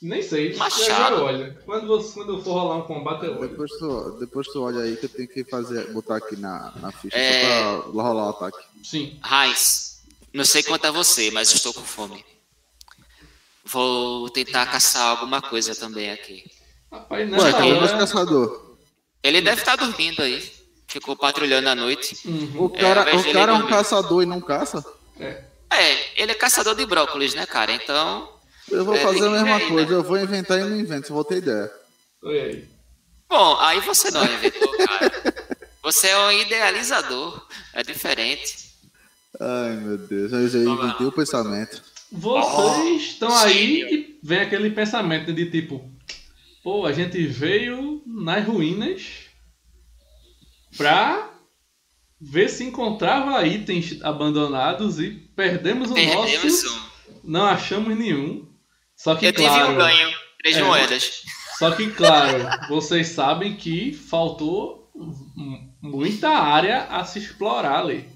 [0.00, 0.54] Nem sei.
[0.56, 1.16] Machado.
[1.16, 1.58] Eu olho.
[1.64, 3.48] Quando, você, quando eu for rolar um combate, eu olho.
[3.48, 6.92] Depois tu, depois tu olha aí que eu tenho que fazer, botar aqui na, na
[6.92, 7.42] ficha É.
[7.42, 8.58] só pra rolar o ataque.
[8.84, 9.18] Sim.
[9.28, 12.24] Heinz, não sei quanto a você, mas estou com fome.
[13.64, 16.44] Vou tentar caçar alguma coisa também aqui.
[16.90, 17.98] Rapaz, Ué, nessa cadê meus hora.
[17.98, 18.76] caçador?
[19.22, 20.58] Ele deve estar dormindo aí.
[20.86, 22.16] Ficou patrulhando à noite.
[22.26, 22.64] Uhum.
[22.64, 23.74] O cara, invés o cara é um dormir.
[23.74, 24.82] caçador e não caça?
[25.20, 25.44] É.
[25.70, 27.72] É, ele é caçador de brócolis, né, cara?
[27.72, 28.37] Então.
[28.70, 29.96] Eu vou É, fazer a mesma aí, coisa, né?
[29.96, 31.70] eu vou inventar e não invento, só vou ter ideia.
[32.24, 32.64] Aí.
[33.28, 35.12] Bom, aí você não inventou, cara.
[35.82, 37.46] Você é um idealizador.
[37.74, 38.68] É diferente.
[39.40, 41.82] Ai meu Deus, eu já inventei o pensamento.
[42.10, 45.90] Vocês estão aí e vem aquele pensamento de tipo,
[46.64, 49.02] pô, a gente veio nas ruínas
[50.76, 51.30] pra
[52.20, 57.20] ver se encontrava itens abandonados e perdemos o Perdemos nosso, um.
[57.24, 58.47] não achamos nenhum.
[58.98, 60.10] Só que Eu tive claro, um ganho.
[60.42, 60.62] Três É.
[60.62, 61.22] moedas.
[61.58, 62.38] só que claro,
[62.68, 64.90] vocês sabem que faltou
[65.80, 68.08] muita área a se explorar ali.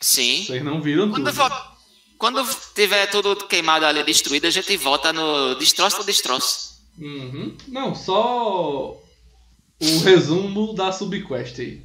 [0.00, 0.44] Sim.
[0.44, 1.32] Vocês não viram Quando, tudo.
[1.32, 1.76] vo-
[2.18, 6.76] quando tiver tudo queimado ali, destruído, a gente volta no destroço do destroço.
[6.98, 7.56] Uhum.
[7.68, 11.82] Não, só o resumo da subquest aí,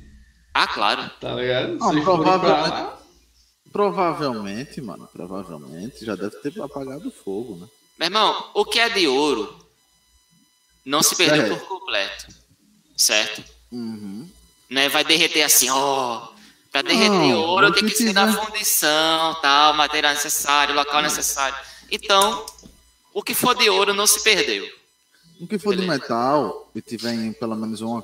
[0.53, 1.09] Ah, claro.
[1.19, 1.73] tá ligado?
[1.77, 2.97] Não, Vocês foram pra provavelmente- lá.
[3.71, 7.67] Provavelmente, mano, provavelmente já deve ter apagado o fogo, né?
[8.01, 9.63] Meu irmão, o que é de ouro
[10.83, 11.59] não se perdeu Certo.
[11.59, 12.27] por completo.
[12.97, 13.43] Certo?
[13.71, 14.27] Uhum.
[14.67, 14.89] Né?
[14.89, 16.29] Vai derreter assim, ó.
[16.71, 21.55] Pra derreter Não, ouro tem que ser na tiver- fundição, tal, material necessário, local necessário.
[21.91, 22.43] Então,
[23.13, 24.67] o que for de ouro não se perdeu.
[25.39, 25.99] O que for de Beleza.
[26.01, 28.03] metal e tiver em pelo menos uma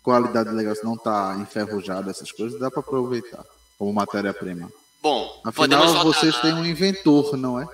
[0.00, 3.44] qualidade legal, se não tá enferrujado, essas coisas, dá pra aproveitar
[3.76, 4.70] como matéria-prima.
[5.02, 7.66] Bom, Afinal, vocês têm um inventor, não é?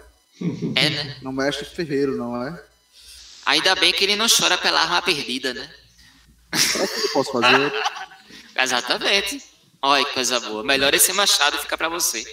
[0.74, 1.16] É, né?
[1.22, 2.64] Não mexe ferreiro, não é?
[3.46, 5.70] Ainda bem que ele não chora pela arma perdida, né?
[6.52, 6.58] O
[6.88, 7.72] que eu posso fazer?
[8.54, 9.42] Exatamente.
[9.80, 10.62] Olha que coisa boa.
[10.62, 12.24] Melhor esse machado fica pra você.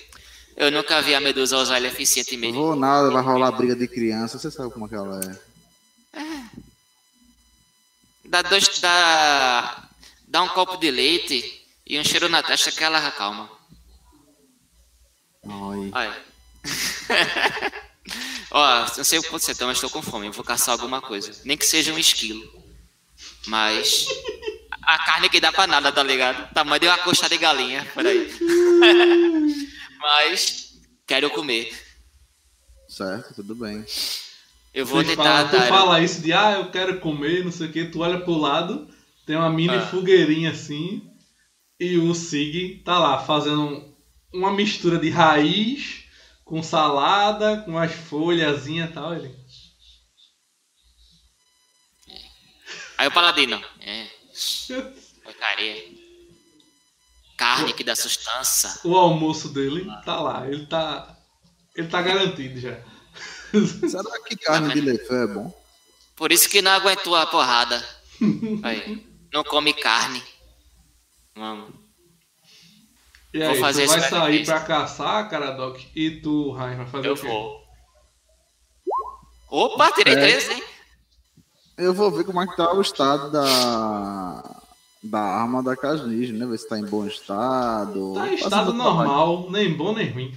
[0.58, 2.54] Eu nunca vi a Medusa usar ele Não eficientemente.
[2.54, 5.56] vou nada, vai rolar briga de criança, você sabe como é que ela é.
[8.26, 9.88] Dá, dois, dá,
[10.28, 13.50] dá um copo de leite e um cheiro na testa que ela acalma.
[15.46, 15.92] Ai.
[15.94, 16.26] Olha.
[18.58, 20.28] Ó, não sei o quanto você tá, mas estou com fome.
[20.28, 21.30] Eu vou caçar alguma coisa.
[21.44, 22.42] Nem que seja um esquilo.
[23.48, 24.08] Mas.
[24.82, 26.54] A carne que dá pra nada, tá ligado?
[26.54, 28.32] Tamanho de uma coxa de galinha, por aí.
[30.00, 30.74] mas.
[31.06, 31.70] Quero comer.
[32.88, 33.84] Certo, tudo bem.
[34.74, 37.68] Eu vou Vocês tentar falam, tu fala isso de, ah, eu quero comer, não sei
[37.68, 38.88] o que, tu olha pro lado,
[39.26, 39.88] tem uma mini Ah.
[39.88, 41.02] fogueirinha assim,
[41.80, 43.96] e o Sig tá lá fazendo um-
[44.34, 46.05] uma mistura de raiz
[46.46, 49.16] com salada, com as folhazinhas e tal.
[49.16, 49.36] Ele.
[52.98, 53.62] Aí o paladino.
[53.82, 54.08] É.
[55.24, 56.06] Porcaria.
[57.36, 58.80] Carne que dá sustância.
[58.86, 61.18] O almoço dele tá lá, ele tá.
[61.76, 62.80] Ele tá garantido já.
[63.90, 65.66] Será que carne de lefé é bom?
[66.16, 67.86] Por isso que não aguentou a porrada.
[68.64, 69.06] Aí.
[69.34, 70.24] Não come carne.
[71.36, 71.85] Vamos.
[73.36, 77.08] E Vou aí, fazer tu vai sair pra caçar, Caradoc, e tu, Ryan, vai fazer
[77.10, 77.28] Eu o quê?
[77.28, 77.66] vou.
[79.50, 80.20] Opa, tirei É.
[80.22, 80.64] três, hein?
[81.78, 84.62] Eu vou ver como é que tá o estado da,
[85.04, 86.46] da arma da Casnis, né?
[86.46, 88.14] Ver se tá em bom estado.
[88.14, 88.78] Tá em estado trabalho.
[88.78, 90.34] normal, nem bom nem ruim.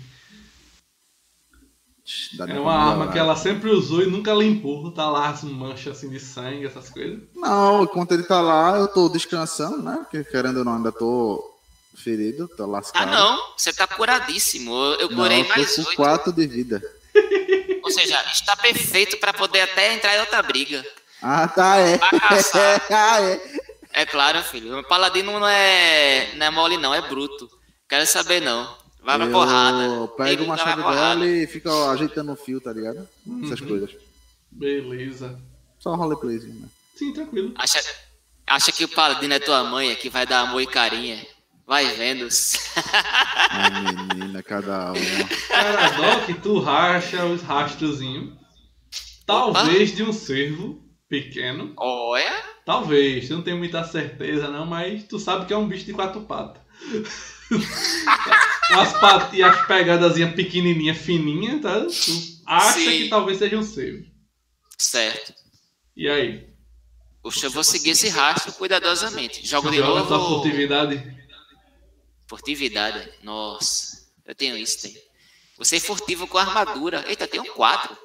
[2.37, 4.91] Dá É uma arma que ela sempre usou e nunca limpou.
[4.91, 7.21] Tá lá as manchas assim de sangue, essas coisas.
[7.37, 9.99] Não, enquanto ele tá lá, eu tô descansando, né?
[9.99, 11.58] Porque querendo ou não, ainda tô
[11.99, 13.11] ferido, tô Ah, lascado.
[13.11, 13.53] não.
[13.57, 14.73] Você tá curadíssimo.
[14.73, 15.97] Eu, eu Não, curei eu tô mais com oito.
[15.97, 16.83] 4 de vida.
[17.83, 20.85] Ou seja, está perfeito pra poder até entrar em outra briga.
[21.23, 21.99] Ah, tá, é.
[22.91, 23.69] Ah, é.
[23.93, 24.79] É claro, filho.
[24.79, 26.95] O paladino não é, não é mole, não.
[26.95, 27.51] É bruto.
[27.89, 28.77] Quero saber, não.
[29.03, 30.09] Vai pra eu porrada.
[30.09, 31.21] pra machado porrada.
[31.21, 33.09] dela e fico ajeitando o fio, tá ligado?
[33.45, 33.69] Essas Uhum.
[33.69, 33.91] coisas.
[34.51, 35.39] Beleza.
[35.79, 36.69] Só um roleplayzinho, né?
[36.95, 37.53] Sim, tranquilo.
[37.57, 37.81] Acha,
[38.47, 41.25] acha que o paladino é tua mãe, é que vai dar amor e carinha.
[41.69, 42.27] Vai vendo.
[43.51, 45.29] Ai, menina, cada uma.
[45.49, 48.33] Caradoc, tu racha os rastrozinhos.
[49.27, 51.75] Talvez de um cervo pequeno.
[51.77, 52.43] Olha.
[52.65, 53.29] Talvez.
[53.29, 56.63] Não tenho muita certeza, não, mas tu sabe que é um bicho de quatro patas.
[58.71, 61.81] As patinhas, as pegadazinhas pequenininhas, fininhas, tá?
[61.81, 62.91] Tu acha Sim.
[62.91, 64.05] que talvez seja um cervo.
[64.79, 65.35] Certo.
[65.97, 66.47] E aí?
[67.23, 69.47] Puxa, eu vou seguir esse rastro cuidadosamente.
[69.47, 70.35] Jogo de Joga tua novo.
[70.43, 71.18] furtividade.
[72.29, 73.09] Furtividade.
[73.23, 74.07] Nossa.
[74.27, 74.95] Eu tenho isso, tem.
[75.57, 77.05] Você é furtivo com armadura.
[77.09, 77.97] Eita, tem um 4.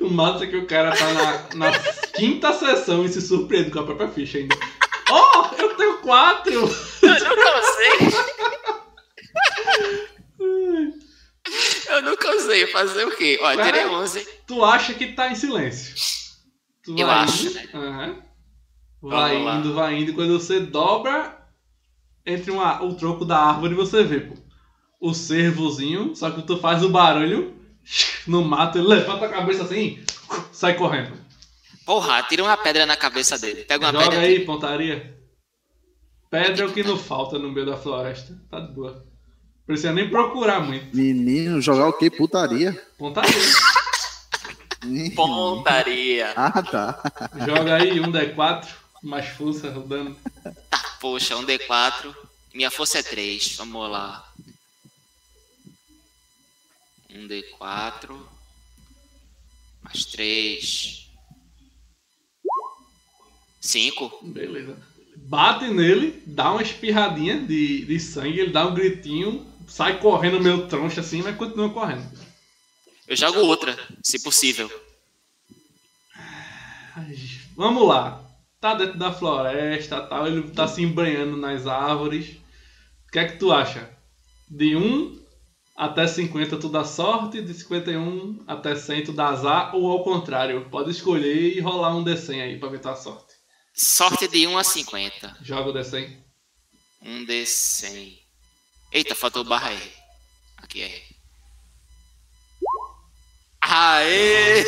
[0.00, 1.78] O massa é que o cara tá na, na
[2.14, 4.56] quinta sessão e se surpreende com a própria ficha ainda.
[5.10, 6.52] Oh, eu tenho quatro!
[6.52, 6.68] Eu
[7.36, 8.10] nunca usei.
[11.88, 12.66] Eu nunca usei.
[12.68, 13.38] Fazer o quê?
[13.42, 14.28] Ó, eu tirei 11.
[14.46, 15.94] Tu acha que tá em silêncio.
[16.84, 17.68] Tu Eu vai acho, indo, né?
[17.74, 18.22] aham.
[19.02, 19.54] Vai Vamos lá.
[19.56, 20.14] indo, vai indo.
[20.14, 21.39] Quando você dobra
[22.26, 24.34] entre uma- o tronco da árvore, você vê, pô.
[25.00, 27.54] O cervozinho, só que tu faz o barulho
[28.26, 29.98] no mato, ele levanta a cabeça assim
[30.52, 31.12] sai correndo.
[31.86, 33.64] Porra, tira uma pedra na cabeça dele.
[33.64, 34.26] Pega uma Joga pedra.
[34.26, 35.16] aí, pontaria.
[36.30, 38.38] Pedra é o que não falta no meio da floresta.
[38.48, 39.04] Tá de boa.
[39.66, 40.94] Precisa nem procurar muito.
[40.96, 42.08] Menino, jogar o quê?
[42.10, 42.80] Putaria?
[42.96, 43.32] Pontaria.
[45.16, 46.32] Pontaria.
[46.36, 47.02] Ah, tá.
[47.46, 48.66] Joga aí um D4,
[49.02, 50.16] mais força, rodando.
[50.68, 52.14] Tá, poxa, um D4.
[52.52, 53.56] Minha força é 3.
[53.56, 54.32] Vamos lá.
[57.10, 58.20] Um D4.
[59.82, 61.08] Mais 3.
[63.60, 64.20] 5.
[64.22, 64.76] Beleza.
[65.16, 70.66] Bate nele, dá uma espirradinha de, de sangue, ele dá um gritinho, sai correndo meio
[70.66, 72.10] troncho assim, mas continua correndo.
[73.06, 74.70] Eu jogo outra, se possível.
[77.54, 78.29] Vamos lá.
[78.60, 82.36] Tá dentro da floresta tal, ele tá se embranhando nas árvores.
[83.08, 83.90] O que é que tu acha?
[84.48, 85.18] De 1
[85.74, 90.68] até 50 tu dá sorte, de 51 até 100 tu dá azar, ou ao contrário,
[90.70, 93.32] pode escolher e rolar um D100 aí pra ver tua sorte.
[93.74, 95.38] Sorte de 1 a 50.
[95.40, 96.18] Joga o D100.
[97.00, 98.18] Um D100.
[98.92, 99.92] Eita, faltou barra R.
[100.58, 101.02] Aqui é.
[103.72, 104.64] Aê!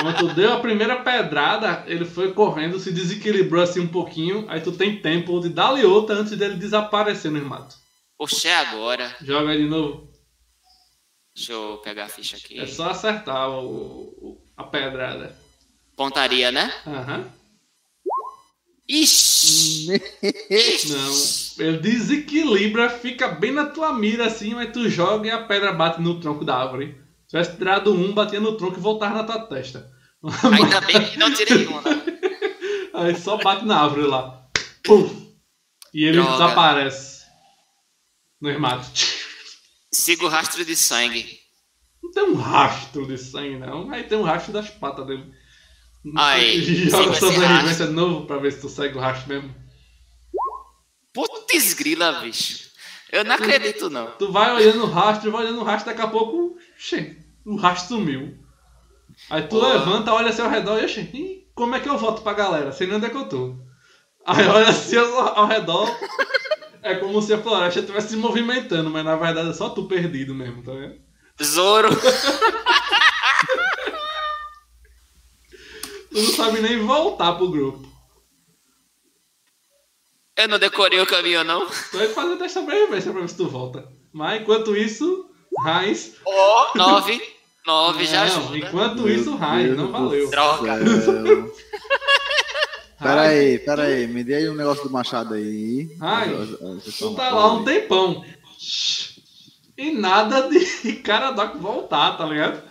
[0.00, 4.60] Quando tu deu a primeira pedrada, ele foi correndo, se desequilibrou assim um pouquinho, aí
[4.60, 7.76] tu tem tempo de dar-lhe outra antes dele desaparecer no mato.
[8.18, 9.14] Poxa, é agora.
[9.22, 10.10] Joga aí de novo.
[11.34, 12.58] Deixa eu pegar a ficha aqui.
[12.60, 15.34] É só acertar o, o- a pedrada.
[15.96, 16.72] Pontaria, né?
[16.86, 17.24] Aham.
[18.88, 19.86] Ixi!
[20.90, 21.64] Não.
[21.66, 26.00] Ele desequilibra, fica bem na tua mira assim, mas tu joga e a pedra bate
[26.02, 27.00] no tronco da árvore.
[27.32, 29.90] Se tivesse tirado um, batia no tronco e voltava na tua testa.
[30.52, 31.80] Ainda bem que não tirei uma.
[31.80, 32.02] né?
[32.92, 34.46] Aí só bate na árvore lá.
[34.84, 35.32] Puf!
[35.94, 36.32] E ele Droga.
[36.32, 37.22] desaparece.
[38.38, 38.86] No mato.
[39.90, 41.40] Siga o rastro de sangue.
[42.02, 43.90] Não tem um rastro de sangue, não.
[43.90, 45.32] Aí tem um rastro das patas dele.
[46.14, 46.60] Aí,
[46.90, 49.54] Joga sobrevivência de novo pra ver se tu segue o rastro mesmo.
[51.14, 52.70] Putz grila, bicho.
[53.10, 54.10] Eu não acredito, não.
[54.12, 56.56] Tu vai olhando o rastro, vai olhando o rastro, daqui a pouco,
[57.44, 58.38] o rastro sumiu.
[59.30, 59.66] Aí tu Pô.
[59.66, 62.72] levanta, olha assim ao redor e, ih, como é que eu volto pra galera?
[62.72, 63.56] Sei nem onde é que eu tô.
[64.24, 65.88] Aí olha assim ao, ao redor,
[66.82, 70.34] é como se a floresta estivesse se movimentando, mas na verdade é só tu perdido
[70.34, 71.00] mesmo, tá vendo?
[71.42, 71.88] Zoro.
[76.10, 77.90] Tu não sabe nem voltar pro grupo.
[80.36, 81.66] Eu não decorei o caminho, não.
[81.66, 83.88] Tu vai fazer teste sobrevivência pra ver se tu volta.
[84.12, 85.30] Mas enquanto isso,
[85.66, 86.14] Heinz.
[86.24, 87.20] Ó, nove.
[87.66, 88.58] Nove já Não, ajuda.
[88.58, 90.30] enquanto isso, Heinz, Deus não do valeu.
[90.30, 91.00] Droga.
[91.00, 91.54] céu.
[92.98, 94.06] Pera aí, pera aí.
[94.06, 95.88] Me dê aí um negócio do machado aí.
[96.00, 98.24] Ai, Vocês Tu tá lá um tempão.
[99.76, 102.62] E nada de cara Doc voltar, tá ligado?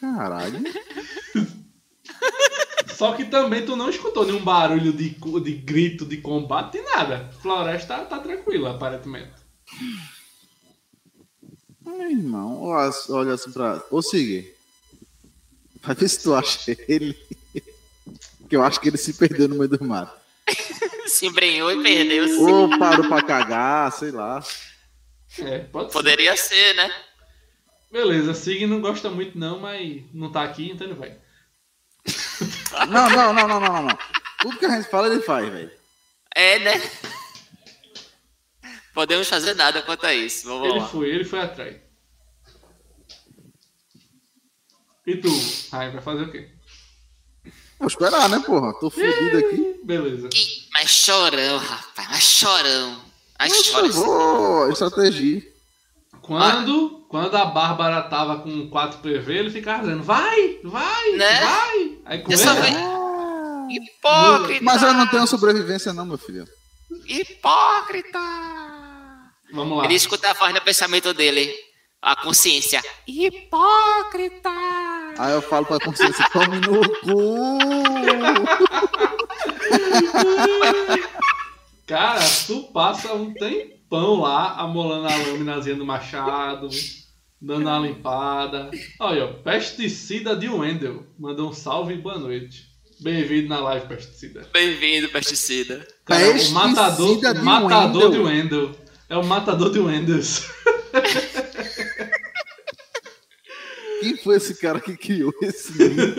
[0.00, 0.64] Caralho.
[2.96, 7.30] Só que também tu não escutou nenhum barulho de, de grito, de combate, nada.
[7.40, 9.32] Floresta tá, tá tranquila, aparentemente.
[11.96, 13.82] Meu irmão, olha, olha assim pra.
[13.90, 14.54] Ô, Sig.
[15.82, 17.16] Vai ver se tu acha ele.
[18.48, 20.18] Que eu acho que ele se perdeu no meio do mato.
[21.06, 22.34] Se embrenhou e perdeu-se.
[22.34, 24.42] Ou parou pra cagar, sei lá.
[25.38, 25.92] É, pode ser.
[25.92, 26.92] Poderia ser, né?
[27.90, 31.16] Beleza, Sig não gosta muito não, mas não tá aqui, então ele vai.
[32.88, 33.98] Não, não, não, não, não, não, não.
[34.40, 35.70] Tudo que a gente fala, ele faz, velho.
[36.34, 36.72] É, né?
[38.94, 40.46] Podemos fazer nada quanto a isso.
[40.48, 40.86] Vamos Ele lá.
[40.88, 41.76] foi, ele foi atrás.
[45.06, 45.28] E tu,
[45.72, 46.48] Rai, vai fazer o quê?
[47.78, 48.72] Vou esperar, né, porra?
[48.78, 49.80] Tô fudido aqui.
[49.82, 50.28] Beleza.
[50.34, 53.02] Ih, mas chorão, rapaz, mas chorão.
[53.38, 55.42] Mas vou estratégia.
[56.20, 61.40] Quando, quando a Bárbara tava com 4 PV, ele ficava dizendo, vai, vai, Né?
[61.40, 61.98] vai.
[62.04, 62.74] Aí com ele, vez-
[63.70, 64.64] Hipócrita!
[64.64, 66.46] Mas eu não tenho sobrevivência, não, meu filho.
[67.08, 68.18] Hipócrita!
[69.52, 69.84] Vamos lá.
[69.84, 71.52] Ele escuta a voz no pensamento dele.
[72.02, 72.80] A consciência.
[73.06, 74.48] Hipócrita!
[75.18, 77.58] Aí eu falo pra consciência, tome no cu.
[81.86, 86.68] Cara, tu passa um tempão lá amolando a laminazinha do machado,
[87.40, 88.70] dando uma limpada.
[88.98, 91.04] Olha, ó, pesticida de Wendel.
[91.18, 92.68] Mandou um salve e boa noite.
[93.00, 94.46] Bem-vindo na live, pesticida.
[94.52, 95.86] Bem-vindo, pesticida.
[96.04, 98.10] Cara, o Pesticida matador, de o matador Wendel.
[98.10, 98.76] de Wendel.
[99.10, 100.44] É o matador de Wendels.
[104.00, 106.14] Quem foi esse cara que criou esse menino?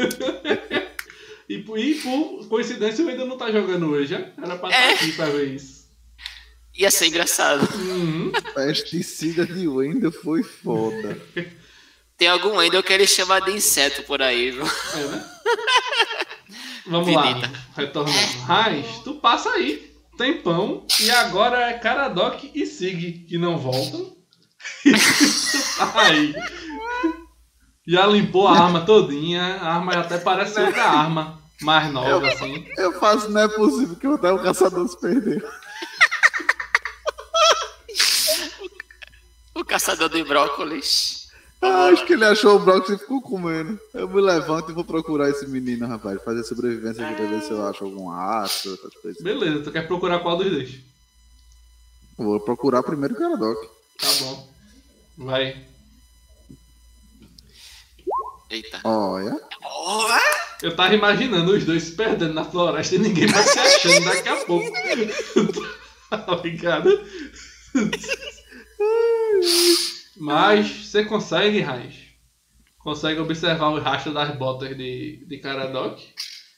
[1.49, 4.19] E, por- e por coincidência o Wendel não tá jogando hoje, já?
[4.41, 4.93] Era pra estar É.
[4.93, 5.81] aqui pra ver isso.
[6.77, 7.67] Ia ser engraçado.
[7.75, 8.31] Uhum.
[8.53, 11.19] Pesticida de Wendel foi foda.
[12.17, 14.63] Tem algum Wendel que ele chama de inseto por aí, viu?
[14.65, 15.31] É, né?
[16.87, 17.47] Vamos Finita.
[17.47, 18.37] lá, retornando.
[18.45, 19.90] Raiz, tu passa aí,
[20.21, 24.15] tempão, e agora é Caradoc e Sig que não voltam.
[25.77, 26.35] Tá aí.
[27.87, 32.67] Já limpou a arma todinha, a arma até parece outra arma, mais nova assim.
[32.77, 35.41] Eu faço, não é possível que até o caçador se perdeu.
[39.55, 41.20] O caçador de brócolis.
[41.61, 43.79] Ah, acho que ele achou o brócolis e ficou comendo.
[43.93, 46.21] Eu me levanto e vou procurar esse menino, rapaz.
[46.23, 49.21] Fazer sobrevivência aqui pra ver se eu acho algum astro, essas coisas.
[49.21, 50.79] Beleza, tu quer procurar qual dos dois?
[52.17, 53.57] Vou procurar primeiro o Caradoc.
[53.99, 54.49] Tá bom.
[55.17, 55.65] Vai.
[58.49, 58.81] Eita.
[58.83, 59.39] Olha.
[60.61, 64.29] Eu tava imaginando os dois se perdendo na floresta e ninguém vai se achando daqui
[64.29, 64.71] a pouco.
[66.09, 66.89] tá ligado?
[70.21, 71.95] Mas você consegue, Raiz.
[72.77, 75.99] Consegue observar o rastro das botas de, de Caradoc.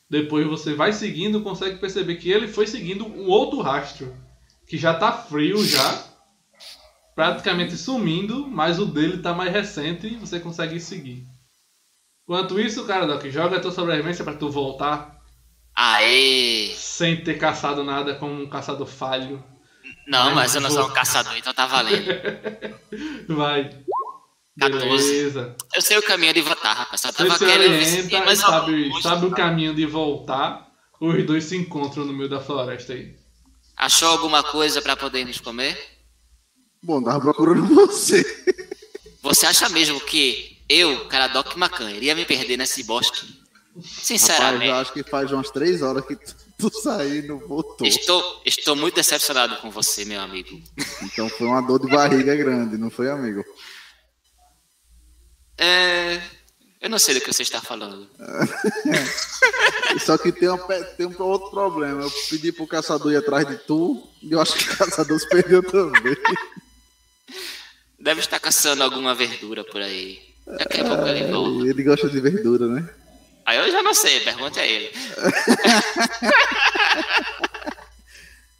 [0.09, 4.14] Depois você vai seguindo, consegue perceber que ele foi seguindo um outro rastro.
[4.68, 6.03] Que já tá frio já.
[7.16, 11.26] Praticamente sumindo, mas o dele tá mais recente e você consegue seguir.
[12.24, 15.22] Enquanto isso, Caradoc, joga a tua sobrevivência pra tu voltar
[15.74, 16.74] Aê!
[16.76, 19.41] sem ter caçado nada como um caçador falho.
[20.08, 22.12] Não, mas eu não sou um caçador, então tá valendo.
[23.30, 23.70] Vai.
[24.60, 25.08] 14.
[25.08, 25.56] Beleza.
[25.74, 27.01] Eu sei o caminho de voltar, rapaz.
[27.01, 30.72] Só Você tava se querendo orienta e mas sabe, sabe o caminho de voltar.
[30.99, 33.16] Os dois se encontram no meio da floresta aí.
[33.76, 35.78] Achou alguma coisa pra podermos comer?
[36.82, 38.24] Bom, tava procurando você.
[39.22, 43.26] Você acha mesmo que eu, Caradoc Macan, iria me perder nesse bosque?
[43.76, 46.36] Rapaz, Sinceramente, eu acho que faz umas três horas que tu,
[46.70, 47.86] tu saiu não voltou.
[47.86, 50.61] estou, estou muito decepcionado com você, meu amigo.
[51.01, 53.43] Então foi uma dor de barriga grande, não foi, amigo?
[55.57, 56.22] É.
[56.82, 58.09] Eu não sei do que você está falando.
[60.05, 60.57] Só que tem um,
[60.97, 62.01] tem um outro problema.
[62.01, 65.30] Eu pedi pro caçador ir atrás de tu e eu acho que o caçador se
[65.30, 66.18] perdeu também.
[67.97, 70.22] Deve estar caçando alguma verdura por aí.
[70.45, 71.70] Daqui a pouco ele volta.
[71.70, 72.89] Ele gosta de verdura, né?
[73.45, 74.91] Aí eu já não sei, pergunta a ele.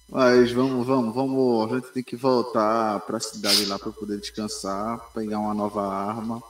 [0.10, 1.72] Mas vamos, vamos, vamos.
[1.72, 6.44] A gente tem que voltar pra cidade lá pra poder descansar, pegar uma nova arma.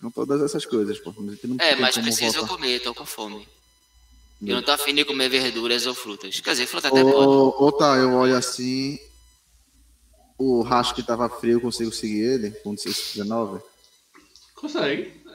[0.00, 1.10] Com todas essas coisas, pô.
[1.10, 2.54] A É, mas preciso voltar.
[2.54, 3.46] comer, tô com fome.
[4.40, 6.40] Eu não tô afim de comer verduras ou frutas.
[6.40, 7.14] Quer dizer, fruta até pode.
[7.14, 8.98] Ô, ô, tá, eu olho assim.
[10.38, 12.50] O rastro que tava frio, eu consigo seguir ele?
[12.62, 13.60] Com 19?
[14.54, 15.25] Consegue.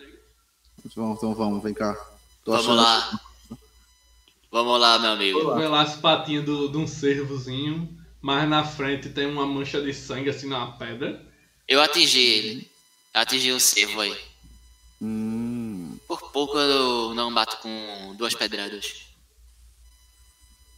[0.96, 1.94] Vamos, então vamos, vem cá.
[2.44, 3.20] Tô Vamos achando- lá.
[4.52, 5.56] Vamos lá, meu amigo.
[5.56, 7.98] Vê lá as patinhas do- de um cervozinho.
[8.22, 11.26] Mas na frente tem uma mancha de sangue assim numa pedra.
[11.68, 12.72] Eu atingi ele.
[13.14, 14.16] Atingi o cervo aí.
[15.02, 19.06] Hum, Por pouco eu não bato com duas pedradas.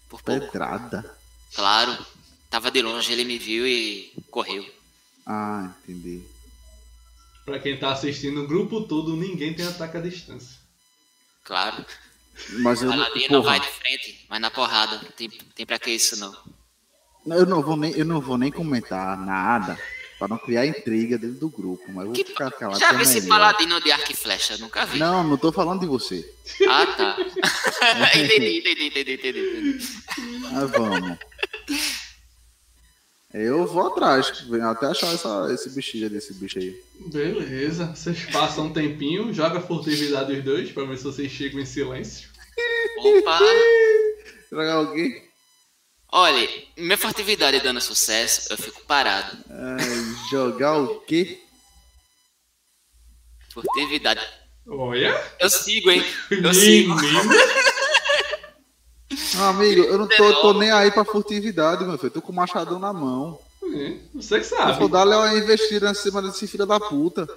[0.09, 0.39] Por pouco.
[0.51, 1.17] pedrada.
[1.53, 2.05] Claro.
[2.49, 4.65] Tava de longe, ele me viu e correu.
[5.25, 6.23] Ah, entendi.
[7.45, 10.57] Pra quem tá assistindo o grupo todo, ninguém tem ataque à distância.
[11.43, 11.85] Claro.
[12.59, 14.99] Mas eu, Paladino não vai de frente, mas na porrada.
[15.17, 16.33] Tem, tem pra que isso não.
[17.37, 19.77] eu não vou nem, eu não vou nem comentar nada
[20.17, 22.79] pra não criar intriga dentro do grupo, mas vou Que- ficar calado.
[22.79, 23.29] Já que é vi esse melhor.
[23.37, 24.57] paladino de arco e flecha?
[24.57, 24.97] Nunca vi.
[24.97, 26.27] Não, não tô falando de você.
[26.67, 27.17] Ah, tá.
[28.17, 29.87] entendi, entendi, entendi, entendi, entendi.
[30.51, 31.17] Mas vamos.
[33.33, 36.79] Eu vou atrás, venho até achar essa, esse bichinho desse bicho aí.
[37.07, 37.87] Beleza.
[37.87, 42.29] Vocês passam um tempinho, joga furtividade os dois pra ver se vocês chegam em silêncio.
[42.99, 43.39] Opa!
[44.51, 45.23] Jogar alguém?
[46.11, 49.35] Olha, minha furtividade dando sucesso, eu fico parado.
[49.49, 51.39] Ai, jogar o quê?
[53.51, 54.21] Furtividade.
[54.67, 55.19] Olha.
[55.39, 56.05] Eu sigo, hein?
[56.29, 56.93] Eu sigo.
[59.49, 62.07] Amigo, eu não tô, tô nem aí pra furtividade, meu filho.
[62.07, 63.39] Eu tô com o machadão na mão.
[63.63, 64.79] É, Você que Eu sabe.
[64.79, 67.27] vou dar uma investida em cima desse filho da puta.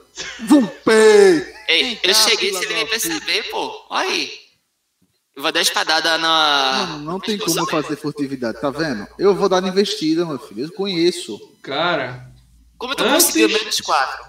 [0.40, 1.46] Vumpei!
[1.68, 3.86] Ei, eu cheguei sem da nem perceber, pô.
[3.90, 4.30] Olha aí.
[5.34, 6.86] Eu vou dar espadada na.
[6.88, 9.06] Mano, não tem como eu fazer furtividade, tá vendo?
[9.18, 10.64] Eu vou dar na investida, meu filho.
[10.64, 11.38] Eu conheço.
[11.62, 12.30] Cara,
[12.78, 14.26] Como tu Antes- conseguiu menos 4?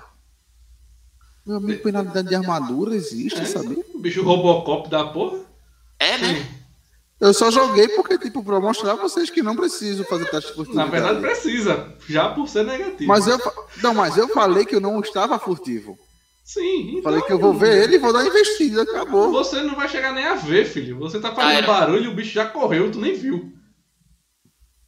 [1.45, 3.45] Meu amigo, penalidade de armadura existe, É.
[3.45, 3.83] sabia?
[3.93, 5.39] o bicho Robocop da porra.
[5.99, 6.47] É, né?
[7.19, 10.57] Eu só joguei porque, tipo, pra mostrar a vocês que não preciso fazer teste de
[10.59, 10.91] Na furtividade.
[10.91, 13.07] verdade precisa, já por ser negativo.
[13.07, 13.39] Mas eu,
[13.81, 15.97] não, mas eu falei que eu não estava furtivo.
[16.43, 19.31] Sim, então, Falei que eu vou ver ele e vou dar investida, acabou.
[19.31, 20.97] Você não vai chegar nem a ver, filho.
[20.99, 21.67] Você tá fazendo Cara.
[21.67, 23.51] barulho e o bicho já correu, tu nem viu.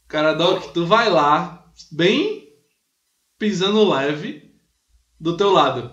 [0.08, 2.48] Cara, Doc, tu vai lá, bem
[3.38, 4.54] pisando leve,
[5.18, 5.90] do teu lado.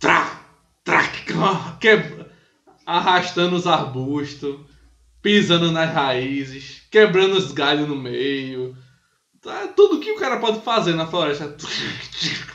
[0.00, 0.42] Trá,
[0.82, 1.04] trá,
[1.78, 2.30] quebra,
[2.84, 4.58] arrastando os arbustos,
[5.22, 8.76] pisando nas raízes, quebrando os galhos no meio.
[9.42, 11.56] Tá, tudo que o cara pode fazer na floresta.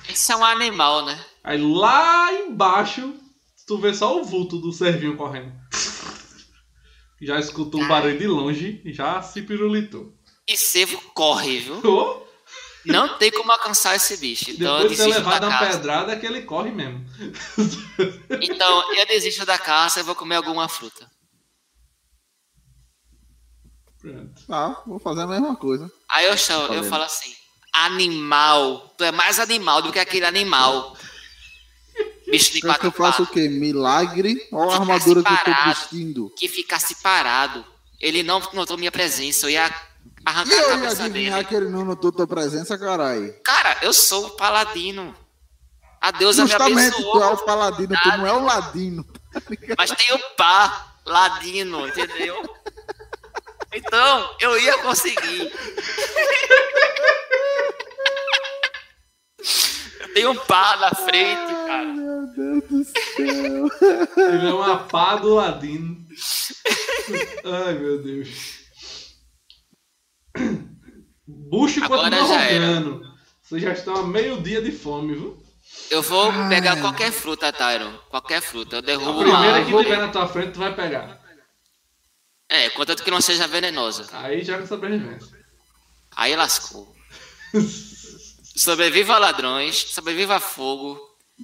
[0.09, 1.23] Isso é um animal, né?
[1.43, 3.13] Aí lá embaixo,
[3.65, 5.51] tu vê só o vulto do servinho correndo.
[7.21, 10.13] Já escutou o barulho de longe e já se pirulitou.
[10.45, 11.81] E Sevo corre, viu?
[11.85, 12.21] Oh,
[12.85, 14.51] Não tem como alcançar esse bicho.
[14.51, 15.71] Então eu Depois de ter desisto da uma caça.
[15.77, 17.05] pedrada, é que ele corre mesmo.
[18.41, 21.09] Então eu desisto da caça e vou comer alguma fruta.
[24.03, 24.45] Pronto.
[24.47, 25.89] Tá, vou fazer a mesma coisa.
[26.11, 27.33] Aí eu, chamo, eu falo assim:
[27.73, 28.93] animal.
[28.97, 30.95] Tu é mais animal do que aquele animal.
[32.29, 33.47] Bicho de que quatro eu faça o quê?
[33.47, 34.47] Milagre?
[34.51, 35.69] Olha a armadura que eu tô parado.
[35.79, 36.33] vestindo.
[36.37, 37.63] Que ficasse parado.
[37.99, 39.45] Ele não notou minha presença.
[39.45, 39.71] Eu ia E
[40.25, 41.47] arrancar a eu ia cabeça adivinhar dele.
[41.47, 43.33] que ele não notou tua presença, caralho.
[43.43, 45.15] Cara, eu sou o paladino.
[46.01, 47.33] A deusa me Justamente, tu é abençoou.
[47.33, 49.05] o paladino, tu não é o ladino.
[49.77, 52.43] Mas tem o pá, ladino, entendeu?
[53.73, 55.51] Então, eu ia conseguir.
[59.99, 61.85] Eu tenho um pá na frente, cara.
[61.85, 64.27] Meu Deus do céu.
[64.27, 66.05] Ele é uma pá do ladino.
[67.65, 68.29] Ai, meu Deus.
[71.27, 72.65] Bucho Agora já era.
[72.67, 73.01] rogando.
[73.41, 75.43] Vocês já estão a meio dia de fome, viu?
[75.89, 76.49] Eu vou Ai.
[76.49, 77.93] pegar qualquer fruta, Tyron.
[78.09, 78.75] Qualquer fruta.
[78.77, 79.83] Eu A derrubo uma primeira que árvore.
[79.85, 81.19] tiver na tua frente, tu vai pegar.
[82.53, 84.07] É, contanto que não seja venenosa.
[84.13, 85.35] Aí joga sobrevivência.
[86.15, 86.95] Aí lascou.
[88.55, 90.99] Sobreviva a ladrões, sobreviva a fogo,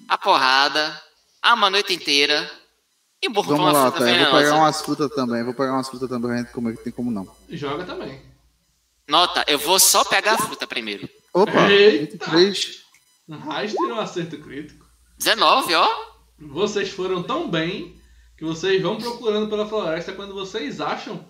[0.07, 1.01] a porrada,
[1.41, 2.47] ama a noite inteira
[3.20, 4.03] e por Vamos uma lá, fruta tá?
[4.03, 4.43] Eu vou venenosa.
[4.43, 5.43] pegar umas frutas também.
[5.43, 7.28] Vou pegar umas frutas também pra gente comer, que tem como não.
[7.49, 8.22] Joga também.
[9.07, 11.10] Nota, eu vou só pegar a fruta primeiro.
[11.34, 12.24] Opa, Eita.
[12.30, 12.84] 23.
[13.47, 14.86] Raiz tirou um acerto crítico.
[15.18, 15.88] 19, ó.
[16.38, 17.98] Vocês foram tão bem
[18.39, 21.27] que vocês vão procurando pela floresta quando vocês acham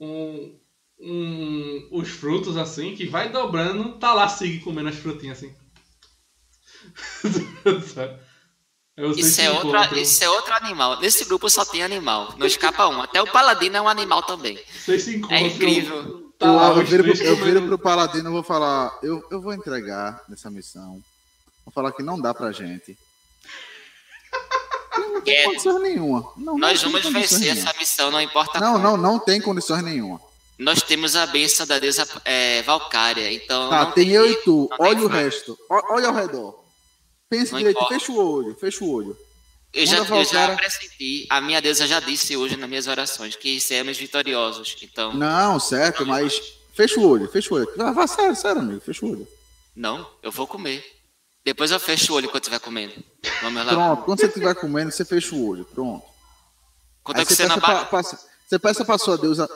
[0.00, 0.58] um,
[0.98, 5.54] um- os frutos assim, que vai dobrando, tá lá Sig comendo as frutinhas assim.
[7.62, 10.98] Vocês Isso é, outra, isso é outro animal.
[11.00, 12.34] Nesse grupo só tem animal.
[12.38, 13.00] Não escapa um.
[13.00, 14.58] Até o paladino é um animal também.
[14.72, 15.38] Vocês se encontram.
[15.38, 16.32] É incrível.
[16.38, 18.98] Tá eu, lá, eu viro, pro, eu viro pro paladino e vou falar.
[19.02, 21.02] Eu, eu vou entregar nessa missão.
[21.64, 22.96] Vou falar que não dá pra gente.
[25.08, 25.44] Não tem É.
[25.44, 26.32] condições nenhuma.
[26.36, 27.70] Não, Nós não tem vamos vencer nenhuma.
[27.70, 28.84] essa missão, não importa Não, como.
[28.84, 30.20] não, não tem condições nenhuma.
[30.58, 33.70] Nós temos a bênção da deusa é, Valcária, então.
[33.70, 34.68] Tá, não tem eu e tu.
[34.70, 35.58] não tem Olha o resto.
[35.70, 36.62] O- Olha ao redor.
[37.28, 37.94] Pense Não direito, importa.
[37.94, 39.16] fecha o olho, fecha o olho.
[39.72, 43.60] Eu já, eu já pressenti, a minha deusa já disse hoje nas minhas orações que
[43.60, 44.76] seremos vitoriosos.
[44.82, 46.42] Então, Não, certo, mas
[46.74, 47.68] fecha o olho, fecha o olho.
[47.76, 49.28] Vai, vai, sério, sério, amigo, fecha o olho.
[49.76, 50.84] não, eu vou comer.
[51.44, 52.92] Depois eu fecho o olho enquanto estiver comendo.
[53.42, 53.72] Vamos lá.
[53.72, 56.04] Pronto, quando você estiver comendo, você fecha o olho, pronto.
[57.14, 59.48] Aí que você você na peça, pra, pra- você peça pra sua deusa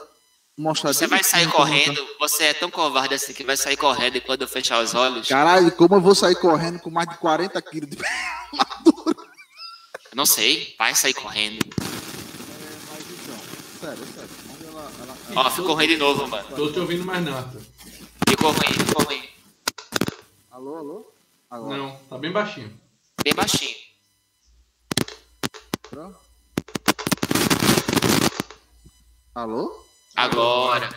[0.57, 4.21] mostrar Você vai sair correndo, você é tão covarde assim que vai sair correndo e
[4.21, 5.27] quando eu fechar os olhos.
[5.27, 7.97] Caralho, como eu vou sair correndo com mais de 40 quilos de
[10.15, 11.59] Não sei, vai sair correndo.
[13.79, 14.29] Sério, sério.
[14.67, 15.17] Ela, ela,
[15.47, 16.47] Ó, ficou ruim de novo, mano.
[16.55, 17.61] Tô te ouvindo mais Arthur.
[18.27, 19.23] Ficou ruim, ficou ruim.
[20.51, 21.14] Alô, alô?
[21.49, 21.77] Agora.
[21.77, 22.79] Não, tá bem baixinho.
[23.23, 23.75] Bem baixinho.
[25.89, 26.19] Pronto.
[29.33, 29.85] Alô?
[30.15, 30.89] Agora.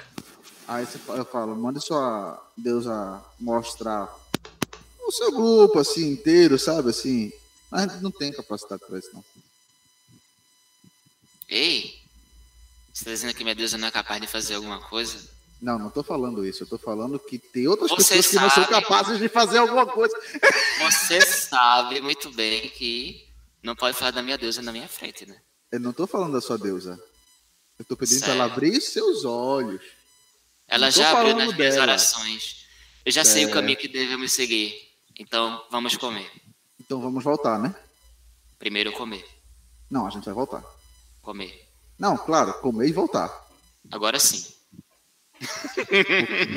[0.67, 4.15] Aí eu falo, mande sua deusa mostrar
[5.01, 6.91] o seu grupo, assim, inteiro, sabe?
[6.91, 7.33] Assim.
[7.71, 9.25] Mas não tem capacidade pra isso, não.
[11.49, 11.99] Ei,
[12.93, 15.38] você tá dizendo que minha deusa não é capaz de fazer alguma coisa?
[15.61, 16.63] Não, não tô falando isso.
[16.63, 19.87] Eu tô falando que tem outras Você pessoas que não são capazes de fazer alguma
[19.87, 20.15] coisa.
[20.81, 23.27] Você sabe muito bem que
[23.63, 25.37] não pode falar da minha deusa na minha frente, né?
[25.73, 27.03] Eu não tô falando da sua deusa.
[27.79, 29.83] Eu tô pedindo pra ela abrir seus olhos.
[30.67, 31.87] Ela já abriu nas minhas dela.
[31.87, 32.67] orações.
[33.05, 34.75] Eu já sei o caminho que devemos seguir.
[35.19, 36.31] Então, vamos comer.
[36.79, 37.75] Então vamos voltar, né?
[38.59, 39.27] Primeiro comer.
[39.91, 40.65] Não, a gente vai voltar.
[41.23, 41.67] Comer.
[41.99, 43.47] Não, claro, comer e voltar.
[43.91, 44.58] Agora sim.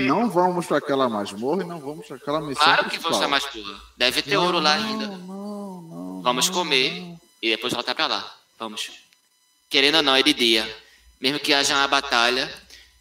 [0.06, 2.64] Não vamos pra aquela masmorra e não vamos pra aquela missão.
[2.64, 3.80] Claro que vamos chamar mais porra.
[3.98, 5.08] Deve ter Não, ouro lá não, ainda.
[5.08, 7.20] Não, não, Vamos não, comer não.
[7.42, 8.36] e depois voltar pra lá.
[8.60, 8.92] Vamos.
[9.70, 10.78] Querendo ou não, é de dia.
[11.20, 12.52] Mesmo que haja uma batalha,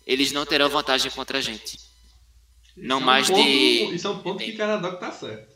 [0.06, 1.78] eles não terão vantagem contra a gente.
[2.76, 5.50] Não Isso é um mais ponto- de- Isso é um ponto que Caradoc tá certo.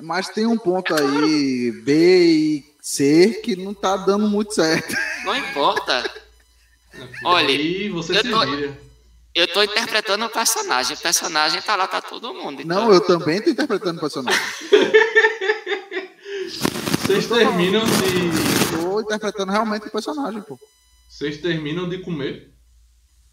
[0.00, 4.94] Mas tem um ponto aí, B e C, que não tá dando muito certo.
[5.24, 6.08] Não importa.
[7.24, 8.78] Olha, E você eu se tô- vira.
[9.34, 10.96] Eu tô interpretando o personagem.
[10.96, 12.62] O personagem tá lá, tá todo mundo.
[12.62, 14.40] então- Não, eu também tô interpretando o personagem.
[17.06, 18.70] Vocês terminam de.
[18.82, 20.58] Tô interpretando realmente o personagem, pô.
[21.08, 22.52] Vocês terminam de comer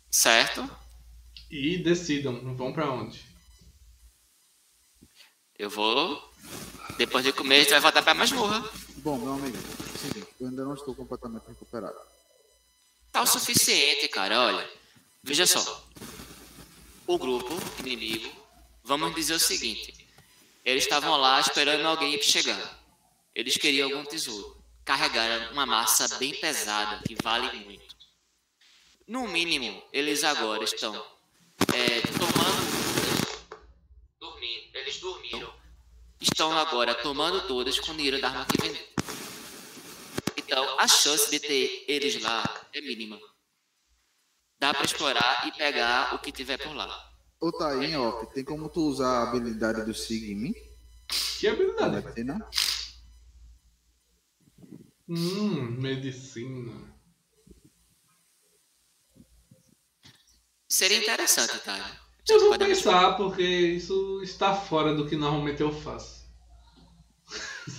[0.09, 0.69] Certo?
[1.51, 2.55] e decidam.
[2.55, 3.21] Vão pra onde?
[5.57, 6.21] Eu vou.
[6.97, 8.63] Depois de comer, a gente vai voltar pra masmorra.
[8.97, 11.95] Bom, meu amigo, é seguinte, eu ainda não estou completamente recuperado.
[13.15, 14.37] Tá o suficiente, cara.
[14.41, 14.69] Olha.
[15.23, 15.87] Veja só.
[17.07, 18.29] O grupo inimigo,
[18.83, 20.05] vamos dizer o seguinte.
[20.65, 22.77] Eles estavam lá esperando alguém chegar.
[23.33, 24.61] Eles queriam algum tesouro.
[24.83, 27.95] Carregaram uma massa bem pesada, que vale muito.
[29.07, 30.93] No mínimo, eles agora estão
[31.73, 32.65] é, tomando.
[34.19, 34.65] Dormindo.
[34.73, 35.53] Eles dormiram.
[36.19, 38.87] Estão agora tomando todas com o dinheiro da arma que venderam.
[40.45, 43.19] Então, a chance de ter eles lá é mínima.
[44.59, 47.11] Dá pra explorar e pegar o que tiver por lá.
[47.41, 50.53] Ô, Tainha, ó, tem como tu usar a habilidade do Sig em mim?
[51.39, 51.95] Que habilidade?
[51.95, 52.49] Medicina?
[55.09, 56.95] Hum, medicina.
[60.69, 62.01] Seria interessante, tá?
[62.27, 66.25] Eu vou pensar, porque isso está fora do que normalmente eu faço.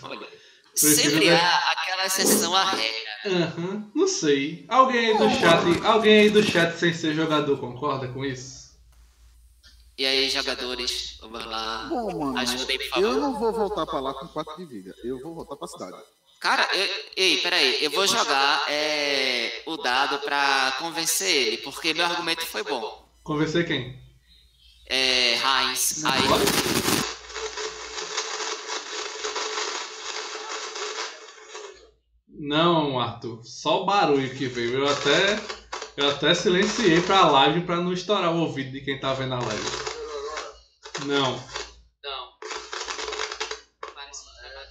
[0.02, 0.28] Olha,
[0.76, 3.10] sempre ver- há aquela exceção à regra.
[3.26, 4.64] Aham, não sei.
[4.68, 8.66] Alguém aí do chat, alguém aí do chat sem ser jogador concorda com isso?
[9.98, 11.86] E aí, jogadores, vamos lá.
[11.88, 13.16] Bom, mano, Ajudem, por eu favor.
[13.20, 14.94] não vou voltar pra lá com 4 de vida.
[15.02, 15.96] Eu vou voltar pra cidade.
[16.38, 22.04] Cara, eu, ei, peraí, eu vou jogar é, o dado pra convencer ele, porque meu
[22.04, 23.08] argumento foi bom.
[23.24, 23.98] Convencer quem?
[24.88, 26.22] É, Heinz, aí.
[32.46, 33.42] Não, Arthur.
[33.42, 34.78] Só o barulho que veio.
[34.78, 35.36] Eu até,
[35.96, 39.40] eu até silenciei pra live pra não estourar o ouvido de quem tá vendo a
[39.40, 39.64] live.
[41.06, 41.32] Não.
[42.04, 42.32] Não.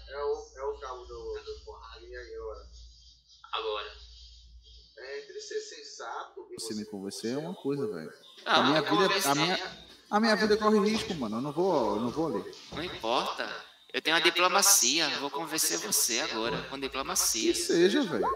[0.07, 2.65] É o, é o cabo do, do linha agora.
[3.51, 3.91] Agora.
[4.97, 8.13] É entre ser sensato e Você me convencer é uma coisa, velho.
[8.45, 9.77] Não, A minha vida, a minha,
[10.11, 11.37] a minha vida corre risco, mano.
[11.37, 12.55] Eu não vou, eu não vou ali.
[12.71, 13.74] Não importa.
[13.95, 15.07] Eu tenho a diplomacia.
[15.21, 17.53] Vou convencer você agora com diplomacia.
[17.53, 18.27] Que seja, velho.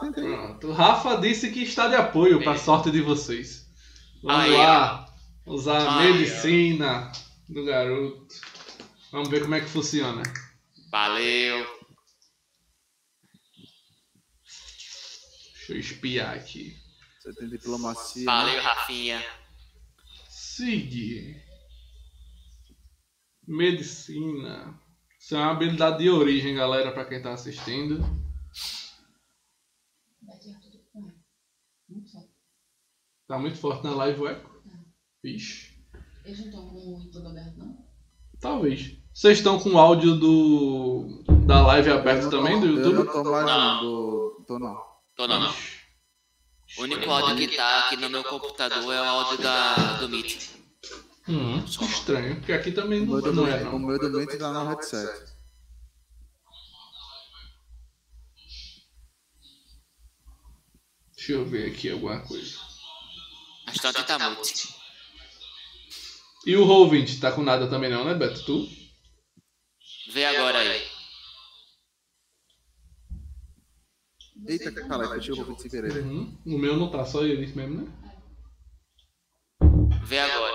[0.00, 0.26] Tenta aí.
[0.26, 0.72] Pronto.
[0.72, 3.70] Rafa disse que está de apoio pra sorte de vocês.
[4.24, 5.06] Vamos Aí, lá.
[5.46, 7.12] Usar a medicina
[7.48, 8.26] do garoto.
[9.12, 10.20] Vamos ver como é que funciona.
[10.90, 11.64] Valeu.
[15.54, 16.76] Deixa eu espiar aqui.
[17.20, 18.24] Você tem diplomacia.
[18.24, 18.60] Valeu, né?
[18.60, 19.24] Rafinha.
[20.28, 21.40] Seguir.
[23.46, 24.82] Medicina.
[25.24, 27.98] Isso é uma habilidade de origem, galera, pra quem tá assistindo.
[30.22, 31.14] Vai tirar tudo com ela.
[31.88, 32.18] Muito só.
[33.26, 34.50] Tá muito forte na live, o eco?
[35.22, 35.82] Vixe.
[36.26, 37.86] Eles não estão com o YouTube aberto, não?
[38.38, 38.98] Talvez.
[39.14, 43.12] Vocês estão com o áudio do da live aberto também, tô- do Eu não YouTube?
[43.24, 43.80] tô mais Não.
[43.80, 44.76] Do, tô não.
[45.16, 45.54] Tô não, não.
[46.76, 50.50] O único áudio que tá aqui no meu computador é o áudio da, do Meet.
[51.26, 53.86] Hum, que estranho, porque aqui também não, meu não é, doente, o não.
[53.86, 55.34] meu doente tá no headset.
[61.16, 62.58] Deixa eu ver aqui alguma coisa.
[63.66, 64.74] Bastante tá mute.
[66.46, 68.44] E o Roll20 tá com nada também não, né, Beto?
[68.44, 68.68] Tu?
[70.12, 70.86] Vê agora aí.
[74.46, 76.04] Eita, caralho, fechei o roubo sem querer.
[76.04, 76.36] Uhum.
[76.44, 77.92] O meu não tá, só ele mesmo, né?
[80.04, 80.53] Vê agora.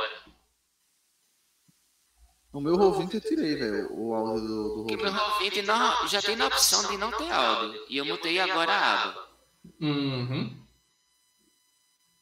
[2.51, 5.51] O meu Roll20 eu tirei, velho, o áudio do, do Que meu Roll20.
[5.51, 7.85] Roll20 não, já tem na opção de não ter áudio.
[7.87, 9.27] E eu mutei agora a aba.
[9.79, 10.65] Uhum.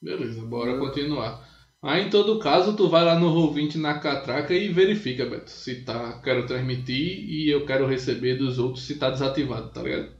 [0.02, 1.48] Beleza, bora continuar.
[1.82, 5.86] Aí em todo caso, tu vai lá no Roll20 na catraca e verifica, Beto, se
[5.86, 10.18] tá, quero transmitir e eu quero receber dos outros se tá desativado, tá ligado?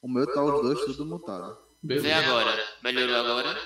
[0.00, 1.58] O meu tá os dois tudo mutado.
[1.82, 2.18] Vê Beleza.
[2.18, 2.68] agora.
[2.82, 3.60] Melhorou agora?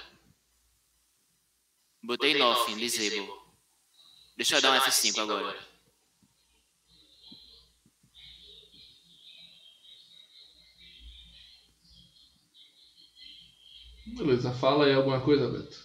[2.03, 3.42] Botei nothing, disable.
[4.43, 5.57] Deixa eu dar um F5 agora.
[14.05, 15.79] Beleza, fala aí alguma coisa, Beto.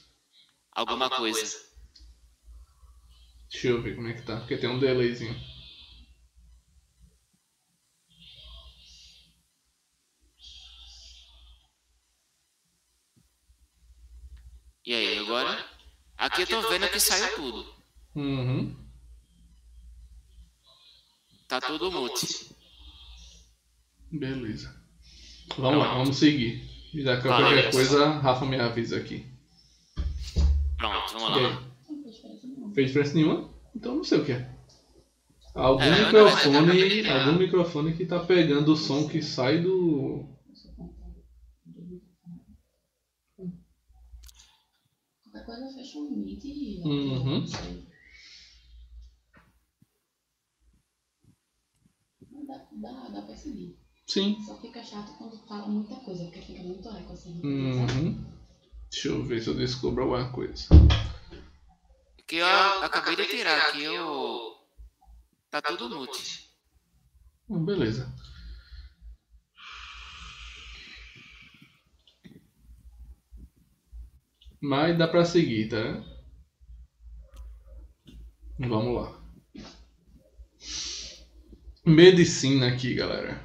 [0.71, 1.69] Alguma coisa.
[3.51, 5.39] Deixa eu ver como é que tá, porque tem um delayzinho.
[14.83, 15.63] E aí, agora?
[16.17, 17.76] Aqui eu tô vendo que saiu tudo.
[18.15, 18.75] Uhum.
[21.47, 22.55] Tá tudo mute.
[24.11, 24.75] Beleza.
[25.57, 26.67] Vamos lá, vamos seguir.
[26.93, 29.25] E daqui a Fala, qualquer coisa, Rafa me avisa aqui.
[30.77, 31.61] Pronto, vamos lá.
[31.89, 32.73] Não fez diferença nenhuma.
[32.73, 33.53] Fez diferença nenhuma?
[33.75, 34.57] Então não sei o que é.
[35.53, 37.03] Algum É, microfone.
[37.03, 40.27] não, Algum microfone que tá pegando o som que sai do.
[45.23, 46.81] Qualquer coisa fecha o Meet e.
[46.83, 47.39] Uhum.
[47.39, 47.87] Não sei.
[52.31, 53.75] Mas Dá, dá, pra seguir.
[54.05, 54.37] Sim.
[54.45, 57.41] Só fica chato quando fala muita coisa, porque fica muito eco assim.
[57.43, 58.23] Uhum.
[58.91, 60.67] Deixa eu ver se eu descubro alguma coisa.
[62.27, 62.45] Que eu
[62.83, 64.55] acabei de tirar aqui o.
[65.49, 66.49] Tá tudo mute.
[67.49, 68.13] Hum, Beleza.
[74.61, 76.03] Mas dá pra seguir, tá?
[78.59, 79.26] Vamos lá.
[81.87, 83.41] Medicina aqui, galera.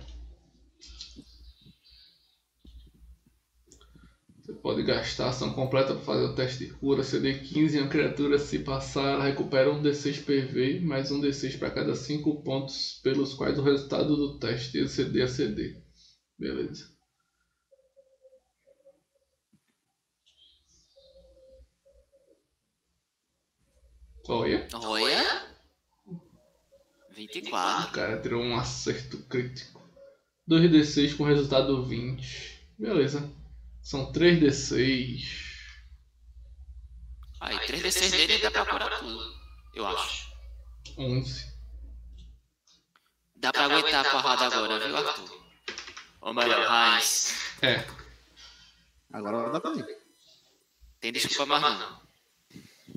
[4.37, 7.05] Você pode gastar ação completa para fazer o teste de cura.
[7.05, 11.71] CD 15 uma criatura, se passar, ela recupera um D6 PV, mais um D6 para
[11.71, 15.81] cada 5 pontos pelos quais o resultado do teste exceder a CD.
[16.37, 16.91] Beleza.
[24.29, 24.67] Olha.
[24.75, 25.52] Olha.
[27.27, 27.89] 24.
[27.89, 29.81] O cara tirou um acerto crítico.
[30.49, 32.67] 2d6 com resultado 20.
[32.79, 33.31] Beleza.
[33.83, 35.51] São 3d6.
[37.41, 39.35] Aí, 3D6 dele dá pra curar tudo.
[39.75, 40.33] Eu acho.
[40.99, 41.53] 11.
[43.37, 45.43] Dá pra aguentar a porrada agora, viu, Arthur?
[46.21, 47.35] Ou melhor, Heinz.
[47.63, 47.85] É.
[49.13, 49.85] Agora dá pra ir.
[51.01, 52.01] Tem desculpa mais não.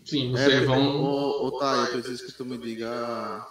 [0.06, 1.03] Sim, É, vocês vão.
[1.03, 3.47] Ô, ô, tá, eu preciso que tu me diga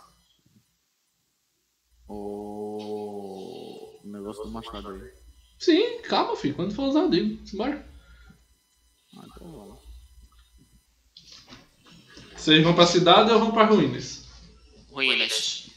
[2.14, 5.12] o negócio do machado aí.
[5.58, 6.54] Sim, calma, filho.
[6.54, 7.56] Quando for usar, eu digo.
[7.56, 7.86] Bora.
[9.16, 9.80] Ah, então vamos.
[12.36, 14.24] Vocês vão pra cidade ou vão pra ruínas?
[14.90, 15.70] Ruínas.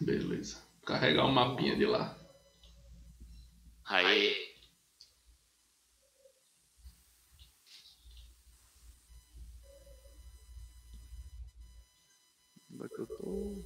[0.00, 0.62] Beleza.
[0.86, 2.16] Carregar o mapinha de lá.
[3.84, 4.54] Aí.
[12.72, 13.63] Onde é que eu tô?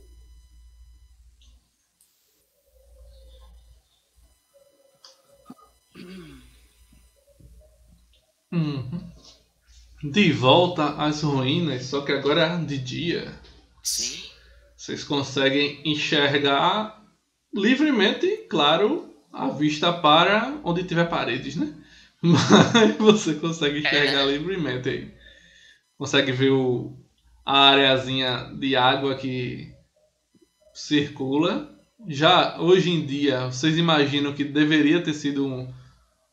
[8.53, 9.13] Uhum.
[10.03, 13.33] De volta às ruínas, só que agora é de dia.
[13.83, 14.23] Sim.
[14.77, 17.05] Vocês conseguem enxergar
[17.53, 21.75] livremente, claro, a vista para onde tiver paredes, né?
[22.23, 25.15] Mas você consegue enxergar livremente aí.
[25.97, 26.97] Consegue ver o,
[27.45, 29.73] a areazinha de água que
[30.73, 31.77] circula.
[32.07, 35.73] Já hoje em dia, vocês imaginam que deveria ter sido um,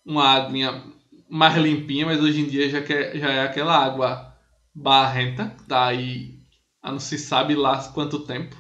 [0.05, 0.83] uma aguinha
[1.29, 4.33] mais limpinha, mas hoje em dia já, que é, já é aquela água
[4.73, 6.39] barrenta, que tá aí
[6.81, 8.55] há não se sabe lá quanto tempo.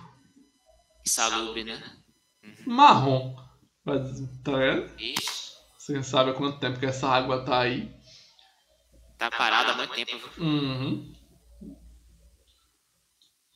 [1.05, 1.79] Insalubre, né?
[2.65, 3.35] Marrom.
[3.85, 4.91] Mas, Tá vendo?
[5.77, 7.93] Você não sabe há quanto tempo que essa água tá aí.
[9.19, 10.29] Tá parado há muito tempo.
[10.39, 11.13] Uhum.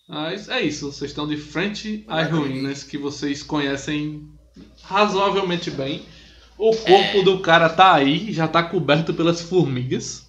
[0.07, 4.27] Mas é isso, vocês estão de frente às ruínas que vocês conhecem
[4.83, 6.05] razoavelmente bem.
[6.59, 10.27] O corpo do cara tá aí, já tá coberto pelas formigas.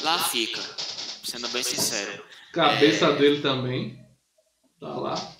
[0.00, 0.62] Lá fica.
[1.24, 2.24] Sendo bem sincero.
[2.52, 3.98] Cabeça dele também.
[4.78, 5.36] Tá lá.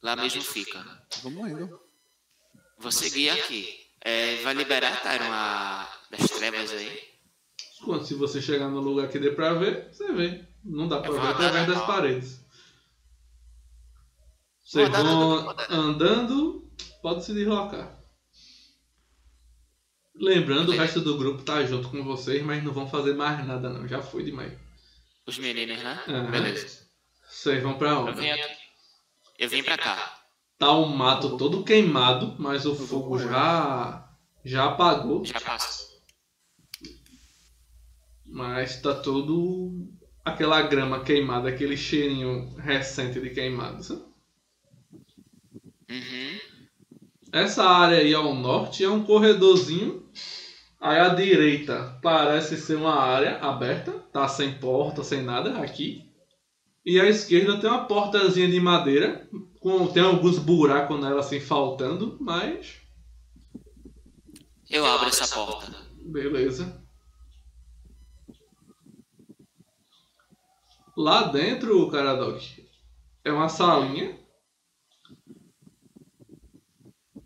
[0.00, 0.84] Lá mesmo fica.
[1.24, 1.80] Vamos indo.
[2.78, 3.68] Vou seguir aqui.
[4.02, 7.02] É, vai liberar Tyron a das trevas aí?
[7.84, 10.46] Quando se você chegar no lugar que dê pra ver, você vê.
[10.64, 12.45] Não dá pra Eu ver através das paredes.
[14.66, 16.68] Vocês andar vão andando,
[17.00, 17.96] pode se deslocar.
[20.18, 23.68] Lembrando, o resto do grupo tá junto com vocês, mas não vão fazer mais nada
[23.70, 23.86] não.
[23.86, 24.52] Já foi demais.
[25.26, 26.02] Os meninos, né?
[26.08, 26.30] Aham.
[26.30, 26.86] Beleza.
[27.28, 28.20] Vocês vão pra Eu onde?
[28.20, 28.56] vim aqui.
[29.38, 30.20] Eu vim pra cá.
[30.58, 34.08] Tá o mato todo queimado, mas o fogo já
[34.44, 35.86] já apagou, Já passou.
[38.24, 39.90] mas tá todo
[40.24, 43.82] aquela grama queimada, aquele cheirinho recente de queimado.
[43.82, 44.05] sabe?
[45.90, 46.38] Uhum.
[47.32, 50.04] Essa área aí ao norte é um corredorzinho.
[50.80, 56.06] Aí à direita parece ser uma área aberta, tá sem porta, sem nada aqui.
[56.84, 59.28] E à esquerda tem uma portazinha de madeira,
[59.60, 62.80] com tem alguns buracos nela assim faltando, mas
[64.70, 65.74] Eu abro essa porta.
[66.02, 66.84] Beleza.
[70.96, 72.40] Lá dentro, Caradoc,
[73.24, 74.18] é uma salinha.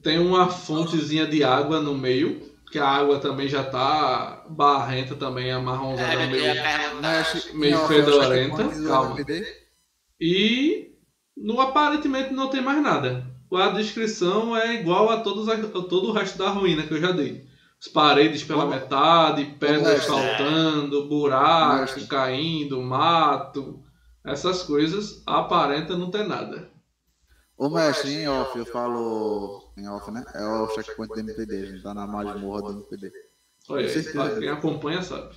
[0.03, 2.41] Tem uma fontezinha de água no meio,
[2.71, 6.55] que a água também já tá barrenta também, amarronzada É, meio.
[7.01, 9.17] Mexe, Meio off, fedorenta, calma.
[10.21, 10.91] E
[11.37, 13.27] no aparentemente não tem mais nada.
[13.53, 17.11] A descrição é igual a, todos, a todo o resto da ruína que eu já
[17.11, 17.45] dei.
[17.81, 20.17] As paredes pela Vamos- metade, pedras lá.
[20.19, 23.81] faltando, buracos caindo, mato.
[24.25, 26.71] Essas coisas aparenta não ter nada.
[27.61, 29.71] Ô mestre, em off, eu falo.
[29.77, 30.25] Em off, né?
[30.35, 33.13] É o checkpoint do MPD, a gente tá na masmorra do MPD.
[33.69, 33.87] Olha,
[34.39, 35.37] quem acompanha sabe.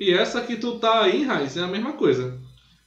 [0.00, 2.40] E essa que tu tá aí, Raiz, é a mesma coisa.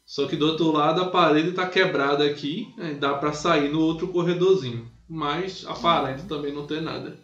[0.04, 3.80] Só que do outro lado a parede tá quebrada aqui, aí dá pra sair no
[3.80, 4.92] outro corredorzinho.
[5.08, 7.20] Mas aparenta também não ter nada.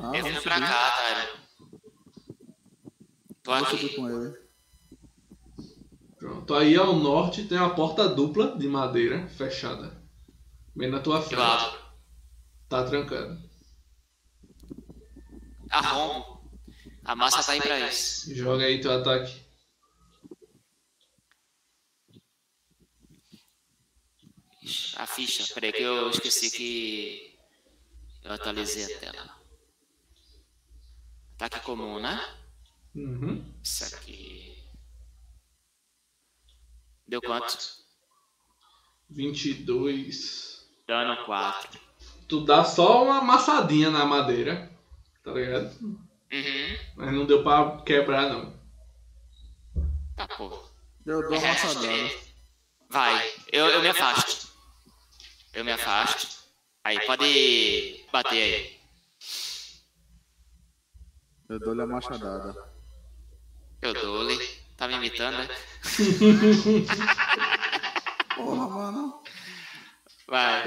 [0.00, 1.38] Ah, Eu vim pra cá, Tyron.
[3.42, 3.96] Tô aqui.
[3.96, 4.47] com ele.
[6.18, 6.54] Pronto.
[6.54, 9.96] Aí ao norte tem uma porta dupla de madeira fechada.
[10.74, 11.40] Bem na tua frente.
[11.40, 11.78] abro.
[12.68, 13.40] Tá trancado.
[15.70, 16.38] Arrombo.
[17.04, 18.34] A massa tá aí pra isso.
[18.34, 19.48] Joga aí teu ataque.
[24.96, 25.54] A ficha.
[25.54, 27.38] Peraí que eu esqueci que
[28.24, 29.38] eu atualizei a tela.
[31.36, 32.20] Ataque comum, né?
[32.94, 33.54] Uhum.
[33.62, 34.37] Isso aqui.
[37.08, 37.56] Deu quanto?
[39.08, 40.68] 22.
[40.86, 41.80] Dano 4.
[42.28, 44.70] Tu dá só uma amassadinha na madeira.
[45.24, 45.74] Tá ligado?
[45.80, 46.78] Uhum.
[46.96, 48.58] Mas não deu pra quebrar não.
[50.14, 50.68] Tá, pô.
[51.06, 52.10] Eu dou uma passadada.
[52.90, 54.48] Vai, eu, eu me afasto.
[55.54, 56.44] Eu me afasto.
[56.84, 58.78] Aí, pode bater aí.
[61.48, 62.54] Eu dou-lhe a machadada.
[63.80, 64.57] Eu dou-lhe.
[64.78, 65.48] Tá me imitando, né?
[68.36, 69.20] Porra, mano.
[70.28, 70.64] Vai.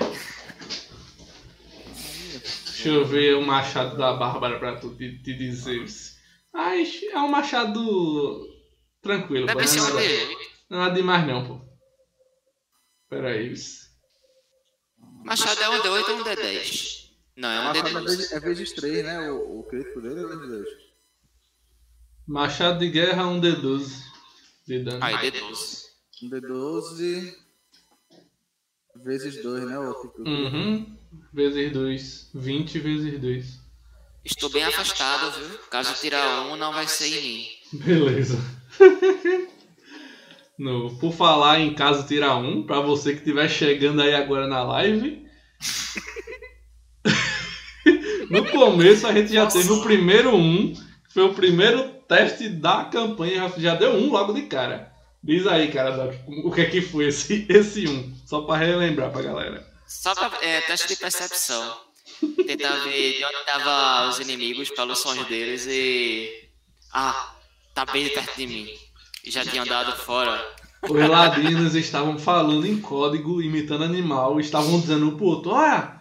[2.65, 5.85] Deixa eu ver o machado da Bárbara pra tu te, te dizer.
[6.53, 8.45] Ai, é um machado
[9.01, 9.45] tranquilo.
[9.45, 10.03] Não é pô, pra não, é nada,
[10.69, 11.61] não é nada demais não, pô.
[13.09, 13.53] Pera aí.
[15.23, 17.11] Machado é um D8 ou um D10?
[17.37, 18.03] Não, é um Machado é D12.
[18.03, 19.31] vezes, é vezes 3, né?
[19.31, 20.80] O, o crítico dele é vezes 2.
[22.31, 24.03] Machado de guerra 1d12
[24.65, 25.03] de dano.
[25.03, 25.81] Aí, D12.
[26.23, 27.35] Um D12
[29.03, 29.77] vezes 2, né?
[29.77, 30.97] Uhum.
[31.33, 32.29] Vezes 2.
[32.33, 33.59] 20 vezes 2.
[34.23, 35.59] Estou bem afastado, viu?
[35.69, 37.47] Caso tirar um, não vai ser em mim.
[37.73, 38.39] Beleza.
[40.59, 44.61] No, por falar em caso tirar um, pra você que estiver chegando aí agora na
[44.61, 45.25] live.
[48.29, 50.71] no começo a gente já teve o primeiro um,
[51.13, 54.91] foi o primeiro teste da campanha, já- deu um logo de cara.
[55.23, 58.13] Diz aí, cara, Doc, o que é que foi esse, esse um?
[58.25, 59.65] Só pra relembrar pra galera.
[59.87, 61.77] Só pra é, teste de percepção.
[62.45, 66.29] Tentar ver de onde estavam os inimigos pelos sons deles e.
[66.93, 67.33] Ah,
[67.73, 68.67] tá bem perto de mim.
[69.23, 70.43] E já tinham dado fora.
[70.89, 76.00] Os ladinos estavam falando em código, imitando animal, estavam dizendo um pro outro, olha,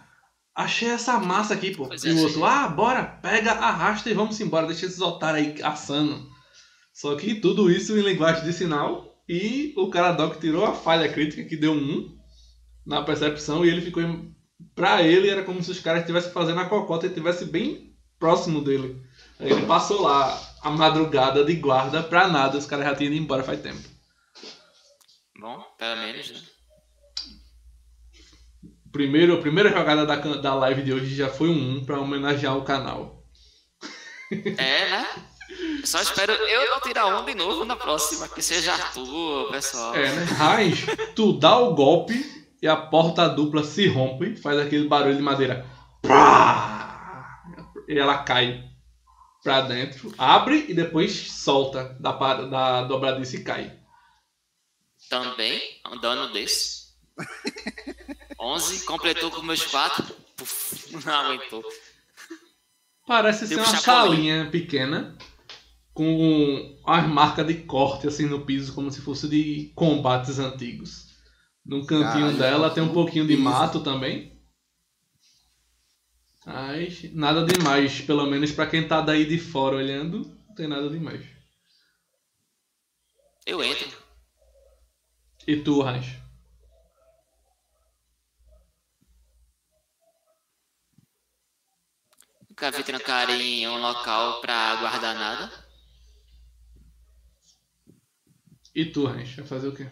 [0.55, 1.87] achei essa massa aqui, pô.
[1.87, 5.47] Pois e é, o outro, ah, bora, pega, arrasta e vamos embora, deixa esses otários
[5.47, 6.29] aí assando.
[6.93, 11.11] Só que tudo isso em linguagem de sinal, e o cara Doc tirou a falha
[11.11, 12.17] crítica que deu um
[12.85, 14.03] na percepção, e ele ficou.
[14.03, 14.31] em-
[14.75, 18.63] Pra ele era como se os caras estivessem fazendo a cocota e estivesse bem próximo
[18.63, 19.01] dele.
[19.39, 23.23] Aí ele passou lá a madrugada de guarda pra nada, os caras já tinham ido
[23.23, 23.81] embora faz tempo.
[25.39, 26.39] Bom, pelo menos, né?
[28.91, 32.57] Primeiro, a primeira jogada da, da live de hoje já foi um 1 pra homenagear
[32.57, 33.23] o canal.
[34.31, 35.07] É, né?
[35.79, 39.95] Eu Só espero eu não tirar um de novo na próxima, que seja Arthur, pessoal.
[39.95, 40.23] É, né?
[40.23, 40.85] Raiz,
[41.15, 42.13] tu dá o golpe
[42.61, 45.65] e a porta dupla se rompe, faz aquele barulho de madeira.
[47.87, 48.63] E ela cai
[49.43, 53.79] pra dentro, abre e depois solta da, da dobradiça e cai.
[55.09, 55.59] Também,
[55.91, 56.91] um dano desse.
[58.41, 60.03] 11, completou com meus 4.
[60.35, 61.63] Puf, não aguentou.
[63.05, 65.15] Parece ser uma salinha pequena
[65.93, 71.11] com as marcas de corte assim no piso, como se fosse de combates antigos.
[71.63, 74.41] No cantinho dela tem um pouquinho de mato também.
[76.43, 80.89] Mas nada demais, pelo menos pra quem tá daí de fora olhando, não tem nada
[80.89, 81.23] demais.
[83.45, 83.87] Eu entro.
[85.45, 86.19] E tu, Raj?
[92.61, 95.51] Nunca vi trancar em um local pra guardar nada.
[98.75, 99.37] E tu, Raj?
[99.37, 99.89] Vai fazer o quê?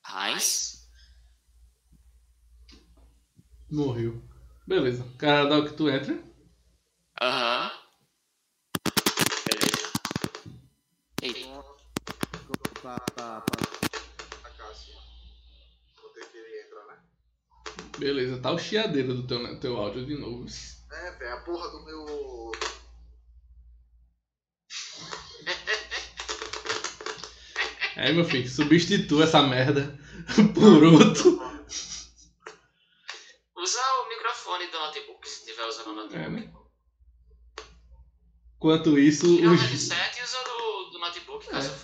[0.00, 0.88] Raiz.
[3.68, 4.22] Morreu.
[4.64, 5.04] Beleza.
[5.18, 6.16] Cara, dá o que tu entra.
[7.20, 7.72] Aham.
[9.50, 9.92] Beleza.
[11.20, 11.64] Eita.
[12.80, 13.56] Tá, tá, tá.
[14.44, 14.94] A Cássia.
[16.00, 17.02] Vou ter que ele entrar, né?
[17.98, 20.46] Beleza, tá o chiadeiro do teu, teu áudio de novo.
[20.94, 22.06] É, velho, a porra do meu.
[27.96, 29.96] É, meu filho, substitua essa merda
[30.52, 31.40] por outro.
[33.56, 36.24] Usa o microfone do notebook se estiver usando o notebook.
[36.24, 36.52] É, né?
[38.56, 41.83] Enquanto isso, Tira o headset e usa do, do notebook, caso for.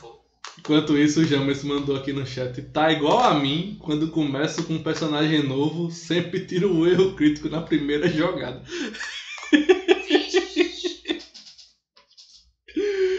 [0.71, 2.63] Enquanto isso, o James mandou aqui no chat.
[2.63, 7.49] Tá igual a mim, quando começo com um personagem novo, sempre tiro o erro crítico
[7.49, 8.63] na primeira jogada.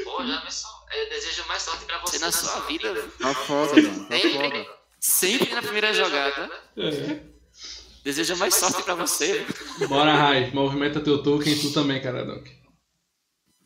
[0.05, 2.93] Pô, Jamerson, eu desejo mais sorte pra você na sua vida.
[2.93, 3.03] viu?
[3.19, 4.05] Tá foda, mano.
[4.07, 4.65] Tá Sempre, foda.
[4.99, 6.49] sempre na primeira jogada.
[6.77, 7.19] É.
[8.05, 9.45] Desejo mais sorte pra você.
[9.89, 12.47] Bora, Rai, movimenta teu token, tu também, cara, Doc.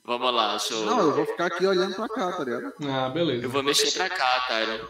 [0.06, 0.86] Vamos lá, show.
[0.86, 2.74] Não, eu vou ficar aqui olhando pra cá, tá ligado?
[2.88, 3.44] Ah, beleza.
[3.44, 4.88] Eu vou mexer pra cá, Tyron.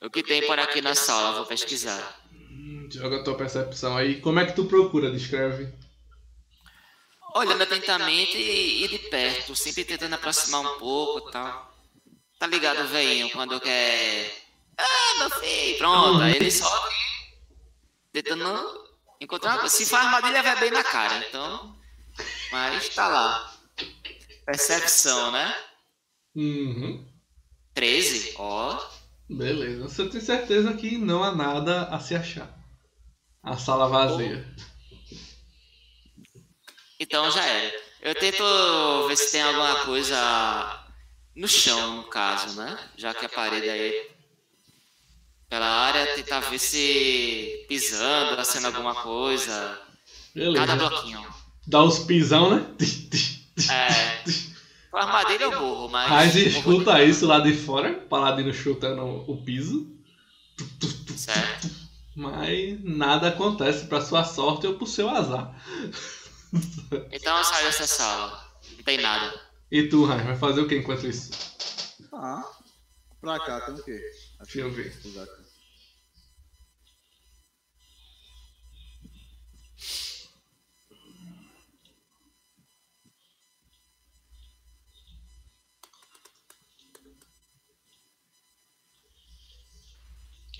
[0.00, 1.32] O que tem por aqui na sala?
[1.32, 2.20] Vou pesquisar.
[2.88, 4.20] Joga a tua percepção aí.
[4.20, 5.10] Como é que tu procura?
[5.10, 5.72] Descreve.
[7.34, 11.74] Olhando atentamente e, e de perto, sempre tentando aproximar um pouco e tal.
[12.38, 14.30] Tá ligado, velhinho, quando quer.
[14.78, 15.78] Ah, meu filho!
[15.78, 16.88] Pronto, aí ele só
[18.12, 18.88] tentando
[19.20, 19.68] encontrar.
[19.68, 21.76] Se for armadilha, vai bem na cara, então.
[22.52, 23.51] Mas tá lá.
[24.44, 25.54] Percepção, né?
[26.34, 27.06] Uhum.
[27.74, 28.34] 13?
[28.36, 28.78] Ó.
[29.28, 29.82] Beleza.
[29.88, 32.52] Você tem certeza que não há nada a se achar.
[33.42, 34.46] A sala vazia.
[36.98, 37.82] Então já era.
[38.02, 38.42] Eu tento
[39.08, 40.84] ver se tem alguma coisa
[41.34, 42.78] no chão, no caso, né?
[42.96, 44.10] Já que a parede aí
[45.48, 49.78] pela área, tentar ver se pisando, nascendo alguma coisa.
[50.34, 50.76] Cada Beleza.
[50.76, 51.34] bloquinho.
[51.66, 52.66] Dá os pisão, né?
[53.70, 54.24] É.
[54.90, 56.08] Com a armadilha eu morro, mas.
[56.08, 59.90] Raiz morro escuta isso lá de fora, paladino chutando o piso,
[60.78, 61.70] de- Certo.
[62.16, 65.54] mas nada acontece pra sua sorte ou pro seu azar.
[67.10, 68.52] Então eu saio dessa sala.
[68.76, 69.32] Não tem nada.
[69.70, 71.30] E tu, Raiz, vai fazer o que enquanto isso?
[72.10, 72.44] Tá.
[73.20, 74.00] Pra cá tem o quê?
[74.42, 74.92] Deixa eu ver.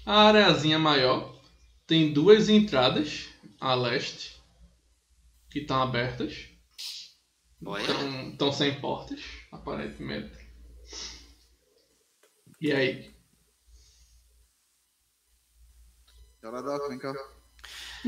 [0.05, 1.41] A areazinha maior
[1.87, 3.29] tem duas entradas
[3.61, 4.41] a leste
[5.51, 6.49] que estão abertas.
[8.33, 9.21] Estão sem portas,
[9.53, 10.37] aparentemente.
[12.61, 13.15] E aí?
[16.41, 17.13] Caradoc, vem cá.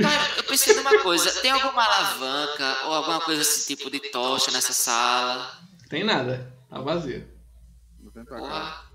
[0.01, 1.41] Cara, eu pensei numa coisa.
[1.41, 5.63] Tem alguma alavanca ou alguma coisa desse tipo de tocha nessa sala?
[5.89, 6.53] Tem nada.
[6.69, 7.33] Tá vazia.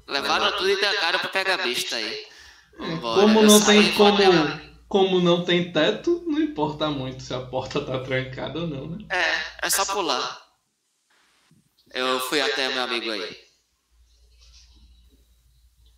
[0.06, 2.28] Levaram tudo e trancaram pra pegar a besta aí.
[2.80, 4.18] Vambora, como não tem como,
[4.88, 9.06] como não tem teto, não importa muito se a porta tá trancada ou não, né?
[9.10, 10.42] É, é só pular.
[11.94, 13.38] Eu fui até meu amigo aí.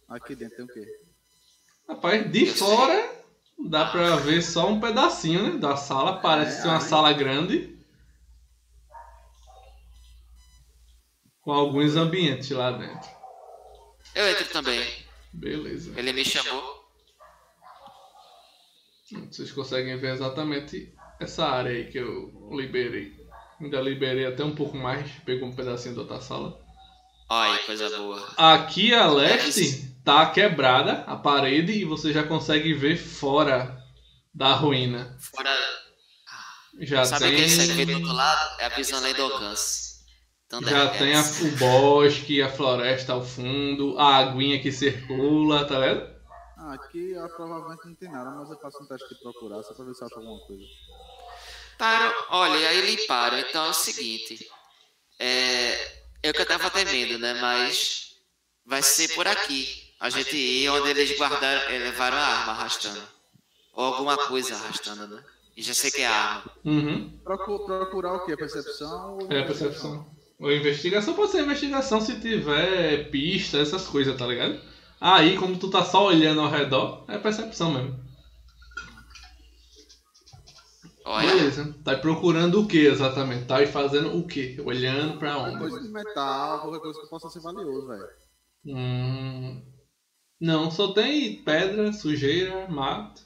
[0.09, 0.99] Aqui dentro tem o quê?
[1.87, 3.15] Rapaz, de Eu fora
[3.69, 5.59] dá pra ver só um pedacinho, né?
[5.59, 6.19] Da sala.
[6.19, 6.81] Parece É, ser uma aí.
[6.81, 7.77] sala grande.
[11.41, 13.09] Com alguns ambientes lá dentro.
[14.15, 15.00] Eu entro também.
[15.33, 15.93] Beleza.
[15.97, 16.81] Ele me chamou.
[19.29, 23.19] Vocês conseguem ver exatamente essa área aí que eu liberei.
[23.59, 26.59] Ainda liberei até um pouco mais, pegou um pedacinho da outra sala.
[27.29, 28.33] Olha, aí, coisa boa.
[28.37, 33.77] Aqui a leste tá quebrada a parede e você já consegue ver fora
[34.33, 35.17] da ruína.
[35.19, 35.55] Fora.
[36.79, 38.59] Já Sabe o tem, que você vê do outro lado?
[38.59, 39.80] É a visão além do alcance.
[40.57, 45.79] Então, já tem a- o bosque, a floresta ao fundo, a aguinha que circula, tá
[45.79, 46.09] vendo?
[46.57, 49.73] Ah, aqui ah, provavelmente não tem nada, mas eu faço um teste de procurar só
[49.73, 50.63] pra ver se acho alguma coisa.
[51.77, 53.39] Taram, olha, aí limparam.
[53.39, 54.45] Então é o seguinte.
[55.17, 55.73] É,
[56.21, 57.33] eu que eu tava temendo, né?
[57.41, 58.17] Mas
[58.65, 59.67] vai ser por aqui.
[59.99, 63.01] A gente ir onde eles guardaram, levaram a arma arrastando.
[63.73, 65.23] Ou alguma coisa arrastando, né?
[65.55, 66.43] E já sei que é arma.
[66.65, 67.19] Uhum.
[67.23, 68.35] Procu- procurar o quê?
[68.35, 69.17] Percepção?
[69.29, 70.20] É percepção.
[70.41, 74.59] Ou investigação pode ser investigação se tiver pista, essas coisas, tá ligado?
[74.99, 77.99] Aí, como tu tá só olhando ao redor, é percepção mesmo.
[81.05, 81.75] Olha, Beleza.
[81.83, 83.45] Tá aí procurando o que exatamente?
[83.45, 84.59] Tá aí fazendo o que?
[84.61, 85.59] Olhando pra Qualquer onde?
[85.59, 88.09] coisa de metal, qualquer coisa que possa ser valioso, velho.
[88.65, 89.61] Hum...
[90.39, 93.21] Não, só tem pedra, sujeira, mato.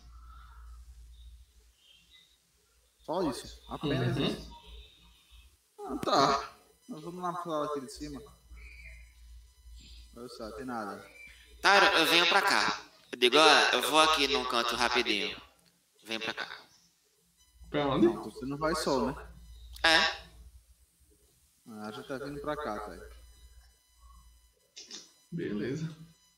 [3.05, 3.61] Só isso.
[3.69, 4.25] Apenas Uhum.
[4.25, 4.49] isso.
[5.79, 6.54] Ah, tá.
[6.87, 8.21] Nós vamos na sala aqui de cima.
[10.15, 11.03] Olha só, tem nada.
[11.61, 12.81] Taram, eu venho pra cá.
[13.11, 15.35] Eu digo, ó, eu vou aqui num canto rapidinho.
[16.03, 16.47] Vem pra cá.
[17.69, 18.05] Pra onde?
[18.07, 19.27] Não, você não vai só, né?
[19.83, 19.97] É,
[21.67, 22.97] Ah, a gente tá vindo pra cá, tá?
[25.31, 25.89] Beleza.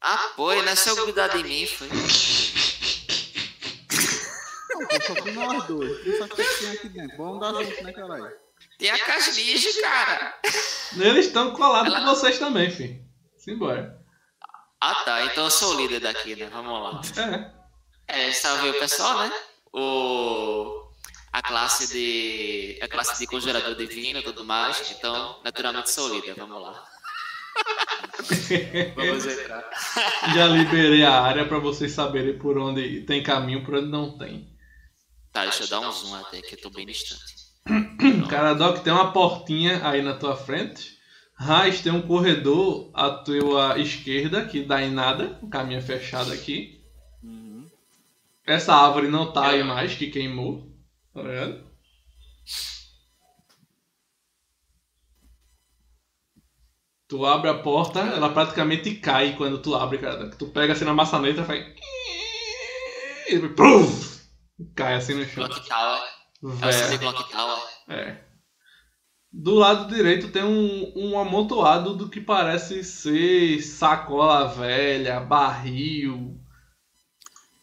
[0.01, 1.87] Ah, foi, não é seu cuidar de mim, foi.
[4.69, 6.03] Não, pô, só fui nós dois.
[6.03, 7.17] Tu sabe o que tinha aqui dentro.
[7.17, 8.46] Vamos dar junto, né, caralho?
[8.77, 10.39] Tem a casniche, cara.
[10.97, 13.03] Eles estão colados com vocês também, filho.
[13.37, 13.99] Simbora.
[14.79, 16.49] Ah, tá, então eu sou o líder daqui, né?
[16.51, 17.01] Vamos lá.
[18.07, 18.27] É.
[18.27, 19.31] É, salve o pessoal, né?
[19.73, 20.91] O...
[21.33, 22.79] A classe de...
[22.81, 24.91] A classe de conjurador divino e tudo mais.
[24.91, 26.87] Então, naturalmente sou o líder, vamos lá.
[28.95, 29.67] Vamos entrar.
[30.35, 34.55] Já liberei a área pra vocês saberem por onde tem caminho, por onde não tem.
[35.31, 37.36] Tá, deixa eu dar um zoom até que eu tô bem distante.
[38.29, 40.97] Caradoc tem uma portinha aí na tua frente.
[41.35, 45.37] Raiz tem um corredor à tua esquerda que dá em nada.
[45.41, 46.81] O caminho é fechado aqui.
[47.23, 47.65] Uhum.
[48.45, 50.71] Essa árvore não tá aí mais, que queimou.
[51.13, 51.67] Tá ligado?
[57.07, 60.29] Tu abre a porta, ela praticamente cai quando tu abre, cara.
[60.31, 61.65] Tu pega assim na maçaneta e faz.
[63.29, 63.39] E!
[64.75, 65.47] Cai assim no chão.
[65.47, 65.69] Clock
[66.41, 66.63] Tower.
[66.63, 66.99] É o.
[66.99, 67.63] Clock Tower.
[67.89, 68.23] É.
[69.31, 76.39] Do lado direito tem um, um amontoado do que parece ser sacola velha, barril,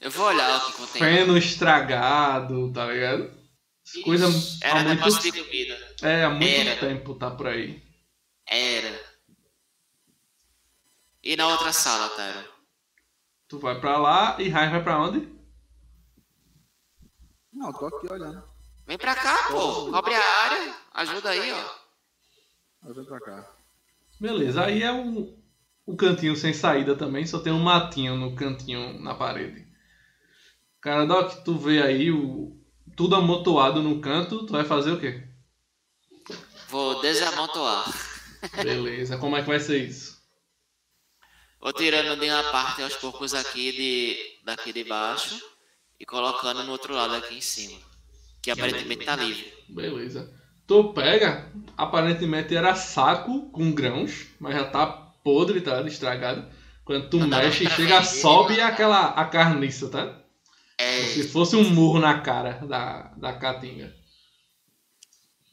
[0.01, 1.02] Eu vou olhar o que contém.
[1.02, 3.32] feno estragado, tá ligado?
[4.05, 4.26] Coisa
[4.62, 5.94] Era há muito, de comida.
[6.02, 6.80] é, há muito Era.
[6.80, 7.82] tempo tá por aí.
[8.46, 9.01] Era.
[11.22, 12.44] E na outra sala, Tyron?
[13.48, 15.28] Tu vai pra lá e Raiz vai pra onde?
[17.52, 18.53] Não, tô aqui olhando.
[18.86, 19.90] Vem pra cá, pô.
[19.90, 20.74] Cobre a área.
[20.93, 21.85] Ajuda aí, ó.
[22.89, 23.51] Eu venho pra cá.
[24.20, 25.36] Beleza, aí é um,
[25.86, 29.66] um cantinho sem saída também, só tem um matinho no cantinho na parede.
[30.81, 32.56] Cara, Doc, tu vê aí o,
[32.94, 35.27] tudo amontoado no canto, tu vai fazer o quê?
[36.69, 37.85] Vou desamontoar.
[38.62, 40.23] Beleza, como é que vai ser isso?
[41.59, 45.43] Vou tirando de uma parte aos poucos aqui de daqui de baixo
[45.98, 47.81] e colocando no outro lado aqui em cima.
[48.44, 49.50] Que aparentemente tá livre.
[49.70, 50.30] Beleza.
[50.66, 56.46] Tu pega, aparentemente era saco com grãos, mas já tá podre, tá estragado.
[56.84, 58.62] Quando tu Não mexe, chega, sobe né?
[58.62, 60.20] aquela a carniça, tá?
[60.76, 61.02] É.
[61.04, 63.94] Se fosse um murro na cara da, da caatinga.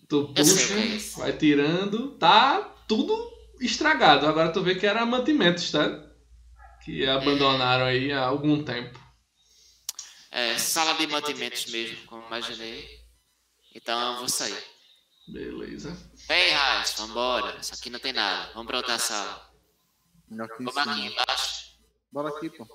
[0.09, 1.19] Tu é puxa, isso.
[1.19, 3.15] vai tirando, tá tudo
[3.61, 4.27] estragado.
[4.27, 6.03] Agora tu vê que era mantimentos, tá?
[6.83, 8.99] Que abandonaram aí há algum tempo.
[10.31, 13.05] É, sala de mantimentos mesmo, como imaginei.
[13.75, 14.63] Então eu vou sair.
[15.27, 15.91] Beleza.
[16.27, 17.57] Vem, Raiz, vambora.
[17.59, 18.51] Isso aqui não tem nada.
[18.53, 19.51] Vamos pra outra sala.
[20.29, 21.77] Vamos aqui embaixo.
[22.11, 22.65] Bora aqui, pô.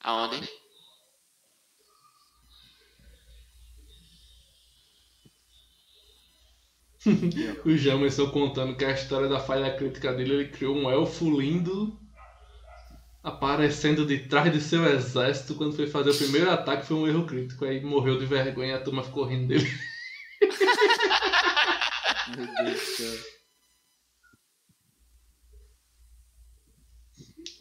[0.00, 0.48] Aonde?
[7.64, 11.96] O Jamerson contando que a história da falha crítica dele, ele criou um elfo lindo
[13.26, 17.26] aparecendo de trás de seu exército quando foi fazer o primeiro ataque foi um erro
[17.26, 17.64] crítico.
[17.64, 19.68] Aí morreu de vergonha e a turma ficou rindo dele.
[22.36, 23.36] Meu Deus do céu.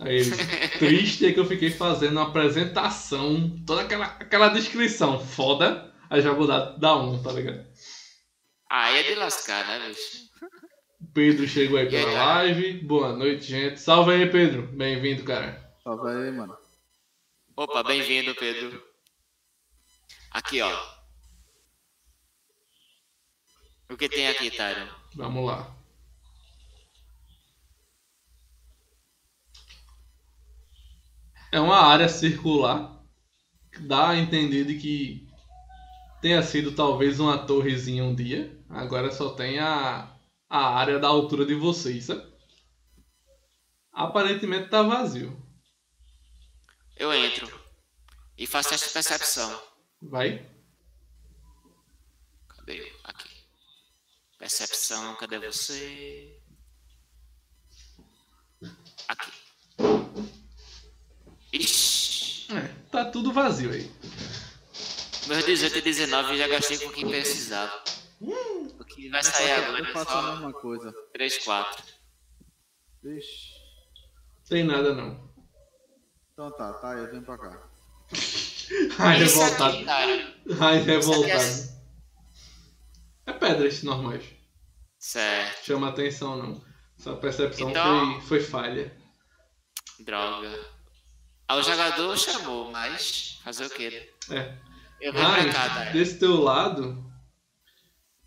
[0.02, 0.32] Aí ele,
[0.78, 6.34] triste é que eu fiquei fazendo uma apresentação, toda aquela, aquela descrição foda, aí já
[6.34, 7.66] vou dar, dar um, tá ligado?
[8.70, 10.25] Aí é de lascar, né, bicho?
[11.16, 12.74] Pedro chegou aí pela live.
[12.80, 13.80] Boa noite, gente.
[13.80, 14.68] Salve aí, Pedro.
[14.68, 15.74] Bem-vindo, cara.
[15.82, 16.58] Salve aí, mano.
[17.56, 18.84] Opa, bem-vindo, Pedro.
[20.30, 20.96] Aqui, ó.
[23.90, 24.90] O que tem aqui, Tyron?
[25.16, 25.74] Vamos lá.
[31.50, 33.02] É uma área circular
[33.72, 35.30] que dá a entender de que
[36.22, 38.62] tenha sido talvez uma torrezinha um dia.
[38.70, 40.15] Agora só tem a,
[40.50, 42.34] a área da altura de vocês, sabe?
[43.92, 45.42] Aparentemente tá vazio.
[46.98, 47.50] Eu entro
[48.38, 49.62] e faço essa percepção.
[50.02, 50.46] Vai.
[52.50, 52.92] Cadê?
[53.04, 53.30] Aqui.
[54.38, 56.42] Percepção, cadê você?
[59.08, 59.32] Aqui.
[61.54, 62.54] Ixi.
[62.54, 63.92] É, tá tudo vazio aí.
[65.28, 67.84] Meus 18 e 19 eu já gastei com o que precisava.
[68.22, 70.94] O que vai sair agora Eu é faço a só mesma coisa.
[71.14, 71.84] 3, 4.
[73.04, 73.54] Vixe.
[74.48, 75.30] Tem nada não.
[76.34, 77.70] Então tá, tá, eu venho pra cá.
[79.00, 79.76] Ai, Isso revoltado.
[79.76, 80.36] aqui, cara.
[80.60, 81.76] Ai, aqui revoltado.
[83.28, 84.24] É pedras normais.
[85.00, 85.66] Certo.
[85.66, 86.62] Chama atenção não.
[86.98, 88.98] Sua percepção Então- foi, foi falha.
[90.00, 90.60] Droga.
[91.52, 94.12] O jogador chamou, mas fazer o quê?
[94.32, 94.58] É.
[95.02, 97.05] Eu venho pra cá, Mas, desse teu lado,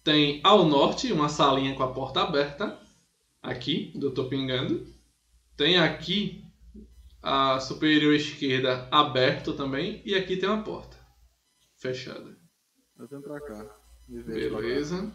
[0.08, 2.80] tem ao norte uma salinha com a porta aberta.
[3.42, 4.86] Aqui, onde eu tô pingando.
[5.54, 6.42] Tem aqui
[7.22, 10.00] a superior esquerda aberto também.
[10.06, 10.96] E aqui tem uma porta.
[11.76, 12.38] Fechada.
[12.98, 13.64] Eu venho pra cá.
[13.64, 13.76] Pra.
[14.08, 15.12] Beleza.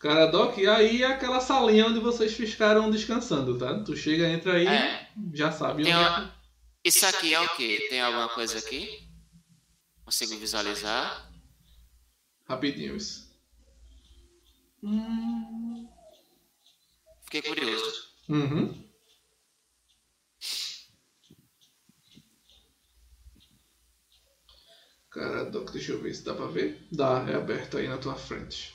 [0.00, 3.78] Caradoc, e aí é aquela salinha onde vocês ficaram descansando, tá?
[3.84, 5.08] Tu chega, entra aí, É.
[5.32, 6.34] já sabe Tem onde é uma-
[6.84, 7.86] Isso aqui é o quê?
[7.88, 9.08] Tem alguma coisa aqui?
[10.04, 11.30] Consigo visualizar?
[12.48, 13.27] Rapidinho isso.
[17.24, 18.08] Fiquei curioso.
[18.28, 18.88] Uhum.
[25.10, 26.86] Caradoc, deixa eu ver se dá pra ver.
[26.92, 28.74] Dá, é aberto aí na tua frente.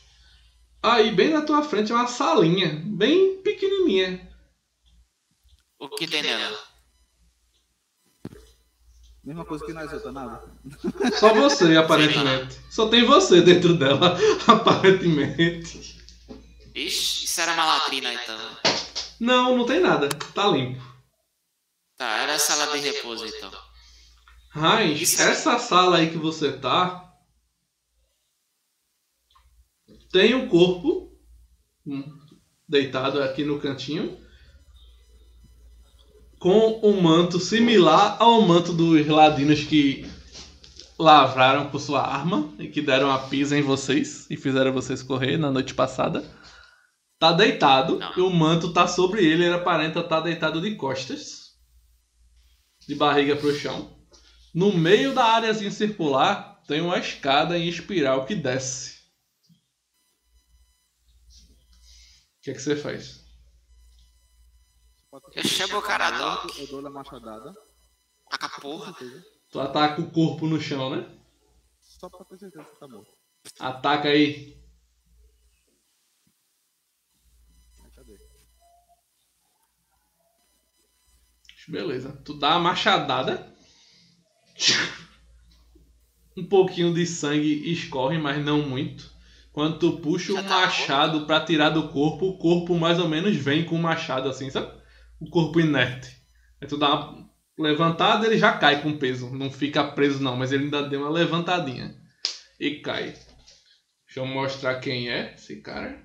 [0.81, 4.29] Aí, bem na tua frente é uma salinha, bem pequenininha.
[5.79, 6.59] O que tem nela?
[9.23, 10.43] Mesma coisa que nós outros, nada.
[11.17, 12.59] Só você, aparentemente.
[12.69, 15.92] Só tem você dentro dela, aparentemente.
[16.75, 18.39] Ixi, isso era uma latrina então.
[19.19, 20.09] Não, não tem nada.
[20.09, 20.81] Tá limpo.
[21.97, 23.51] Tá, era a sala de repouso então.
[24.49, 27.11] Raiz, Isso- essa sala aí que você tá
[30.11, 31.11] tem um corpo
[31.85, 32.03] hum,
[32.69, 34.19] deitado aqui no cantinho
[36.39, 40.05] com um manto similar ao manto dos ladinos que
[40.99, 45.37] lavraram com sua arma e que deram a pisa em vocês e fizeram vocês correr
[45.37, 46.23] na noite passada.
[47.23, 48.17] Tá deitado Não.
[48.17, 51.57] e o manto tá sobre ele, ele aparenta estar deitado de costas,
[52.85, 53.97] de barriga pro chão.
[54.53, 58.99] No meio da áreazinha circular tem uma escada em espiral que desce.
[62.39, 63.23] O que é que você faz?
[65.33, 66.59] Eu chamo o Caradoc.
[66.59, 67.55] Eu dou-lhe a machadada.
[68.29, 68.93] Taca porra.
[69.49, 71.09] Tu ataca o corpo no chão, né?
[71.79, 73.13] Só pra ter certeza que tá morto.
[73.61, 74.09] Ataca.
[74.09, 74.61] Aí,
[78.03, 78.17] cadê?
[81.67, 82.19] Beleza.
[82.25, 83.51] Tu dá a machadada.
[86.35, 89.07] Um pouquinho de sangue escorre, mas não muito.
[89.51, 93.35] Quando tu puxa o tá machado pra tirar do corpo, o corpo mais ou menos
[93.35, 94.75] vem com o machado assim, sabe?
[95.19, 96.17] O corpo inerte.
[96.59, 99.29] Aí tu dá uma levantada, ele já cai com peso.
[99.29, 101.95] Não fica preso não, mas ele ainda deu uma levantadinha.
[102.59, 103.13] E cai.
[104.07, 106.03] Deixa eu mostrar quem é esse cara.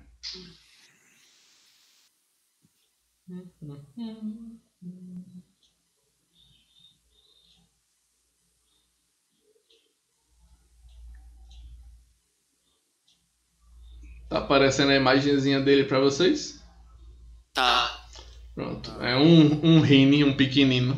[14.29, 16.63] Tá aparecendo a imagenzinha dele pra vocês?
[17.51, 18.05] Tá.
[18.53, 18.91] Pronto.
[19.01, 20.95] É um, um Rini, um pequenino.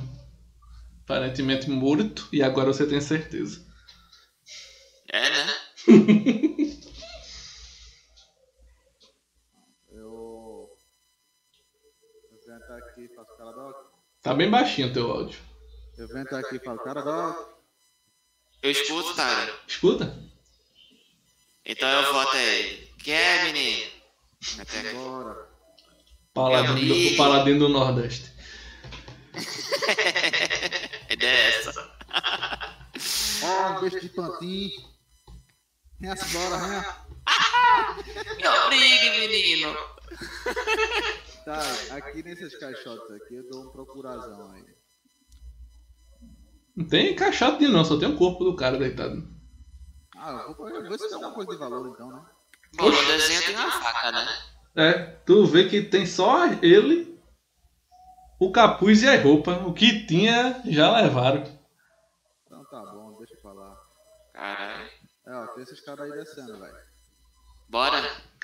[1.06, 2.28] Aparentemente morto.
[2.34, 3.66] E agora você tem certeza.
[5.08, 5.48] É, né?
[9.90, 10.70] Eu.
[12.32, 13.76] Eu venho até aqui e faço Caradoc.
[14.22, 15.40] Tá bem baixinho o teu áudio.
[15.98, 17.50] Eu venho até aqui e falo Caradoc.
[18.62, 19.54] Eu escuto, Tyron.
[19.68, 20.20] Escuta?
[21.66, 22.91] Então eu vou até ele.
[23.04, 23.92] Que é, menino?
[24.60, 24.94] Até aqui.
[24.94, 25.50] Bora.
[26.34, 28.32] Paladino do, o paladino do Nordeste.
[31.10, 31.74] É dessa.
[33.44, 34.72] Ó, um beijo de pantinho.
[36.00, 36.96] Venha embora, venha.
[38.38, 39.76] Me obrigue, menino.
[41.44, 41.60] Tá,
[41.96, 44.64] aqui nesses caixotes aqui eu dou um procurazão aí.
[46.76, 49.28] Não tem caixote não, só tem o corpo do cara deitado.
[50.16, 52.24] Ah, eu vou, eu vou ver se tem alguma coisa de valor então, né?
[52.76, 54.28] Bom, no desenho tem uma faca, né?
[54.76, 54.94] É,
[55.26, 57.20] tu vê que tem só ele,
[58.40, 59.54] o capuz e a roupa.
[59.68, 61.44] O que tinha, já levaram.
[62.46, 63.76] Então tá bom, deixa eu falar.
[64.34, 64.90] Caralho.
[65.28, 66.74] É, ó, tem esses caras aí descendo, velho.
[67.70, 68.02] Bora.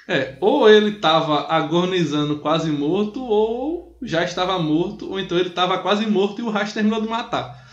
[0.08, 5.80] É, ou ele tava agonizando quase morto, ou já estava morto, ou então ele tava
[5.80, 7.67] quase morto e o Rash terminou de matar.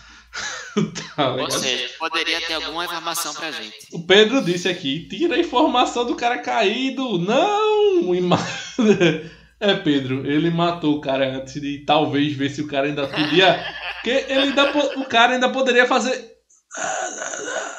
[1.16, 3.88] Tá Ou seja, poderia ter alguma informação pra gente.
[3.92, 7.18] O Pedro disse aqui, tira a informação do cara caído.
[7.18, 8.12] Não!
[9.60, 13.64] É, Pedro, ele matou o cara antes de talvez ver se o cara ainda podia.
[13.94, 16.36] Porque ele ainda, o cara ainda poderia fazer.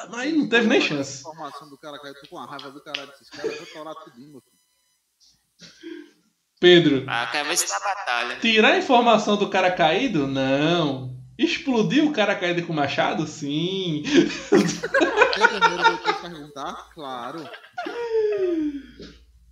[0.09, 1.19] Mas não teve nem chance.
[1.19, 3.93] Informação do cara caiu, tô com a raiva do caralho desses caras, eu vou torar
[4.03, 4.55] tudinho, meu filho.
[6.59, 8.39] Pedro, A cabeça da batalha.
[8.39, 10.25] tirar a informação do cara caído?
[10.25, 11.14] Não.
[11.37, 13.27] Explodir o cara caído com machado?
[13.27, 14.03] Sim.
[15.33, 16.89] Que perguntar?
[16.93, 17.47] Claro.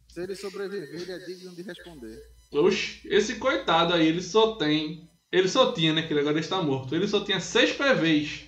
[0.07, 2.21] Se ele sobreviver, ele é digno de responder.
[2.51, 5.09] Oxe, esse coitado aí, ele só tem.
[5.31, 6.03] Ele só tinha, né?
[6.03, 6.95] Que ele agora está morto.
[6.95, 8.47] Ele só tinha 6 PVs.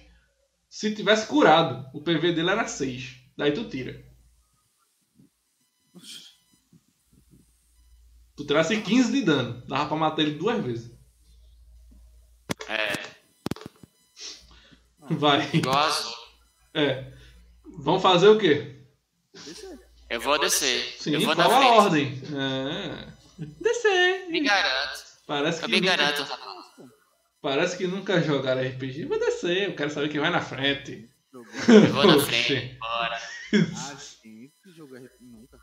[0.69, 3.15] Se tivesse curado, o PV dele era 6.
[3.35, 4.05] Daí tu tira.
[8.35, 9.65] Tu tirasse 15 de dano.
[9.67, 10.91] Dava pra matar ele duas vezes.
[12.67, 12.93] É.
[15.17, 15.47] Vai.
[15.61, 16.15] Gosto.
[16.73, 17.11] É.
[17.79, 18.75] Vamos fazer o quê?
[20.09, 20.95] Eu vou descer.
[20.99, 21.77] Sim, eu vou na qual a frente.
[21.79, 22.21] ordem?
[22.33, 23.07] É.
[23.61, 24.27] Descer.
[24.29, 25.03] Me garanto.
[25.27, 26.89] Parece Eu que, me nunca, garanto, rapaz.
[27.41, 29.05] parece que nunca jogaram RPG.
[29.05, 31.09] Vou descer, eu quero saber quem vai na frente.
[31.33, 31.43] Eu
[31.93, 32.77] vou na frente.
[32.79, 33.19] Bora.
[33.55, 35.57] Ah, sim, que jogo é nunca.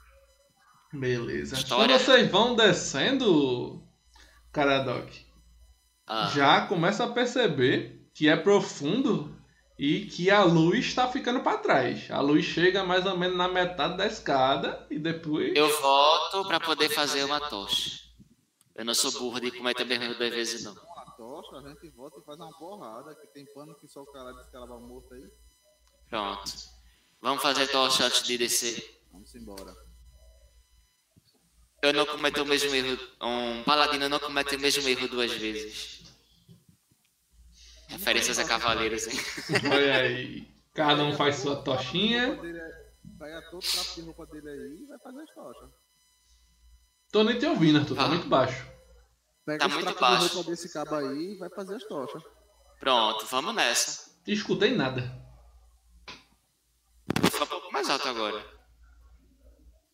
[0.93, 1.57] Beleza.
[1.57, 1.95] História.
[1.99, 3.87] Quando vocês vão descendo,
[4.51, 5.11] Caradoc,
[6.07, 9.37] Ah, já começa a perceber que é profundo
[9.79, 12.11] e que a luz está ficando para trás.
[12.11, 15.53] A luz chega mais ou menos na metade da escada e depois.
[15.57, 18.03] eu volto pra poder fazer uma tocha.
[18.75, 20.75] Eu não sou burro de cometer o erro duas vezes, não.
[20.75, 24.03] Com a tocha, a gente volta e faz uma porrada, que tem pano que só
[24.03, 25.29] o cara vai morto aí.
[26.09, 26.53] Pronto.
[27.21, 29.03] Vamos fazer tocha antes de descer.
[29.13, 29.75] Vamos embora.
[31.83, 32.99] Eu não cometo o mesmo erro.
[33.21, 36.02] Um paladino não comete o mesmo erro duas vezes.
[37.93, 39.19] Referências a cavaleiros, hein?
[39.73, 40.49] Olha aí.
[40.75, 42.37] Cada um faz sua tochinha.
[43.19, 45.71] Pega todo o trapo de roupa dele aí e vai fazer as tochas.
[47.13, 47.95] Tô nem te ouvindo, Arthur.
[47.97, 48.09] Tá Ah.
[48.09, 48.67] muito baixo.
[49.45, 50.29] Pega Tá os muito trapos baixo.
[50.29, 52.23] de roupa desse cabo aí e vai fazer as tochas.
[52.81, 54.11] Pronto, vamos nessa.
[54.27, 55.03] Escutei nada.
[57.21, 58.45] Vou ficar um pouco mais alto agora.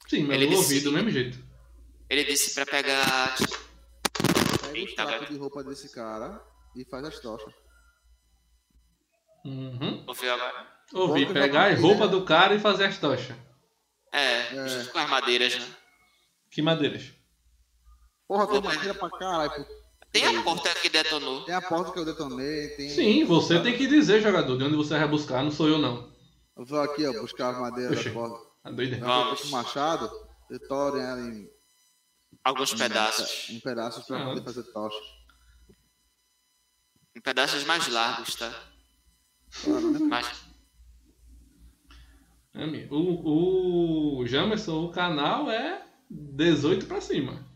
[0.09, 1.39] Sim, mas Ele eu ouvi do mesmo jeito.
[2.09, 3.35] Ele disse pra pegar.
[4.63, 5.27] Pega os trapos velho.
[5.33, 6.41] de roupa desse cara
[6.77, 7.53] e faz as tochas.
[9.49, 10.05] Uhum.
[10.07, 10.67] Ouviu agora?
[10.93, 11.27] Ouvi.
[11.33, 12.11] Pegar a roupa né?
[12.13, 13.37] do cara e fazer as tochas.
[14.13, 14.69] É, É.
[14.69, 15.67] junto com as madeiras, né?
[16.51, 17.13] Que madeiras?
[18.27, 19.67] Porra, tem madeira pra caralho.
[20.11, 21.45] Tem a porta que detonou.
[21.45, 22.89] Tem a porta que eu detonei, tem.
[22.89, 26.11] Sim, você tem que dizer, jogador, de onde você vai buscar, não sou eu não.
[26.57, 28.09] Eu vou aqui, ó, buscar a madeira Oxi.
[28.09, 28.49] da porta.
[28.65, 28.97] A doida.
[28.97, 29.27] Eu Vamos.
[29.29, 30.11] vou com o machado,
[30.51, 31.49] detorem ela em,
[32.43, 33.51] Alguns pedaços.
[33.51, 34.25] em pedaços pra Ah.
[34.25, 34.97] poder fazer tocha.
[37.15, 38.53] Em pedaços mais largos, tá?
[39.67, 39.99] Né?
[40.09, 40.49] Mas.
[42.91, 47.47] O, o Jamerson, o canal é 18 pra cima.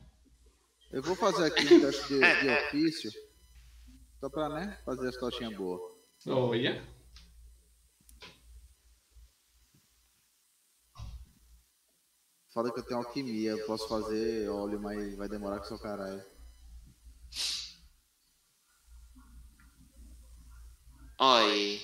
[0.91, 3.11] Eu vou fazer aqui um teste de, de ofício.
[4.21, 5.81] Só pra, né, fazer as tochinhas boas.
[6.27, 6.87] Olha.
[12.53, 16.23] Fala que eu tenho alquimia, eu posso fazer óleo, mas vai demorar com seu caralho.
[21.19, 21.81] Oi.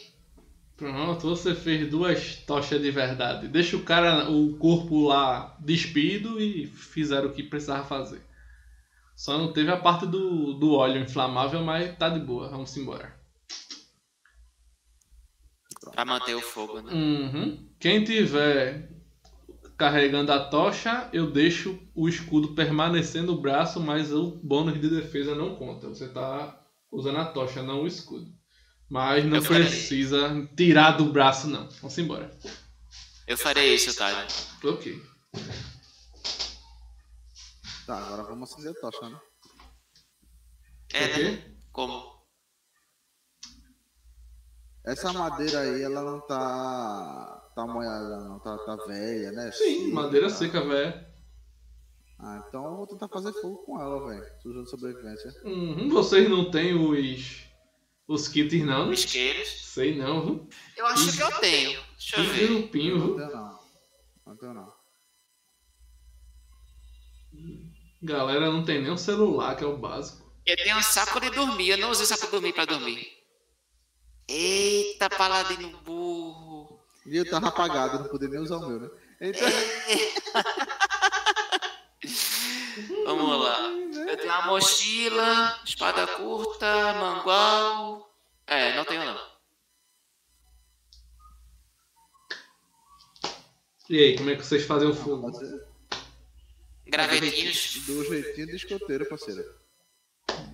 [0.76, 3.48] Pronto, você fez duas tochas de verdade.
[3.48, 8.22] Deixa o cara, o corpo lá despido e fizeram o que precisava fazer.
[9.16, 12.48] Só não teve a parte do, do óleo inflamável, mas tá de boa.
[12.48, 13.18] Vamos embora.
[15.92, 16.92] Pra manter o fogo, né?
[16.92, 17.68] Uhum.
[17.80, 18.88] Quem tiver
[19.76, 25.34] carregando a tocha, eu deixo o escudo permanecer no braço, mas o bônus de defesa
[25.34, 25.88] não conta.
[25.88, 28.37] Você tá usando a tocha, não o escudo.
[28.88, 29.66] Mas não Eu farei.
[29.66, 31.68] precisa tirar do braço, não.
[31.80, 32.30] Vamos embora.
[33.26, 34.26] Eu farei isso, Tyler.
[34.64, 35.02] Ok.
[37.86, 39.20] Tá, agora vamos acender a tocha, né?
[40.92, 41.54] É, né?
[41.72, 42.18] Como?
[44.86, 47.50] Essa madeira aí, ela não tá.
[47.54, 49.52] tá molhada, não, tá, tá velha, né?
[49.52, 50.34] Sim, Seca, madeira tá.
[50.34, 51.06] seca, velho.
[52.18, 54.24] Ah, então eu vou tentar fazer fogo com ela, velho.
[54.42, 55.30] Sujando sobrevivência.
[55.44, 57.47] Uhum, vocês não têm os.
[58.08, 58.86] Os kits, não?
[58.86, 58.94] né?
[58.94, 59.48] Isqueiros.
[59.48, 60.48] Sei não, viu?
[60.76, 61.80] Eu acho que eu tenho.
[61.92, 62.50] Deixa eu ver.
[62.50, 62.68] Não viu?
[62.70, 63.58] tenho não.
[64.26, 64.78] Não tenho não.
[68.02, 70.32] Galera não tem nem um celular, que é o básico.
[70.46, 71.70] Eu tenho um saco de dormir.
[71.70, 73.06] Eu não usei saco de dormir pra dormir.
[74.26, 76.80] Eita, paladino burro.
[77.06, 78.90] E eu tava apagado, não podia nem usar o meu, né?
[79.20, 79.48] Então,
[83.04, 83.58] Vamos lá.
[84.08, 88.10] Eu tenho uma mochila, espada curta, mangual.
[88.46, 89.38] É, não tenho não.
[93.88, 95.32] E aí, como é que vocês fazem o fogo?
[95.32, 95.66] ser
[96.86, 97.84] Gravetinhos.
[97.86, 99.44] do jeitinho de escoteiro, parceiro.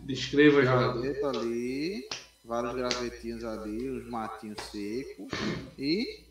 [0.03, 1.01] Descreva, jogador.
[1.01, 2.09] Graveta ali,
[2.45, 5.29] vários gravetinhos ali, os matinhos secos
[5.79, 6.25] e.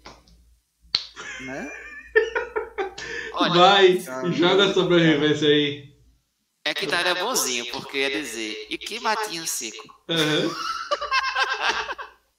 [1.41, 1.71] Né?
[3.43, 4.31] Olha, Vai, cara.
[4.31, 5.93] joga a sobrevivência aí.
[6.65, 8.67] é que tá era bonzinho, porque ia dizer.
[8.69, 9.83] E que matinho seco?
[10.09, 10.55] Aham.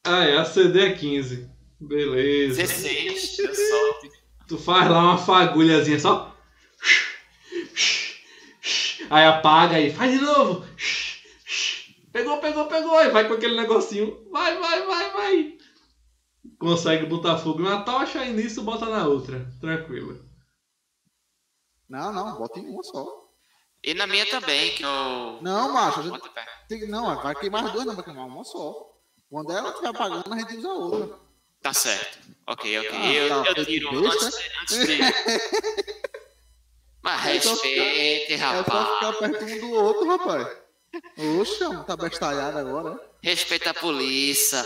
[0.07, 1.49] Ah, é, a CD é 15.
[1.81, 2.61] Beleza.
[2.63, 4.11] 16, deu sorte.
[4.47, 6.35] Tu faz lá uma fagulhazinha só.
[9.11, 10.65] Aí apaga aí, faz de novo.
[12.13, 13.01] Pegou, pegou, pegou.
[13.03, 14.27] E vai com aquele negocinho.
[14.31, 15.59] Vai, vai, vai, vai.
[16.59, 19.51] Consegue botar fogo em uma tocha e nisso bota na outra.
[19.61, 20.24] Tranquilo.
[21.89, 23.07] Não, não, bota em uma só.
[23.83, 25.39] E na minha também, que eu.
[25.43, 26.31] Não, macho, a gente-.
[26.69, 28.91] Tem- não, vai queimar as duas, não, vai queimar uma só.
[29.31, 31.19] Quando ela estiver apagando, a gente usa a outra.
[31.61, 32.19] Tá certo.
[32.47, 32.91] Ok, ok.
[32.93, 34.27] Ah, eu, tá, eu tiro besta.
[34.27, 34.99] antes, antes de.
[37.03, 38.89] Mas É respeite, É só rapaz.
[38.95, 40.57] ficar perto um do outro, rapaz.
[41.41, 43.01] Oxa, tá bestalhado agora, né?
[43.23, 44.65] Respeita a polícia.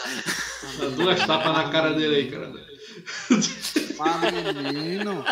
[0.97, 2.53] Duas tapas na cara dele aí, cara.
[3.99, 5.25] Mas menino,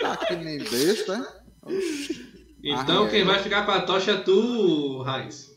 [0.00, 1.26] tá que nem besta, né?
[1.62, 3.10] Oxi, Então Ah, é.
[3.10, 5.50] quem vai ficar com a tocha é tu, Raiz.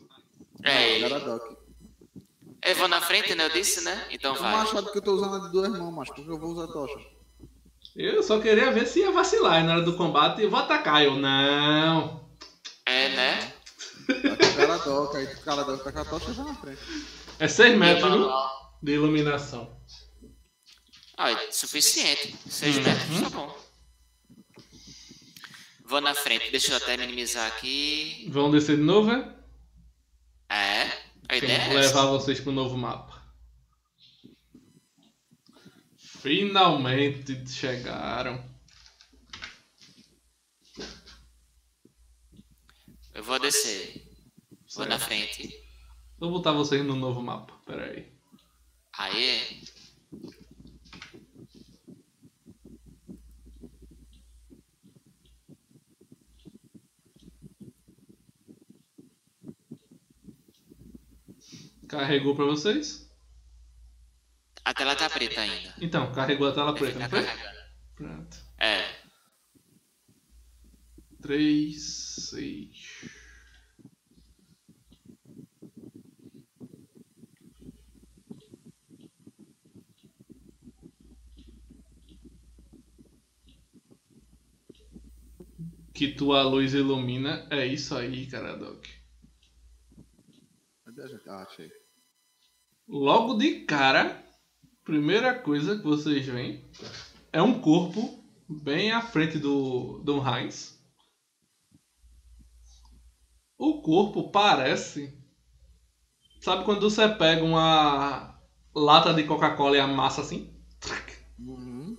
[0.62, 1.08] É ele.
[1.20, 1.42] Doc.
[2.64, 3.46] Eu vou na frente, né?
[3.46, 4.06] Eu disse, né?
[4.10, 4.52] Então vai.
[4.52, 6.68] machado que eu tô usando é de duas mãos, mas porque eu vou usar a
[6.72, 6.98] tocha.
[7.96, 11.02] Eu só queria ver se ia vacilar e na hora do combate eu vou atacar.
[11.02, 12.28] Eu não.
[12.86, 13.52] É, né?
[14.06, 16.54] Tá com o cara Doc, aí o cara tá com a tocha e vai na
[16.54, 16.80] frente.
[17.38, 18.28] É 6 E metros viu?
[18.82, 19.76] de iluminação.
[21.16, 22.34] Ah, é suficiente.
[22.48, 22.82] 6 Uhum.
[22.82, 23.62] metros, tá bom.
[25.84, 26.50] Vou na frente.
[26.50, 28.26] Deixa eu até minimizar aqui.
[28.30, 29.36] Vão descer de novo, é?
[30.48, 31.02] É.
[31.28, 33.20] A ideia é levar vocês pro novo mapa.
[35.98, 38.42] Finalmente chegaram.
[43.14, 44.02] Eu vou descer.
[44.74, 45.08] Vou na Certo.
[45.08, 45.54] frente.
[46.18, 47.52] Vou botar vocês no novo mapa.
[47.66, 48.10] Pera aí.
[48.94, 49.60] Aê.
[61.92, 63.06] Carregou pra vocês?
[64.64, 65.74] A tela tá preta ainda.
[65.78, 67.22] Então, carregou a tela preta, não foi?
[67.22, 67.58] carregando.
[67.94, 68.36] Pronto.
[68.58, 68.82] É.
[71.20, 71.82] 3,
[72.30, 73.10] 6.
[85.92, 87.46] Que tua luz ilumina.
[87.50, 88.86] É isso aí, cara, Doc.
[90.86, 91.28] Cadê a gente?
[91.28, 91.81] Ah, achei.
[92.88, 94.22] Logo de cara,
[94.84, 96.68] primeira coisa que vocês veem
[97.32, 100.78] é um corpo bem à frente do, do Heinz.
[103.56, 105.16] O corpo parece.
[106.40, 108.36] Sabe quando você pega uma
[108.74, 110.52] lata de Coca-Cola e amassa assim?
[111.38, 111.96] Uhum.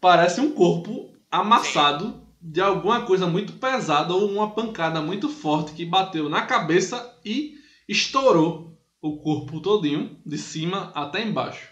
[0.00, 5.84] Parece um corpo amassado de alguma coisa muito pesada ou uma pancada muito forte que
[5.84, 7.54] bateu na cabeça e
[7.86, 8.69] estourou
[9.00, 11.68] o corpo todinho, de cima até embaixo.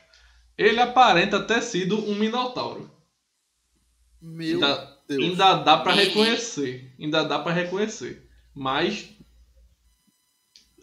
[0.57, 2.91] Ele aparenta ter sido um minotauro.
[4.21, 5.23] Meu Ainda, Deus.
[5.23, 6.05] ainda dá pra Ih.
[6.05, 9.11] reconhecer, ainda dá pra reconhecer, mas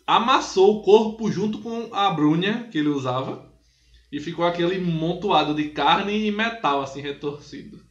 [0.08, 3.52] amassou o corpo junto com a brunha que ele usava
[4.12, 7.84] e ficou aquele montoado de carne e metal assim retorcido.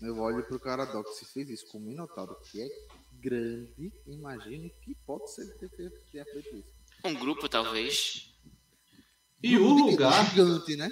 [0.00, 2.68] Eu olho pro cara Doc, se fez isso com o Minotauro, que é
[3.20, 5.68] grande, imagine que pode ser que
[6.12, 6.77] tenha feito isso.
[7.04, 8.34] Um grupo, talvez.
[9.42, 10.90] E o lugar Gigante, né?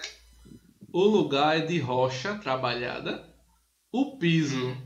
[0.93, 3.29] O lugar é de rocha trabalhada.
[3.91, 4.77] O piso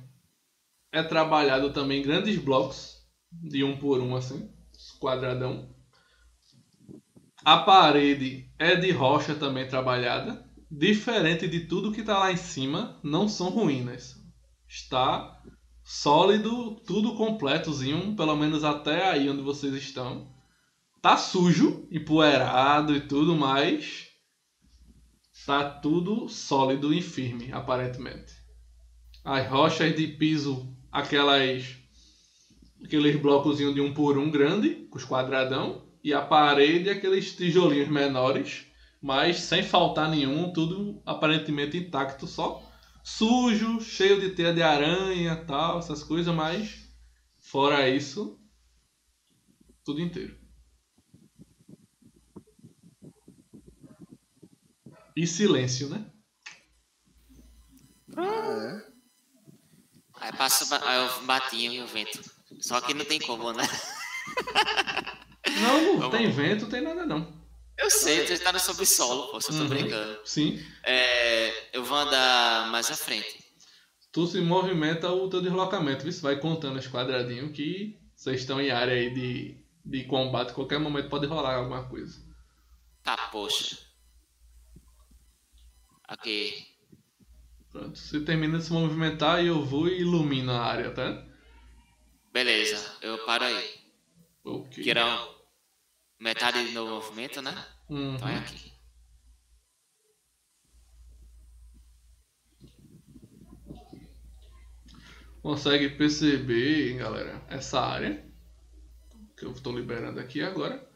[0.93, 2.97] é trabalhado também em grandes blocos,
[3.31, 4.51] de um por um, assim,
[4.99, 5.69] quadradão.
[7.45, 10.45] A parede é de rocha também trabalhada.
[10.71, 14.17] Diferente de tudo que está lá em cima, não são ruínas.
[14.69, 15.43] Está
[15.83, 20.33] sólido, tudo completozinho, pelo menos até aí onde vocês estão.
[21.03, 24.09] Tá sujo, empoeirado e tudo, mas
[25.47, 28.35] tá tudo sólido e firme, aparentemente.
[29.25, 31.79] As rochas de piso, aquelas
[32.85, 37.89] aqueles blocozinhos de um por um grande, com os quadradão, e a parede aqueles tijolinhos
[37.89, 38.67] menores,
[39.01, 42.63] mas sem faltar nenhum, tudo aparentemente intacto, só
[43.03, 46.87] sujo, cheio de teia de aranha, tal, essas coisas, mas
[47.39, 48.39] fora isso,
[49.83, 50.40] tudo inteiro.
[55.17, 56.05] E silêncio, né?
[58.17, 58.91] Ah, é.
[60.21, 62.21] Aí passa o batinho e o vento.
[62.61, 63.65] Só que não tem como, né?
[65.63, 67.33] Não, não tem vento, tem nada não.
[67.77, 69.69] Eu sei, você tá no subsolo, pô, só tô Uhum.
[69.69, 70.21] brincando.
[70.25, 73.43] Sim, É, eu vou andar mais à frente.
[74.13, 76.05] tu se movimenta o teu deslocamento?
[76.05, 80.79] Você vai contando os quadradinhos que vocês estão em área aí de, de combate, qualquer
[80.79, 82.21] momento pode rolar alguma coisa.
[83.03, 83.79] Tá, poxa.
[86.11, 86.67] Ok.
[87.71, 91.25] Pronto, você termina de se movimentar e eu vou e ilumino a área, tá?
[92.33, 93.81] Beleza, eu paro aí.
[94.45, 94.83] Ok.
[94.83, 95.05] Que era
[96.19, 97.53] metade do movimento, né?
[97.89, 98.17] Uhum.
[98.17, 98.73] Então é aqui.
[105.41, 108.29] Consegue perceber, galera, essa área
[109.37, 110.87] que eu estou liberando aqui agora.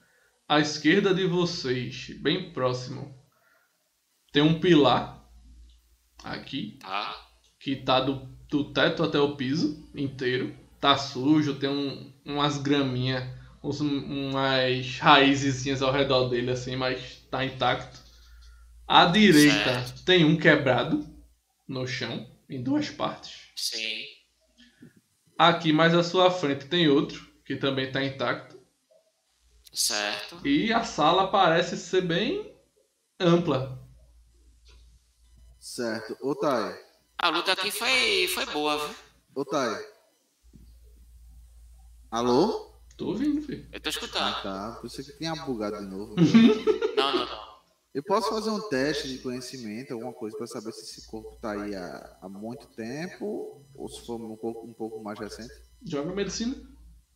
[0.46, 3.23] À esquerda de vocês, bem próximo,
[4.34, 5.24] tem um pilar
[6.24, 7.16] aqui Tá.
[7.60, 8.16] que tá do,
[8.50, 10.54] do teto até o piso inteiro.
[10.80, 13.24] Tá sujo, tem um, umas graminhas,
[13.62, 18.00] uns- umas raizezinhas ao redor dele assim, mas tá intacto.
[18.86, 20.04] À direita Certo.
[20.04, 21.06] tem um quebrado
[21.66, 23.48] no chão, em duas partes.
[23.56, 24.04] Sim.
[25.38, 28.58] Aqui mais à sua frente tem outro, que também tá intacto.
[29.72, 30.46] Certo.
[30.46, 32.52] E a sala parece ser bem
[33.18, 33.83] ampla.
[35.74, 36.16] Certo.
[36.20, 36.72] Ô, Thay.
[37.18, 38.94] A luta aqui foi, foi boa, viu?
[39.34, 39.84] Ô, Thay.
[42.12, 42.78] Alô?
[42.96, 43.68] Tô ouvindo, filho.
[43.72, 44.40] Eu tô escutando.
[44.40, 46.14] Tá, por isso que tinha bugado de novo.
[46.96, 47.54] Não, não, não.
[47.92, 51.50] Eu posso fazer um teste de conhecimento, alguma coisa, pra saber se esse corpo tá
[51.50, 55.52] aí há, há muito tempo ou se for um pouco, um pouco mais recente?
[55.84, 56.54] Joga medicina.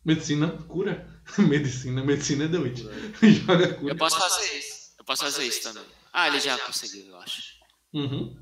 [0.03, 1.23] Medicina, cura.
[1.39, 2.83] medicina, medicina é Witch.
[3.23, 3.93] Joga cura.
[3.93, 4.95] Eu posso fazer isso.
[4.97, 5.85] Eu posso fazer isso também.
[6.11, 7.57] Ah, ele já conseguiu, eu acho.
[7.93, 8.37] Uhum.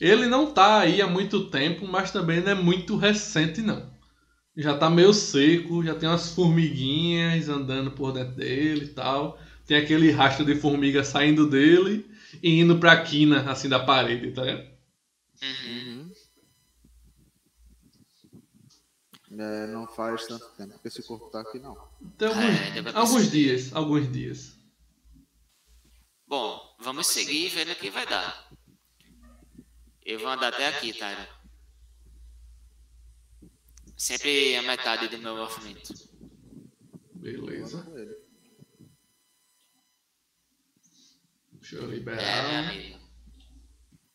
[0.00, 3.90] Ele não tá aí há muito tempo, mas também não é muito recente, não.
[4.56, 9.38] Já tá meio seco, já tem umas formiguinhas andando por dentro dele e tal.
[9.66, 12.08] Tem aquele rastro de formiga saindo dele
[12.42, 14.66] e indo pra quina, assim, da parede, tá ligado?
[15.42, 16.10] Uhum.
[19.38, 21.76] É, não faz tanto tempo que esse corpo tá aqui, não.
[22.16, 24.56] Tem alguns, É, alguns dias, alguns dias.
[26.26, 28.45] Bom, vamos seguir vendo o que vai dar.
[30.06, 31.28] Eu vou andar até aqui, Tyra.
[33.96, 35.92] Sempre a metade do meu movimento.
[37.14, 37.82] Beleza.
[41.54, 42.68] Deixa eu É, meu liberar.
[42.70, 43.00] amigo.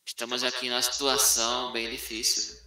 [0.05, 2.57] Estamos aqui numa situação bem difícil.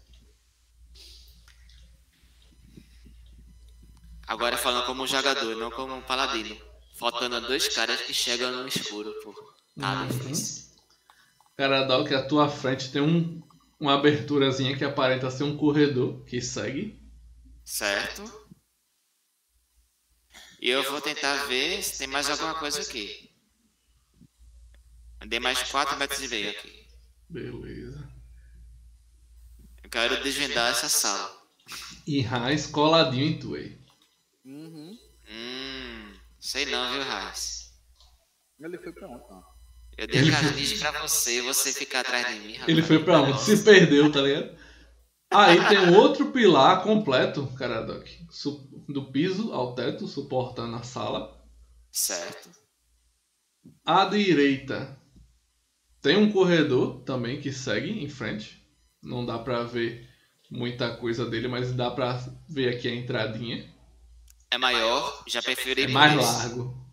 [4.27, 6.55] Agora falando como jogador, não como um paladino.
[6.97, 9.33] Faltando dois caras que chegam no escuro, pô.
[9.81, 10.09] Tá Uhum.
[10.09, 10.64] difícil.
[11.57, 13.41] Caradol, que à tua frente tem um,
[13.79, 17.01] uma aberturazinha que aparenta ser um corredor que segue.
[17.65, 18.23] Certo?
[20.61, 23.31] E eu vou tentar ver se tem mais alguma coisa aqui.
[25.21, 26.87] Andei mais 4 metros e meio aqui.
[27.29, 28.11] Beleza.
[29.83, 31.45] Eu quero desvendar essa sala.
[32.07, 33.79] E Raiz coladinho em tu aí.
[34.45, 34.99] Uhum.
[35.29, 37.73] Hum, sei não, viu, Raiz?
[38.61, 39.54] Ele foi pra onde?
[39.97, 42.69] Eu dei carnice pra você, você ficar atrás de mim, rapaz.
[42.69, 43.41] Ele foi pra onde?
[43.41, 44.57] Se perdeu, tá ligado?
[45.31, 47.49] Aí tem um outro pilar completo.
[48.31, 51.43] Su- Do piso ao teto, suportando a sala.
[51.91, 52.51] Certo.
[53.85, 54.99] À direita
[56.03, 58.63] tem um corredor também que segue em frente.
[59.03, 60.09] Não dá pra ver
[60.51, 62.19] muita coisa dele, mas dá pra
[62.49, 63.73] ver aqui a entradinha.
[64.51, 66.23] É maior, já prefiro É mais esse.
[66.23, 66.87] largo.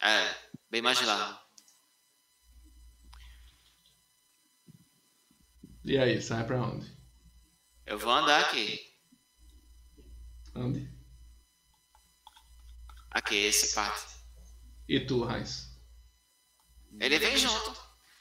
[0.00, 0.34] É,
[0.70, 1.41] bem mais largo.
[5.84, 6.96] E aí, sai pra onde?
[7.84, 8.80] Eu vou andar aqui.
[10.54, 10.88] Onde?
[13.10, 14.06] Aqui, essa parte.
[14.88, 15.72] E tu, Heinz?
[17.00, 17.76] Ele vem junto.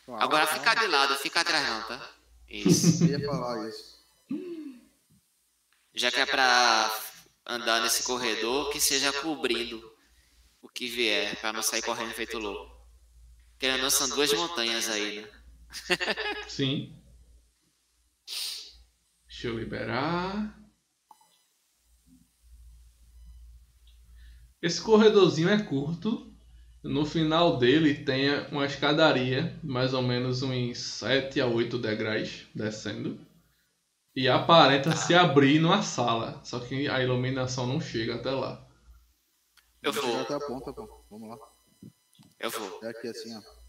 [0.07, 2.15] Agora fica de lado, fica atrás não, tá?
[2.49, 3.05] Isso.
[3.05, 4.01] Ia falar isso.
[5.93, 6.91] Já que é pra
[7.45, 9.95] andar nesse corredor, que seja cobrindo
[10.61, 12.71] o que vier, pra não sair correndo feito louco.
[13.59, 15.41] Querendo ou são duas montanhas aí, né?
[16.47, 17.00] Sim.
[19.41, 20.55] Deixa eu liberar.
[24.61, 26.31] Esse corredorzinho é curto.
[26.83, 33.19] No final dele tem uma escadaria, mais ou menos uns 7 a 8 degraus descendo.
[34.15, 36.39] E aparenta se abrir numa sala.
[36.43, 38.63] Só que a iluminação não chega até lá.
[39.81, 41.03] Eu vou, até a ponta, pô.
[41.09, 41.37] Vamos lá.
[42.39, 42.79] eu vou.
[42.83, 43.60] É aqui assim, ó.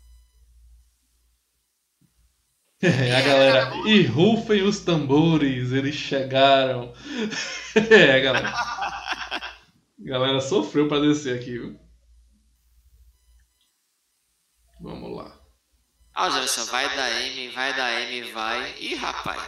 [2.83, 3.77] É, a galera.
[3.87, 6.93] E rufem os tambores, eles chegaram.
[7.75, 8.51] É, galera.
[8.51, 9.41] A
[9.99, 11.81] galera sofreu pra descer aqui, viu?
[14.79, 15.41] Vamos lá.
[16.15, 18.75] Ah, Janson, vai da M, vai da M, vai.
[18.79, 19.43] Ih, rapaz.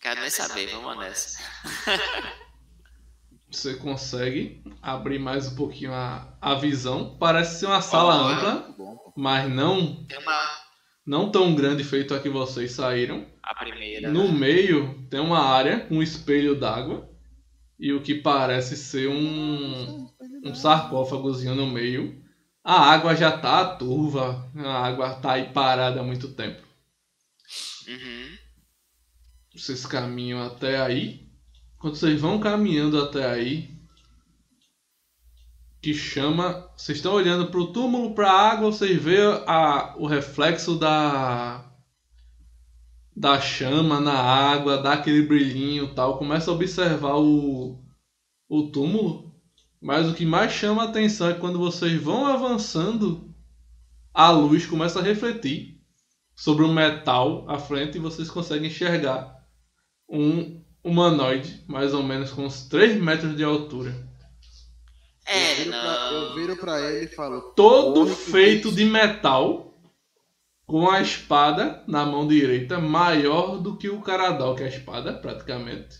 [0.00, 1.38] Quero nem saber, vamos nessa.
[3.48, 7.16] Você consegue abrir mais um pouquinho a, a visão.
[7.18, 8.26] Parece ser uma sala Ó.
[8.26, 8.74] ampla,
[9.16, 10.63] mas não, Tem uma.
[11.06, 13.26] Não tão grande feito a que vocês saíram.
[13.42, 14.10] A primeira.
[14.10, 17.08] No meio tem uma área com um espelho d'água
[17.78, 20.08] e o que parece ser um,
[20.44, 22.22] um sarcófagozinho no meio.
[22.62, 26.62] A água já tá turva, a água tá aí parada há muito tempo.
[27.86, 28.38] Uhum.
[29.54, 31.28] Vocês caminham até aí.
[31.78, 33.73] Quando vocês vão caminhando até aí,
[35.84, 41.70] que chama, vocês estão olhando pro túmulo, pra água, vocês vê a, o reflexo da
[43.14, 46.16] da chama na água, dá aquele brilhinho, tal.
[46.16, 47.78] Começa a observar o
[48.48, 49.34] o túmulo,
[49.78, 53.34] mas o que mais chama a atenção é quando vocês vão avançando,
[54.14, 55.82] a luz começa a refletir
[56.34, 59.46] sobre um metal à frente e vocês conseguem enxergar
[60.08, 64.13] um humanoide, mais ou menos com uns 3 metros de altura.
[65.26, 67.40] Eu É, viro, pra, eu viro pra ele e falo.
[67.56, 69.74] Todo "Corre que feito de metal,
[70.66, 75.14] com a espada na mão direita, maior do que o Caradal, que é a espada,
[75.14, 75.96] praticamente.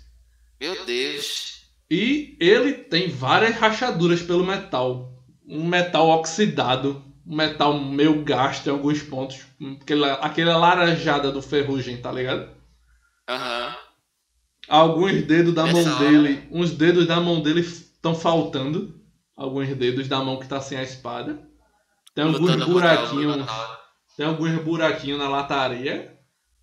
[0.61, 1.65] Meu Deus.
[1.91, 5.13] E ele tem várias rachaduras pelo metal.
[5.47, 9.41] Um metal oxidado, um metal meio gasto em alguns pontos.
[9.81, 12.51] Aquela, aquela laranjada do ferrugem, tá ligado?
[13.29, 13.77] Aham.
[14.67, 18.99] Alguns dedos da Nessa mão hora- dele, uns dedos da mão dele estão faltando.
[19.37, 21.49] Alguns dedos da mão que tá sem a espada.
[22.15, 23.47] Tem alguns buraquinhos,
[24.17, 26.17] tem alguns buraquinhos na lataria.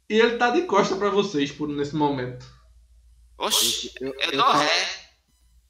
[0.10, 2.45] E ele tá de costa pra vocês por nesse momento.
[3.38, 4.85] Oxi, Eu, eu eu, dou falo, ré.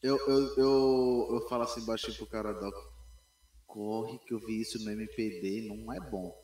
[0.03, 2.73] eu, eu, eu, eu falo assim baixinho pro cara Doc.
[3.65, 6.35] Corre que eu vi isso no MPD, não é bom.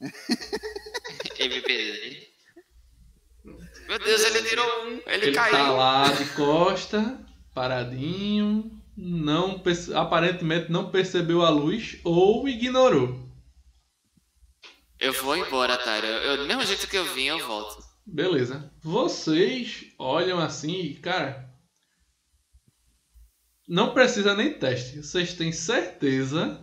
[1.38, 2.28] MPD.
[3.88, 4.88] Meu Deus, ele tirou um.
[5.06, 5.52] Ele, Ele caiu.
[5.52, 7.24] tá lá de costa,
[7.54, 8.81] paradinho.
[8.96, 9.62] Não,
[9.94, 13.28] aparentemente não percebeu a luz ou ignorou.
[15.00, 16.06] Eu vou embora, Tyra.
[16.06, 17.82] Eu, do mesmo jeito que eu vim, eu volto.
[18.06, 18.72] Beleza.
[18.82, 21.50] Vocês olham assim e, cara.
[23.66, 25.02] Não precisa nem teste.
[25.02, 26.62] Vocês têm certeza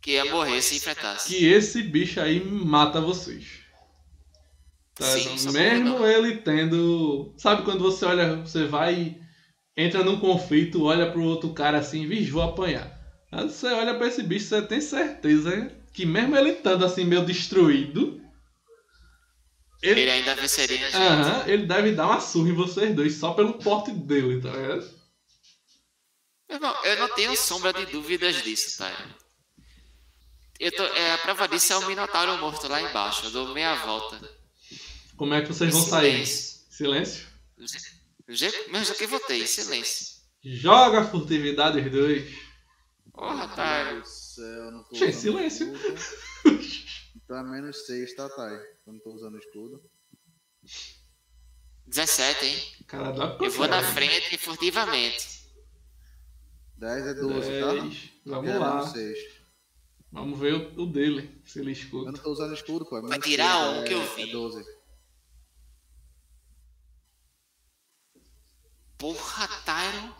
[0.00, 1.28] Que ia morrer se enfrentasse.
[1.28, 3.60] que esse bicho aí mata vocês.
[4.94, 5.04] Tá?
[5.04, 7.32] Sim, só Mesmo ele tendo.
[7.36, 9.20] Sabe quando você olha, você vai,
[9.78, 12.98] entra num conflito, olha pro outro cara assim, vixe, vou apanhar.
[13.30, 17.24] Aí você olha pra esse bicho, você tem certeza que mesmo ele estando assim meio
[17.24, 18.20] destruído,
[19.80, 20.96] ele, Ele ainda venceria a gente.
[20.96, 24.98] Aham, ele deve dar uma surra em vocês dois só pelo porte dele, tá ligado?
[26.48, 29.16] Meu irmão, eu não tenho sombra de dúvidas disso, Tyra.
[30.58, 33.26] Eu tô, é, a prova disso é o Minotauro morto lá embaixo.
[33.26, 34.18] Eu dou meia volta.
[35.16, 36.26] Como é que vocês vão sair?
[36.26, 36.58] Silêncio.
[36.70, 37.97] Silêncio?
[38.28, 40.18] Do jeito- Mesmo já que votei, silêncio.
[40.44, 42.30] Joga a furtividade os dois.
[43.12, 43.92] Porra, Meu Tyra.
[43.94, 45.74] Deus do céu, não tô Gente, usando silêncio.
[45.74, 46.68] escudo.
[47.30, 48.54] É menos 6, tá, Thay?
[48.86, 49.82] Eu não tô usando escudo.
[51.86, 52.58] 17, hein?
[52.86, 55.26] Cara, dá Eu vou na frente furtivamente.
[56.76, 57.72] 10 é 12, tá?
[57.74, 58.10] 10.
[58.24, 58.74] Vamos É lá.
[58.76, 59.18] menos 6.
[60.12, 62.12] Vamos ver o, o dele, se ele Eu escuta.
[62.12, 62.98] não tô usando escudo, pô.
[62.98, 64.22] é Vai tirar um é- que eu vi.
[64.22, 64.77] É 12.
[68.98, 70.10] Porra, Tyron.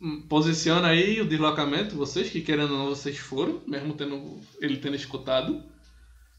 [0.00, 4.78] Hum, posiciona aí o deslocamento, vocês que querendo ou não, vocês foram, mesmo tendo ele
[4.78, 5.62] tendo escutado.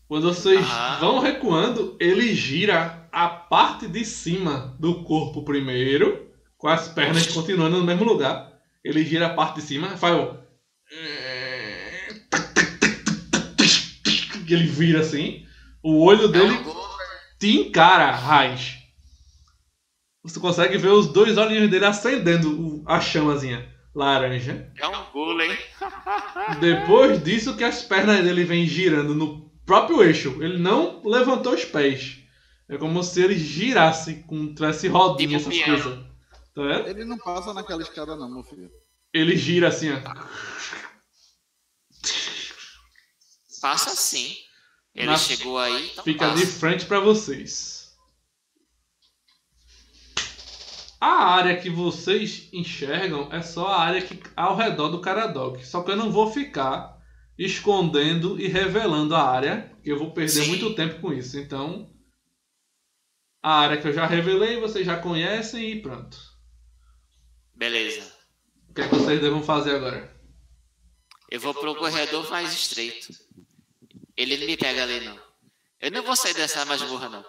[0.07, 0.97] Quando vocês ah.
[0.99, 6.27] vão recuando, ele gira a parte de cima do corpo primeiro,
[6.57, 8.51] com as pernas continuando no mesmo lugar.
[8.83, 10.37] Ele gira a parte de cima, faz o.
[14.49, 15.45] Ele vira assim.
[15.81, 16.59] O olho dele
[17.39, 18.82] te encara, Raiz.
[20.23, 24.71] Você consegue ver os dois olhinhos dele acendendo a chamazinha laranja.
[24.77, 25.57] É um gol, hein?
[26.59, 30.41] Depois disso que as pernas dele vêm girando no próprio eixo.
[30.41, 32.19] Ele não levantou os pés.
[32.69, 36.05] É como se ele girasse, com tivesse rodinha, Tipo essas coisas.
[36.55, 36.87] Tá vendo?
[36.87, 38.71] Ele não passa naquela escada não, meu filho.
[39.13, 39.99] Ele gira assim, ó.
[43.61, 44.35] Passa assim.
[44.95, 46.45] Ele Mas chegou aí, então Fica passa.
[46.45, 47.82] de frente pra vocês.
[51.05, 55.61] A área que vocês enxergam é só a área que ao redor do Caradog.
[55.65, 56.97] Só que eu não vou ficar
[57.37, 60.47] escondendo e revelando a área, porque eu vou perder Sim.
[60.47, 61.37] muito tempo com isso.
[61.37, 61.93] Então,
[63.41, 66.17] a área que eu já revelei, vocês já conhecem e pronto.
[67.53, 68.09] Beleza.
[68.69, 70.09] O que é que vocês devem fazer agora?
[71.29, 73.13] Eu vou pro corredor mais estreito.
[74.15, 75.19] Ele não me pega ali, não.
[75.81, 77.25] Eu não vou sair dessa masmorra, não.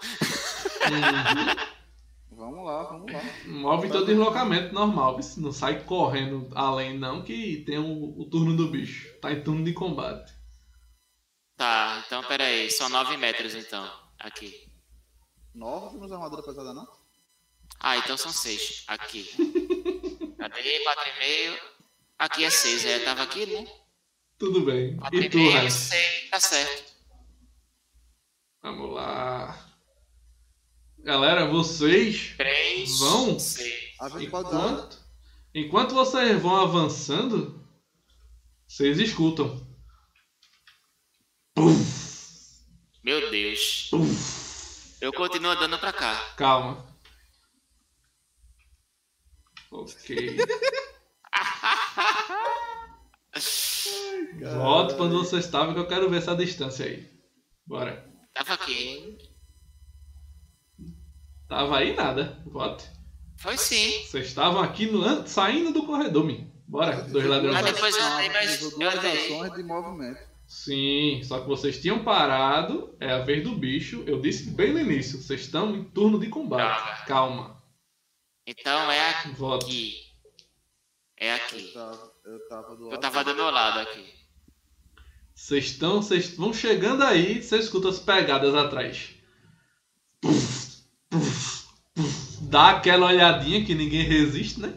[2.44, 3.22] Vamos lá, vamos lá.
[3.46, 8.68] Move teu deslocamento normal, não sai correndo além não, que tem o, o turno do
[8.68, 9.18] bicho.
[9.18, 10.30] Tá em turno de combate.
[11.56, 12.70] Tá, então pera aí.
[12.70, 13.90] São 9 metros, então.
[14.18, 14.70] Aqui.
[15.54, 16.86] Nove, não usa armadura pesada não?
[17.80, 18.84] Ah, então são 6.
[18.88, 19.24] Aqui.
[20.36, 20.84] Cadê?
[20.84, 21.58] 4,5.
[22.18, 22.84] Aqui é 6.
[22.84, 23.66] É, tava aqui, né?
[24.38, 24.98] Tudo bem.
[25.12, 25.70] E tu, 4,5, Raio?
[25.70, 26.30] 6.
[26.30, 26.92] Tá certo.
[28.62, 29.73] Vamos lá.
[31.04, 32.98] Galera, vocês 3.
[32.98, 33.38] Vão?
[33.38, 33.74] 6.
[34.00, 34.56] A gente pode dar.
[34.56, 34.98] Enquanto,
[35.54, 37.62] enquanto vocês vão avançando,
[38.66, 39.62] vocês escutam.
[41.54, 42.64] Puf,
[43.04, 43.88] Meu Deus.
[43.90, 44.96] puf.
[44.98, 46.18] Eu continuo andando pra cá.
[46.38, 46.86] Calma.
[49.70, 50.38] Ok.
[54.56, 57.06] Volto quando você estava que eu quero ver essa distância aí.
[57.66, 58.10] Bora.
[58.32, 59.33] Tava aqui.
[61.48, 62.42] Tava aí nada.
[62.46, 62.84] Volte.
[63.36, 64.02] Foi sim.
[64.04, 66.52] Vocês estavam aqui no, saindo do corredor, me.
[66.66, 67.54] Bora, dois ladrões.
[67.54, 69.24] Mas depois eu andei, mas Usou eu duas andei.
[69.26, 70.18] ações de movimento.
[70.46, 74.02] Sim, só que vocês tinham parado, é a vez do bicho.
[74.06, 77.06] Eu disse bem no início, vocês estão em turno de combate.
[77.06, 77.62] Calma.
[78.46, 79.94] Então é aqui.
[81.16, 81.72] É Eu aqui.
[81.72, 83.00] tava, eu tava do Eu lado.
[83.00, 84.04] tava do meu lado aqui.
[85.34, 89.14] Vocês estão, vocês vão chegando aí, você escuta as pegadas atrás.
[92.42, 94.74] Dá aquela olhadinha que ninguém resiste, né?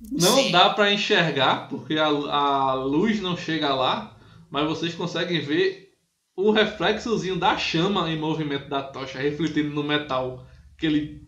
[0.00, 0.50] Não Sim.
[0.52, 4.16] dá pra enxergar, porque a, a luz não chega lá,
[4.50, 5.92] mas vocês conseguem ver
[6.36, 10.46] o reflexozinho da chama em movimento da tocha, refletindo no metal.
[10.76, 11.26] Aquele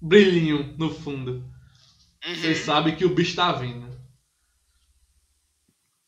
[0.00, 1.44] brilhinho no fundo.
[2.22, 2.64] Vocês Uhum.
[2.66, 3.88] sabem que o bicho tá vindo.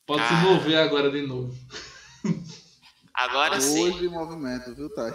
[0.07, 0.41] Pode se Ah.
[0.43, 1.55] mover agora de novo.
[3.15, 3.99] Agora sim.
[3.99, 5.13] de movimento, viu, Thay?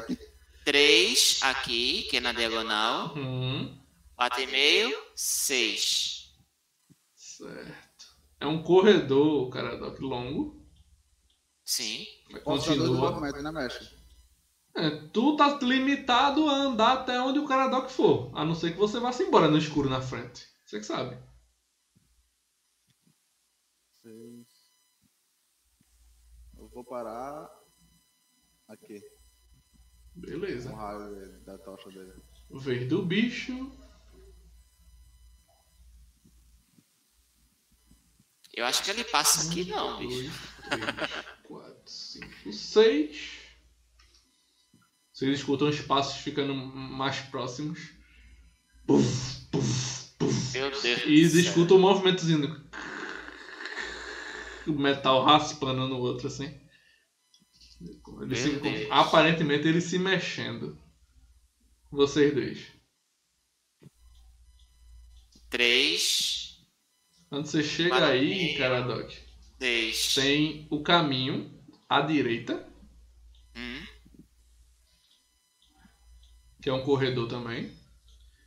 [0.68, 3.16] 3 aqui, que é na diagonal.
[3.16, 3.82] Hum,
[4.20, 4.94] 4,5.
[5.16, 6.38] 6.
[7.16, 8.06] certo.
[8.38, 10.62] É um corredor, Caradoc, longo.
[11.64, 12.06] Sim.
[12.30, 13.42] mas Continua.
[13.42, 13.88] né, mestre?
[14.76, 18.30] É, tu tá limitado a andar até onde o Caradoc for.
[18.38, 20.50] A não ser que você vá se embora no escuro na frente.
[20.66, 21.18] Você que sabe.
[24.02, 24.48] Seis.
[26.58, 27.50] Eu vou parar
[28.68, 29.02] aqui,
[30.18, 30.72] Beleza.
[30.72, 32.14] o raio da tocha dele.
[32.50, 33.72] Vez do bicho.
[38.54, 40.32] Eu acho que ele passa aqui não, bicho.
[40.70, 41.12] 2, 3,
[41.44, 43.30] 4, 5, 6.
[45.14, 47.92] Vocês escutam os passos ficando mais próximos.
[48.86, 50.54] Puf, puf, puf.
[50.58, 51.02] Meu Deus.
[51.06, 51.40] E céu.
[51.42, 52.48] escutam o movimentozinho.
[52.48, 52.68] do-
[54.68, 56.54] O metal raspando no outro assim.
[58.22, 60.78] Ele se- aparentemente ele se mexendo.
[61.92, 62.68] Vocês dois.
[65.50, 66.58] 3.
[67.30, 68.36] Quando você chega Maravilha.
[68.52, 69.14] aí, Caradoc,
[69.60, 70.16] 6.
[70.16, 71.54] tem o caminho
[71.90, 72.68] à direita,
[73.56, 73.86] Hum,
[76.62, 77.72] que é um corredor também.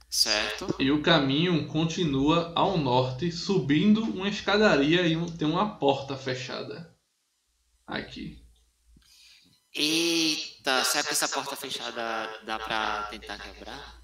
[0.08, 0.74] certo.
[0.78, 6.94] E o caminho continua ao norte, subindo uma escadaria e tem uma porta fechada.
[7.86, 8.42] Aqui.
[9.74, 14.00] Eita, será que essa porta fechada dá pra tentar quebrar?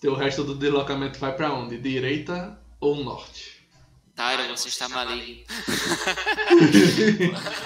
[0.00, 1.78] Teu resto do deslocamento vai pra onde?
[1.78, 3.66] Direita ou norte?
[4.14, 5.44] Tyron, você está maligno.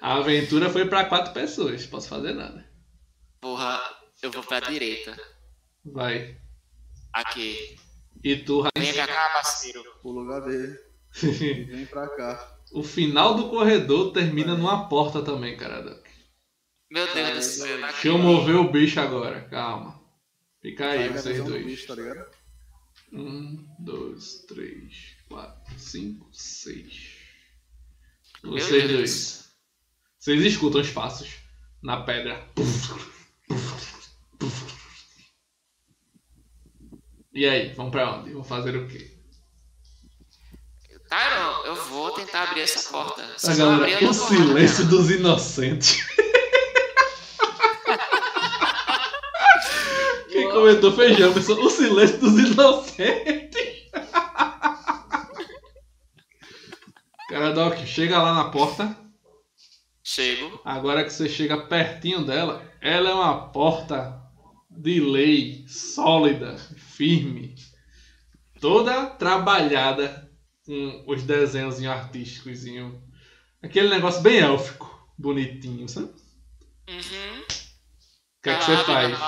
[0.00, 2.68] A aventura foi pra quatro pessoas, posso fazer nada.
[3.40, 3.80] Porra,
[4.22, 5.16] eu vou pra direita.
[5.84, 6.36] Vai.
[7.12, 7.76] Aqui.
[8.22, 9.84] E tu, Vem pra cá, parceiro.
[10.02, 10.76] O lugar dele.
[11.22, 12.55] Vem pra cá.
[12.76, 15.98] O final do corredor termina numa porta também, cara.
[16.90, 17.78] Meu Deus do céu.
[17.78, 19.98] não Deixa eu mover o bicho agora, calma.
[20.60, 21.64] Fica aí, Vai vocês do dois.
[21.64, 22.30] bicho, tá ligado?
[23.14, 27.12] Um, dois, três, quatro, cinco, seis.
[28.44, 28.92] Meu Vocês Deus.
[28.92, 29.48] dois.
[30.18, 31.34] Vocês escutam os passos
[31.82, 32.46] na pedra.
[37.32, 38.32] E aí, vamos pra onde?
[38.32, 39.15] Vamos fazer o quê?
[41.08, 43.22] Tyron, eu vou tentar abrir essa porta.
[43.36, 44.96] Se abrir, galera, eu o silêncio nela.
[44.96, 46.06] dos inocentes.
[50.28, 51.52] Quem comentou foi Jamerson.
[51.54, 53.66] O silêncio dos inocentes.
[57.28, 58.96] Caradoc, chega lá na porta.
[60.02, 60.60] Chego.
[60.64, 64.20] Agora que você chega pertinho dela, ela é uma porta
[64.70, 67.54] de lei, sólida, firme,
[68.60, 70.25] toda trabalhada
[70.66, 72.64] com os desenhos artísticos,
[73.62, 76.12] aquele negócio bem élfico, bonitinho, sabe?
[76.88, 77.40] Uhum.
[77.40, 79.18] O que é que você faz?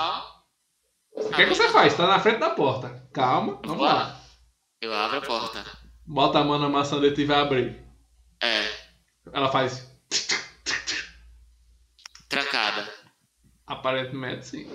[1.13, 1.95] O que é que você faz?
[1.95, 3.09] Tá na frente da porta.
[3.13, 4.21] Calma, vamos lá.
[4.81, 5.65] Eu abro a porta.
[6.05, 7.81] Bota a mão na maçaneta e vai abrir.
[8.41, 8.69] É,
[9.33, 9.89] Ela faz.
[12.29, 12.87] trancada.
[13.65, 14.71] Aparentemente sim.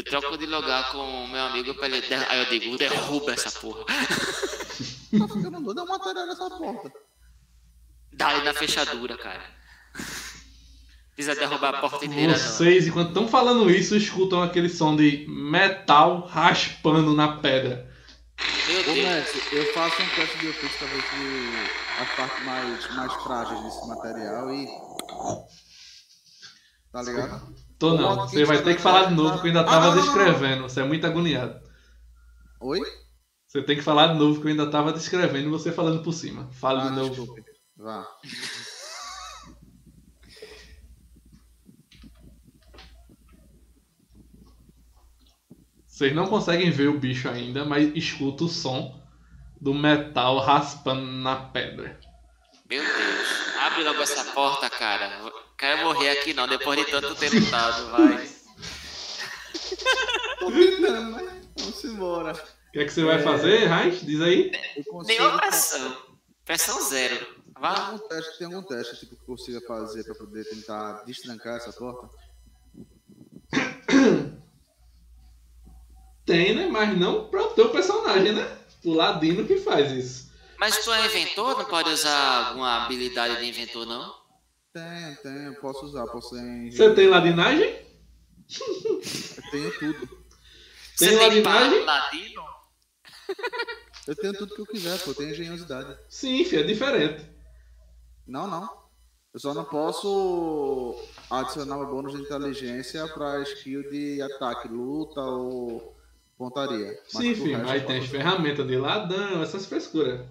[0.00, 2.00] Eu troco de lugar com o meu amigo pra ele.
[2.00, 3.84] der- Aí eu digo, derruba essa porra.
[3.84, 6.92] Tá ficando doido, dá uma matéria nessa porta.
[8.12, 9.42] Dá ele na fechadura, cara.
[11.14, 12.36] Precisa derrubar a porta inteira.
[12.38, 17.90] Vocês, enquanto estão falando isso, escutam aquele som de metal raspando na pedra.
[18.68, 18.96] Meu Ô, Deus.
[18.96, 23.62] mestre, eu faço um teste de ofício pra ver se as partes mais, mais frágeis
[23.64, 24.66] desse material e.
[26.90, 27.54] Tá ligado?
[27.80, 28.28] Tô não.
[28.28, 30.62] Você vai ter que falar de novo que eu ainda Ah, tava descrevendo.
[30.64, 31.58] Você é muito agoniado.
[32.60, 32.80] Oi?
[33.48, 36.12] Você tem que falar de novo que eu ainda tava descrevendo e você falando por
[36.12, 36.48] cima.
[36.52, 37.08] Fala Ah, de novo.
[37.14, 37.42] desculpe.
[37.78, 38.06] Vá.
[45.86, 48.98] Vocês não conseguem ver o bicho ainda, mas escuta o som
[49.60, 51.98] do metal raspando na pedra.
[52.68, 53.56] Meu Deus.
[53.58, 55.29] Abre logo essa porta, cara.
[55.60, 58.26] Quero morrer aqui não, depois de tanto ter lutado, vai.
[60.38, 61.42] Tô tentando, né?
[61.58, 62.32] Vamos embora.
[62.32, 64.00] O que é que você vai fazer, Heinz?
[64.00, 64.50] Diz aí.
[65.04, 65.96] Nenhuma pressão.
[66.46, 67.26] Pressão zero.
[67.26, 67.78] Tem Vá.
[67.78, 72.08] algum teste, tem algum teste tipo, que consiga fazer pra poder tentar destrancar essa porta?
[76.24, 76.68] Tem, né?
[76.68, 78.58] Mas não para o teu personagem, né?
[78.82, 80.32] O Ladino que faz isso.
[80.58, 81.58] Mas tu é inventor?
[81.58, 84.19] Não pode usar alguma habilidade de inventor, não?
[84.72, 86.70] Tem, tem, eu posso usar, posso ser.
[86.70, 87.68] Você tem ladinagem?
[87.68, 90.06] Eu tenho tudo.
[90.06, 90.18] Tem
[90.96, 91.84] Você tem ladinagem?
[91.84, 92.42] ladino?
[94.06, 95.10] Eu tenho tudo que eu quiser, pô.
[95.10, 95.98] Eu tenho engenhosidade.
[96.08, 97.24] Sim, filho, é diferente.
[98.26, 98.80] Não, não.
[99.32, 100.96] Eu só não posso
[101.30, 105.96] adicionar o bônus de inteligência pra skill de ataque, luta ou
[106.36, 106.98] pontaria.
[107.14, 110.26] Mas Sim, filho, eu tem as ferramentas de ladão, essas frescuras.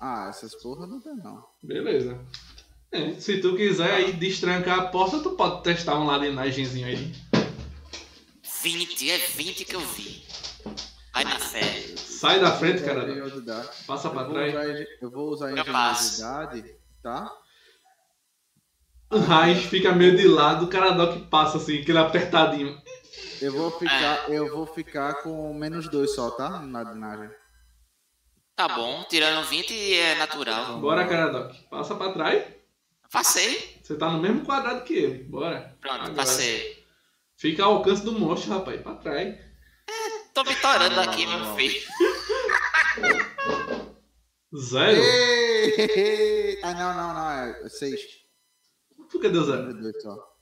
[0.00, 1.46] Ah, essas porra não tem não.
[1.62, 2.18] Beleza.
[2.92, 7.12] É, se tu quiser aí destrancar a porta, tu pode testar um ladinagenzinho aí.
[8.62, 10.22] 20, é 20 que eu vi.
[11.12, 11.62] Vai na fé.
[11.96, 13.06] Sai da frente, cara.
[13.86, 14.54] Passa pra trás.
[14.54, 16.22] usar, eu vou usar Eu passo.
[16.22, 17.30] engenhosidade, tá?
[19.10, 22.80] O Raiz fica meio de lado, o Caradoc passa assim, aquele apertadinho.
[23.40, 26.60] Eu vou ficar, eu vou ficar com menos dois só, tá?
[26.60, 27.30] Na ladinagem.
[28.54, 30.78] Tá bom, tirando 20 é natural.
[30.78, 31.54] Bora, Caradoc.
[31.68, 32.61] Passa pra trás.
[33.12, 33.78] Passei.
[33.82, 35.24] Você tá no mesmo quadrado que ele.
[35.24, 35.76] Bora.
[35.80, 36.14] Pronto, Agora.
[36.14, 36.82] passei.
[37.36, 38.80] Fica ao alcance do monstro, rapaz.
[38.80, 39.38] Pra trás.
[40.32, 41.80] Tô me torando aqui, meu filho.
[44.56, 45.02] Zero?
[45.02, 46.58] Ei!
[46.62, 47.30] Ah, não, não, não.
[47.66, 48.00] É seis.
[49.10, 49.66] Por que deu zero?
[49.66, 50.32] Menos dois só.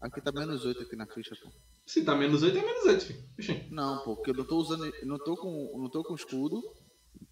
[0.00, 1.50] Aqui tá menos oito aqui na ficha, pô.
[1.86, 3.64] Se tá menos 8, é menos 8, filho.
[3.70, 4.92] Não, pô, porque eu não tô usando.
[5.04, 5.72] Não tô com.
[5.78, 6.60] Não tô com escudo.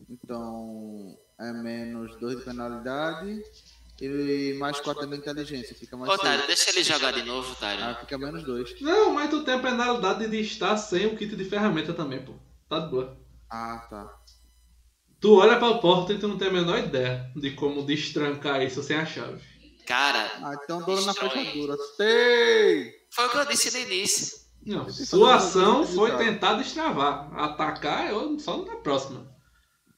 [0.09, 1.19] Então.
[1.41, 3.43] É menos dois de penalidade.
[4.05, 5.75] E mais quatro também de inteligência.
[5.75, 6.23] Fica mais Ô, seis.
[6.29, 7.97] Tário, deixa ele jogar de novo, Ah, Tário.
[8.01, 8.81] fica menos dois.
[8.81, 12.35] Não, mas tu tem a penalidade de estar sem o kit de ferramenta também, pô.
[12.69, 13.17] Tá de boa.
[13.51, 14.21] Ah, tá.
[15.21, 18.83] Tu olha pra porta e tu não tem a menor ideia de como destrancar isso
[18.83, 19.41] sem a chave.
[19.87, 21.77] Cara, Ah, então dou na fechadura.
[21.97, 22.93] Sei!
[23.11, 24.39] foi o que eu disse no início.
[24.67, 27.31] Não, sua ação foi tentar destravar.
[27.39, 29.21] Atacar eu só na próxima.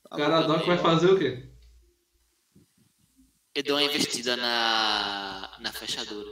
[0.06, 0.66] O Tá Caradoc bom.
[0.66, 1.45] vai fazer o quê?
[3.56, 6.30] Eu dou uma investida na, na fechadura.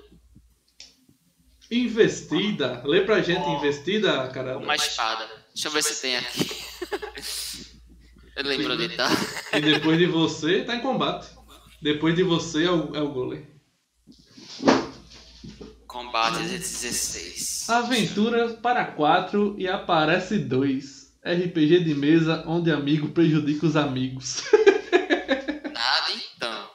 [1.71, 2.83] Investida.
[2.85, 4.63] Lê pra gente investida, Caradoc.
[4.63, 5.27] Uma espada.
[5.55, 6.47] Deixa eu ver se tem aqui.
[8.37, 9.09] Ele lembrou de tá?
[9.55, 11.29] E depois de você, tá em combate.
[11.81, 13.47] Depois de você é o, é o golem.
[15.87, 17.71] Combate 16.
[17.71, 21.15] Aventura para 4 e aparece 2.
[21.25, 24.43] RPG de mesa onde amigo prejudica os amigos.
[25.73, 26.75] Nada então.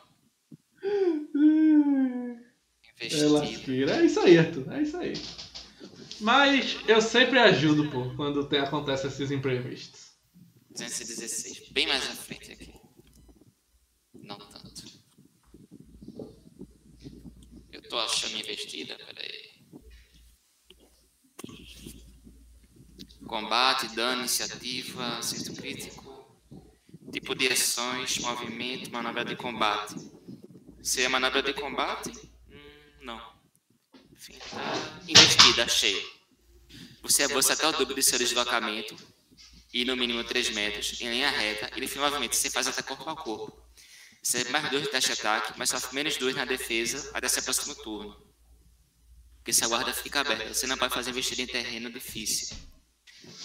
[3.00, 3.34] É Investido.
[3.34, 3.96] lasqueira.
[3.98, 4.74] É isso aí, Arthur.
[4.74, 5.14] É isso aí.
[6.20, 10.10] Mas eu sempre ajudo, pô, quando tem, acontece esses imprevistos.
[10.72, 11.70] 216.
[11.72, 12.74] Bem mais à frente aqui.
[14.14, 14.84] Não tanto.
[17.72, 19.50] Eu tô achando investida, peraí.
[23.26, 26.10] Combate, dano, iniciativa, acerto crítico.
[27.12, 29.96] Tipo de ações, movimento, manobra de combate.
[30.82, 32.10] Se é manobra de combate?
[32.50, 33.34] Hum, não.
[34.12, 35.02] Enfim, tá.
[35.08, 36.20] Investida, achei.
[37.02, 38.96] Você avança até o dobro do seu deslocamento
[39.74, 43.16] e no mínimo 3 metros, em linha reta, e definitivamente você faz até corpo a
[43.16, 43.70] corpo.
[44.22, 47.28] Você é mais 2 no teste de ataque, mas sofre menos 2 na defesa até
[47.28, 48.22] seu próximo turno.
[49.38, 52.58] Porque se a guarda fica aberta, você não pode fazer investida em terreno difícil.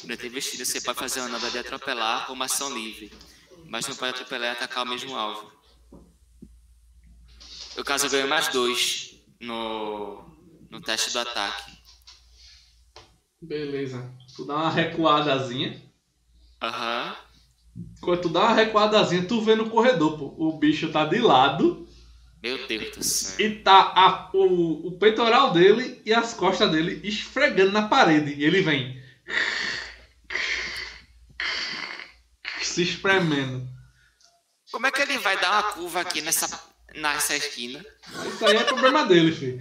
[0.02, 3.12] Durante a investida, você pode fazer uma nova de atropelar ou uma ação livre,
[3.66, 5.52] mas não pode atropelar e atacar o mesmo alvo.
[7.76, 9.10] No caso, eu ganho mais 2
[9.40, 10.24] no,
[10.70, 11.72] no teste do ataque.
[13.42, 14.10] Beleza.
[14.36, 15.82] Tu dá uma recuadazinha.
[16.62, 17.16] Aham.
[18.00, 20.34] Quando tu dá uma recuadazinha, tu vê no corredor, pô.
[20.38, 21.86] O bicho tá de lado
[22.42, 23.44] Meu Deus do céu.
[23.46, 28.32] e tá a- o, o peitoral dele e as costas dele esfregando na parede.
[28.34, 29.02] E ele vem.
[32.62, 33.68] Se espremendo.
[34.70, 36.48] Como é que ele vai dar uma curva aqui nessa,
[36.96, 37.84] nessa esquina?
[38.26, 39.58] Isso aí é problema dele, filho.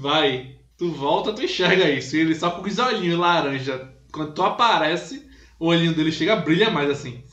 [0.00, 0.56] Vai.
[0.76, 2.16] Tu volta, tu enxerga isso.
[2.16, 3.92] E ele só com os olhinhos laranja.
[4.12, 7.24] Quando tu aparece, o olhinho dele chega, brilha mais assim.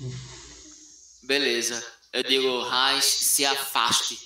[1.23, 1.83] Beleza.
[2.13, 4.17] Eu digo, Raiz, se afaste.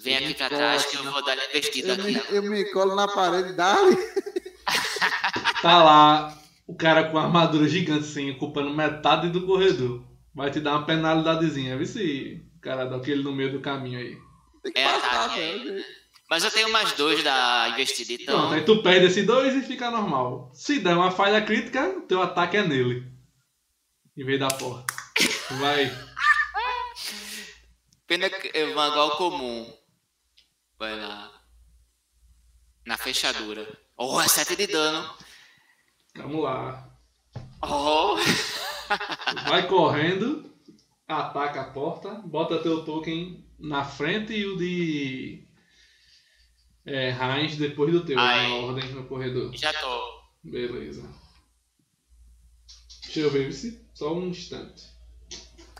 [0.00, 2.20] Vem aqui pra trás que eu vou dar a investida aqui.
[2.30, 3.96] eu me colo na parede, dá-lhe.
[5.62, 10.04] Tá lá o cara com a armadura gigante assim, ocupando metade do corredor.
[10.34, 11.76] Vai te dar uma penalidadezinha.
[11.76, 14.18] Vê se o cara dá aquele no meio do caminho aí.
[14.74, 15.84] É passar, aí, velho.
[16.28, 18.38] Mas eu tenho mais dois da investida, então.
[18.38, 20.50] Pronto, aí tu perde esse dois e fica normal.
[20.54, 23.12] Se der uma falha crítica, teu ataque é nele.
[24.16, 24.92] Em vez da porta.
[25.60, 25.92] Vai.
[28.06, 29.72] Pena que é manual comum.
[30.78, 31.30] Vai lá.
[32.86, 33.66] Na fechadura.
[33.96, 35.14] Oh, é 7 de dano.
[36.16, 36.90] Vamos lá.
[37.62, 38.16] Oh.
[39.48, 40.50] Vai correndo,
[41.06, 45.44] ataca a porta, bota teu token na frente e o de
[46.86, 48.48] é, Heinz depois do teu, Ai.
[48.48, 49.54] na ordem no corredor.
[49.56, 50.22] Já tô.
[50.42, 51.02] Beleza.
[53.04, 54.82] Deixa eu ver se só um instante.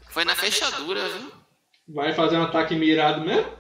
[0.09, 1.32] Foi na fechadura, viu?
[1.89, 3.53] Vai fazer um ataque mirado mesmo?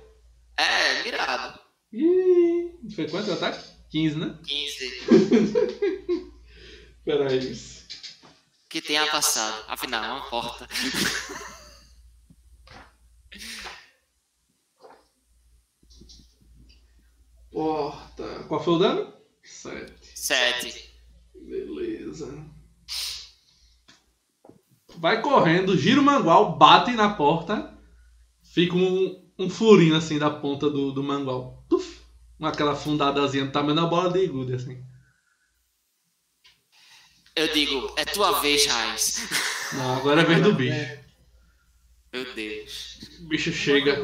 [0.56, 1.58] É, mirado.
[1.92, 3.62] Ih, foi quanto o ataque?
[3.90, 4.38] 15, né?
[4.46, 6.34] 15.
[7.04, 7.54] Pera aí.
[8.74, 9.64] Que tenha passado.
[9.68, 10.68] Afinal, é uma porta.
[17.52, 18.44] Porta.
[18.48, 19.14] Qual foi o dano?
[19.44, 19.94] 7.
[20.18, 20.92] 7.
[21.36, 22.44] Beleza.
[24.96, 27.78] Vai correndo, gira o mangual, bate na porta,
[28.42, 31.64] fica um, um furinho assim da ponta do, do mangual.
[32.40, 34.84] Com aquela fundadazinha do tamanho da bola de gude, assim.
[37.36, 39.28] Eu digo, é tua vez, Raiz.
[39.74, 40.98] Não, agora é vez do bicho.
[42.12, 42.98] Meu Deus.
[43.20, 44.00] O bicho chega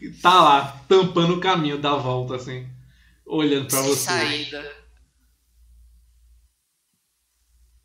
[0.00, 2.68] e tá lá, tampando o caminho da volta, assim.
[3.26, 4.04] Olhando pra Sem você.
[4.04, 4.76] saída.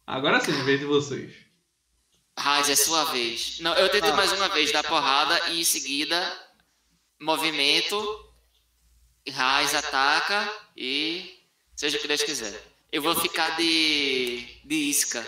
[0.08, 1.36] Agora sim, vez de vocês.
[2.38, 3.60] Raiz, é sua vez.
[3.60, 6.20] Não, eu tento mais uma vez dar porrada e em seguida
[7.20, 8.34] movimento.
[9.30, 11.35] Raiz ataca e
[11.76, 12.62] seja o que Deus quiser.
[12.92, 15.26] Eu vou ficar de, de isca.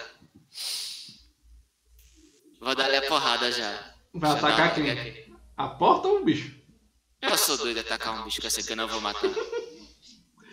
[2.59, 3.93] Vou dar-lhe a porrada já.
[4.13, 4.89] Vai eu atacar dar quem?
[4.89, 5.33] aqui.
[5.55, 6.55] A porta ou o bicho?
[7.21, 9.29] Eu sou doido de atacar um bicho que eu sei que eu não vou matar.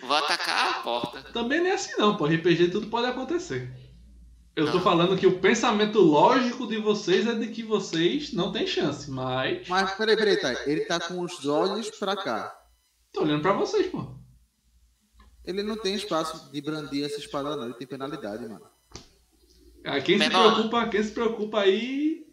[0.03, 1.23] Vou atacar a porta.
[1.33, 2.27] Também não é assim não, pô.
[2.27, 3.73] RPG tudo pode acontecer.
[4.57, 4.85] Eu tô Não.
[4.85, 9.67] falando que o pensamento lógico de vocês é de que vocês não têm chance, mas.
[9.67, 10.53] Mas peraí, peraí, tá.
[10.65, 12.57] Ele tá com os olhos pra cá.
[13.13, 14.15] Tô olhando pra vocês, pô.
[15.45, 17.65] Ele não tem espaço de brandir essa espada, não.
[17.65, 18.67] Ele tem penalidade, mano.
[19.85, 22.27] Ah, Quem se preocupa, quem se preocupa aí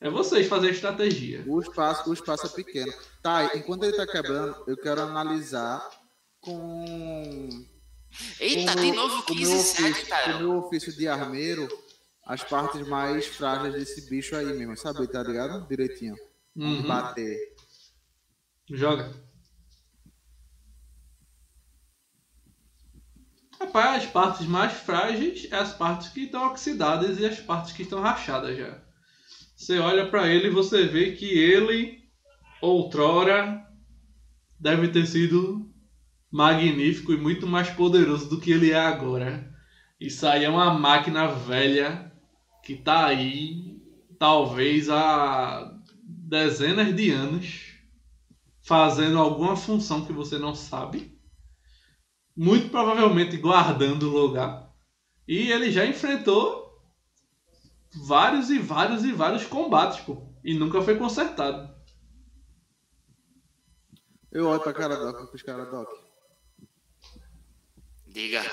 [0.00, 1.44] é vocês fazer a estratégia.
[1.46, 2.92] O espaço, o espaço é pequeno.
[3.22, 5.88] Tá, enquanto ele tá quebrando, eu quero analisar
[6.40, 7.48] com
[8.40, 10.38] Eita, o de meu- novo o meu 15 7, ofício- O cara.
[10.38, 11.68] meu ofício de armeiro,
[12.26, 15.06] as partes mais frágeis desse bicho aí mesmo, sabe?
[15.06, 15.66] Tá ligado?
[15.68, 16.16] Direitinho.
[16.56, 16.82] Uhum.
[16.88, 17.38] bater.
[18.70, 19.14] Joga.
[23.60, 27.82] Rapaz, as partes mais frágeis é as partes que estão oxidadas e as partes que
[27.82, 28.78] estão rachadas já.
[29.56, 32.04] Você olha pra ele e você vê que ele,
[32.62, 33.66] outrora,
[34.60, 35.68] deve ter sido
[36.30, 39.52] magnífico e muito mais poderoso do que ele é agora.
[40.00, 42.12] Isso aí é uma máquina velha
[42.62, 43.82] que tá aí,
[44.20, 45.74] talvez há
[46.04, 47.72] dezenas de anos
[48.60, 51.17] fazendo alguma função que você não sabe.
[52.38, 54.72] Muito provavelmente guardando o lugar.
[55.26, 56.80] E ele já enfrentou
[57.92, 60.22] vários e vários e vários combates, pô.
[60.44, 61.76] E nunca foi consertado.
[64.30, 65.88] Eu olho pra cara Doc, pros caras Doc.
[68.06, 68.48] Diga.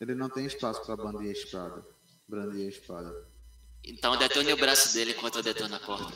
[0.00, 1.84] Ele não tem espaço pra bandir a espada.
[2.28, 3.28] Brandir a espada.
[3.82, 6.14] Então detone o braço dele enquanto eu detono a porta.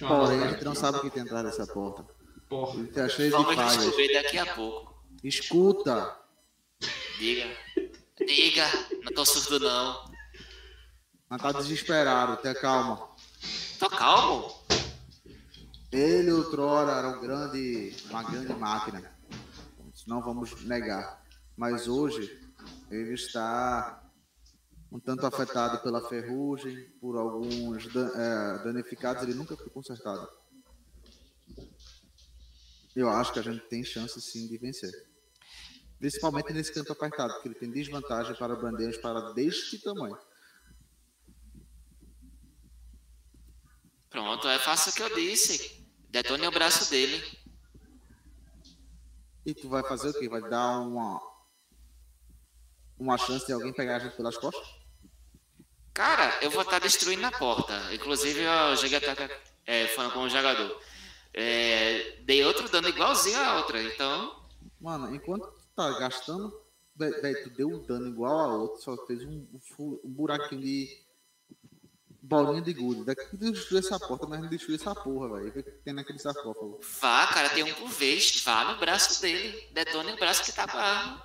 [0.00, 2.15] Porém, a gente não sabe o que tem atrás dessa porta.
[2.48, 2.78] Porra.
[2.78, 4.94] Ele tá cheio de Vamos descobrir daqui a pouco.
[5.22, 6.16] Escuta!
[7.18, 7.46] Diga.
[8.26, 8.64] Diga.
[9.02, 10.10] Não tô surdo, não.
[11.28, 13.10] Mas tá desesperado, tenha calma.
[13.78, 14.54] Tô calmo.
[15.90, 19.16] Ele outrora era um grande, uma grande máquina.
[20.06, 21.22] Não vamos negar.
[21.56, 22.38] Mas hoje
[22.90, 24.02] ele está
[24.92, 30.28] um tanto afetado pela ferrugem, por alguns dan- eh, danificados, ele nunca foi consertado.
[32.96, 34.90] Eu acho que a gente tem chance sim de vencer.
[35.98, 40.16] Principalmente nesse campo apertado, porque ele tem desvantagem para bandeiras para deste tamanho.
[44.08, 45.86] Pronto, é faça o que eu disse.
[46.08, 47.22] Detone o braço dele.
[49.44, 50.26] E tu vai fazer o quê?
[50.26, 51.20] Vai dar uma
[52.98, 54.66] uma chance de alguém pegar a gente pelas costas?
[55.92, 57.92] Cara, eu vou estar destruindo a porta.
[57.92, 60.80] Inclusive, eu joguei até é, falando com o jogador.
[61.36, 63.82] É, dei outro dano igualzinho a outra.
[63.82, 64.34] Então,
[64.80, 66.50] Mano, enquanto tu tá gastando,
[66.96, 69.46] tu deu um dano igual a outro, só fez um,
[69.80, 71.06] um buraquinho de
[72.22, 73.04] bolinha de gude.
[73.04, 75.48] Daqui que destruir essa porta, mas não destruir essa porra, velho.
[75.48, 76.80] O que que tem naquele sarcófago?
[77.00, 78.42] vá, cara, tem um por vez.
[78.44, 79.68] Vá no braço dele.
[79.72, 81.22] Detone o braço que tá com a arma.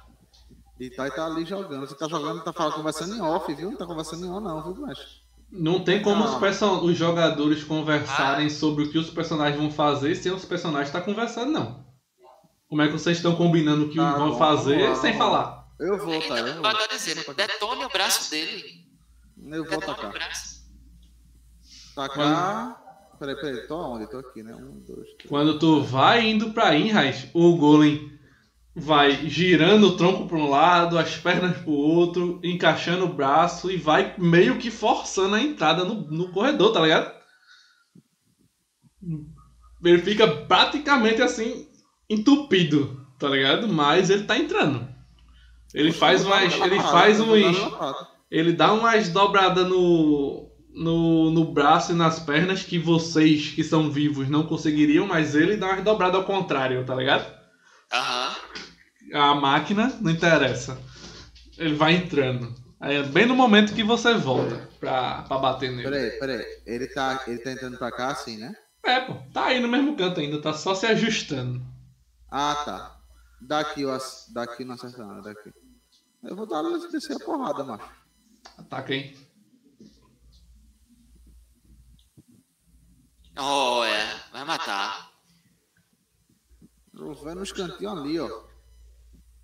[0.79, 1.87] E tá, e tá ali jogando.
[1.87, 3.69] Você tá jogando, tá falando, conversando em off, viu?
[3.69, 5.20] Não tá conversando em on, não, viu, mestre?
[5.51, 6.39] Não tem como os, Ah.
[6.39, 11.01] person- os jogadores conversarem sobre o que os personagens vão fazer sem os personagens estar
[11.01, 11.85] conversando, não.
[12.69, 15.67] Como é que vocês estão combinando o que Tá vão bom, fazer sem falar?
[15.77, 16.39] Eu vou, tá?
[16.39, 18.85] Eu eu vou, dizendo, detone o braço dele.
[19.51, 20.61] eu vou Detone braço.
[21.95, 22.81] Tacar.
[23.19, 24.07] Peraí, peraí, tô onde?
[24.09, 24.55] Tô aqui, né?
[24.55, 25.27] Um, dois, três.
[25.29, 28.11] Quando tu vai indo pra Inrais, o Golem
[28.75, 33.75] vai girando o tronco pra um lado, as pernas pro outro, encaixando o braço e
[33.75, 37.11] vai meio que forçando a entrada no, no corredor, tá ligado?
[39.83, 41.67] Ele fica praticamente assim,
[42.09, 43.67] entupido, tá ligado?
[43.67, 44.87] Mas ele tá entrando.
[45.73, 46.53] Ele faz umas.
[46.53, 47.57] Ele faz uns.
[48.29, 53.89] Ele dá umas dobradas no, no, no braço e nas pernas que vocês que são
[53.89, 57.40] vivos não conseguiriam, mas ele dá umas dobradas ao contrário, tá ligado?
[57.91, 58.35] Aham.
[59.13, 60.77] A máquina não interessa.
[61.57, 62.55] Ele vai entrando.
[62.79, 65.83] Aí é bem no momento que você volta pra, pra bater nele.
[65.83, 66.45] Peraí, peraí.
[66.65, 68.53] Ele tá, ele tá entrando pra cá assim, né?
[68.83, 71.61] É, pô, tá aí no mesmo canto ainda, tá só se ajustando.
[72.31, 72.97] Ah, tá.
[73.41, 75.51] Daqui, eu, ace- daqui não acerta nada, daqui.
[76.23, 77.89] Eu vou dar descer a porrada, macho.
[78.57, 79.15] Ataca aí.
[83.37, 84.15] Oh, é.
[84.31, 85.10] Vai matar.
[87.01, 88.29] Eu vou nos cantinhos ali, ó.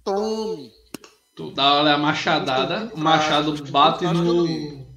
[0.04, 0.72] Tome!
[1.36, 4.88] Tu dá olha, a machadada, o machado bate no.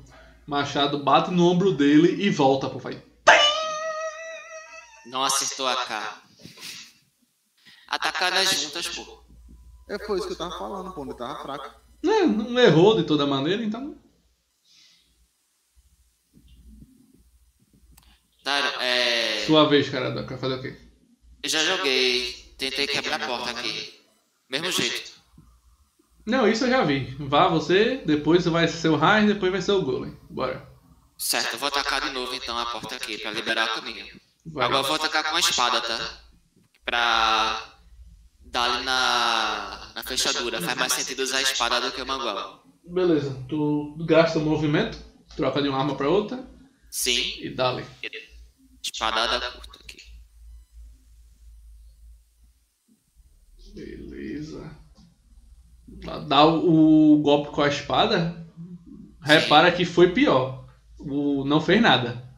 [0.46, 3.02] Machado bate no ombro dele e volta, pô, vai.
[5.06, 6.22] Não acertou a K.
[7.88, 9.24] Atacar nas juntas, pô.
[9.88, 11.02] É, foi isso que eu tava falando, pô.
[11.02, 11.80] Ele tava fraco.
[12.04, 13.96] É, não errou de toda maneira, então.
[18.44, 19.46] Tá, é.
[19.46, 20.78] Sua vez, cara, quer fazer o quê?
[21.42, 22.39] Eu já joguei.
[22.60, 24.00] Tentei quebrar a porta aqui.
[24.50, 25.12] Mesmo jeito.
[26.26, 27.16] Não, isso eu já vi.
[27.18, 30.14] Vá você, depois vai ser o Raiz, depois vai ser o Golem.
[30.28, 30.68] Bora.
[31.16, 34.06] Certo, eu vou atacar de novo então a porta aqui, pra liberar o caminho.
[34.46, 34.66] Vai.
[34.66, 36.20] Agora eu vou atacar com a espada, tá?
[36.84, 37.80] Pra
[38.42, 40.60] dar ali na, na fechadura.
[40.60, 42.62] Faz mais sentido usar a espada do que o mangual.
[42.84, 44.98] Beleza, tu gasta o movimento,
[45.34, 46.46] troca de uma arma pra outra
[46.90, 47.86] Sim, e dá-lhe.
[48.82, 50.02] espadada curta aqui.
[53.74, 54.76] Beleza.
[56.28, 58.46] Dá o, o golpe com a espada.
[59.22, 60.66] Repara que foi pior.
[60.98, 62.28] O, não fez nada.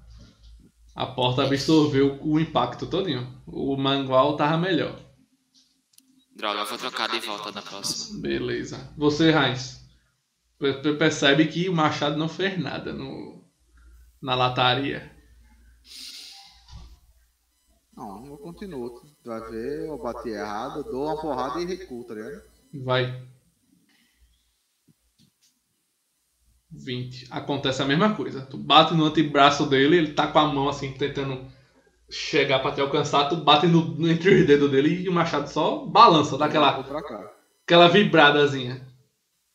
[0.94, 3.26] A porta absorveu o impacto todinho.
[3.46, 4.98] O mangual tava melhor.
[6.36, 8.20] Droga, eu vou trocar de volta na próxima.
[8.20, 8.92] Beleza.
[8.96, 9.80] Você, Heinz.
[10.58, 13.44] pe- pe- Percebe que o machado não fez nada no,
[14.20, 15.10] na lataria.
[17.96, 19.02] Não, eu continuo.
[19.22, 22.42] Tu vai ver, eu bati errado, dou uma porrada e recuo, tá ligado?
[22.74, 23.22] Vai.
[26.70, 27.26] 20.
[27.30, 28.46] Acontece a mesma coisa.
[28.46, 31.46] Tu bate no antebraço dele, ele tá com a mão assim, tentando
[32.10, 33.28] chegar pra te alcançar.
[33.28, 36.80] Tu bate no, no- entre os dedos dele e o machado só balança, dá aquela,
[37.66, 38.86] aquela vibradazinha.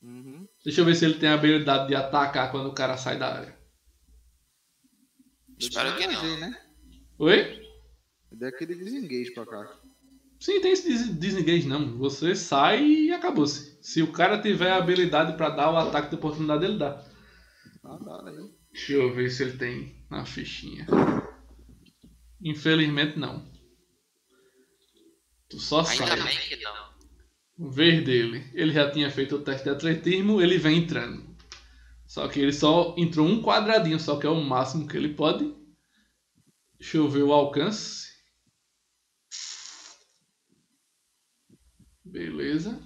[0.02, 0.48] Uhum.
[0.64, 3.34] Deixa eu ver se ele tem a habilidade de atacar quando o cara sai da
[3.34, 3.58] área.
[5.60, 6.40] Espero que não.
[6.40, 6.50] Né?
[7.20, 7.67] Oi?
[8.32, 9.80] Eu dei aquele desengage pra cá.
[10.40, 11.98] Sim, tem esse des- disengage não.
[11.98, 13.78] Você sai e acabou-se.
[13.82, 17.04] Se o cara tiver a habilidade pra dar o ataque de oportunidade, ele dá.
[17.84, 18.52] Ah, dá aí.
[18.72, 20.86] Deixa eu ver se ele tem na fichinha.
[22.42, 23.44] Infelizmente não.
[25.50, 26.24] Tu só Ainda sai.
[26.24, 26.88] bem que não.
[27.72, 28.46] Ver dele.
[28.54, 31.26] Ele já tinha feito o teste de atletismo, ele vem entrando.
[32.06, 35.52] Só que ele só entrou um quadradinho, só que é o máximo que ele pode.
[36.80, 38.07] Deixa eu ver o alcance.
[42.12, 42.80] Beleza.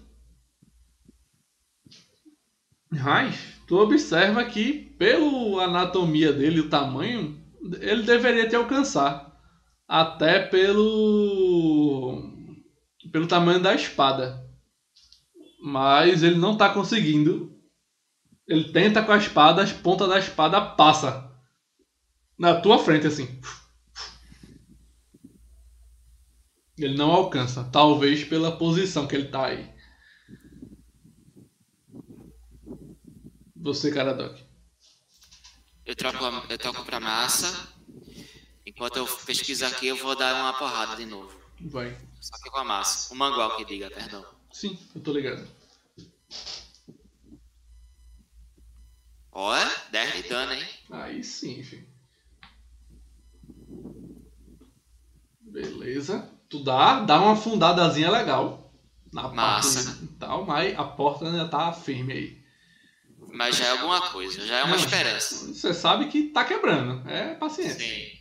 [2.91, 7.41] Mas tu observa que pelo anatomia dele, o tamanho,
[7.80, 9.32] ele deveria te alcançar.
[9.88, 12.32] Até pelo
[13.11, 14.45] pelo tamanho da espada.
[15.61, 17.51] Mas ele não tá conseguindo.
[18.48, 21.32] Ele tenta com a espada, as pontas da espada passa
[22.38, 23.40] na tua frente assim.
[26.82, 29.72] Ele não alcança, talvez pela posição que ele tá aí.
[33.56, 34.40] Você, Caradoc.
[35.85, 37.72] Eu troco, a- eu troco pra massa.
[38.66, 41.40] Enquanto eu pesquiso aqui, eu vou dar uma porrada de novo.
[41.60, 41.95] Vai.
[42.19, 43.14] Só que com a massa.
[43.14, 44.26] O mangual que diga, perdão.
[44.51, 45.48] Sim, eu tô ligado.
[49.32, 50.68] Olha, 10 de dano, hein?
[50.90, 51.88] Aí sim, filho.
[55.40, 56.30] Beleza.
[56.51, 58.71] Tu dá, dá uma fundadazinha legal.
[59.11, 59.83] Na Massa.
[59.89, 62.41] parte e tal, mas a porta ainda tá firme aí.
[63.33, 65.53] Mas já é alguma coisa, já é uma Não, esperança.
[65.53, 67.09] Você sabe que tá quebrando.
[67.09, 67.80] É paciência.
[67.80, 68.19] Sim.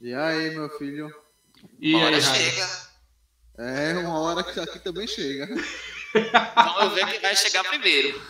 [0.00, 1.14] E aí, meu filho?
[1.80, 2.68] E Uma aí, chega.
[3.58, 5.46] É uma hora que aqui também chega.
[6.54, 8.20] Vamos ver quem vai chegar primeiro.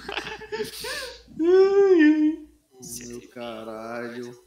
[1.36, 4.44] Meu caralho.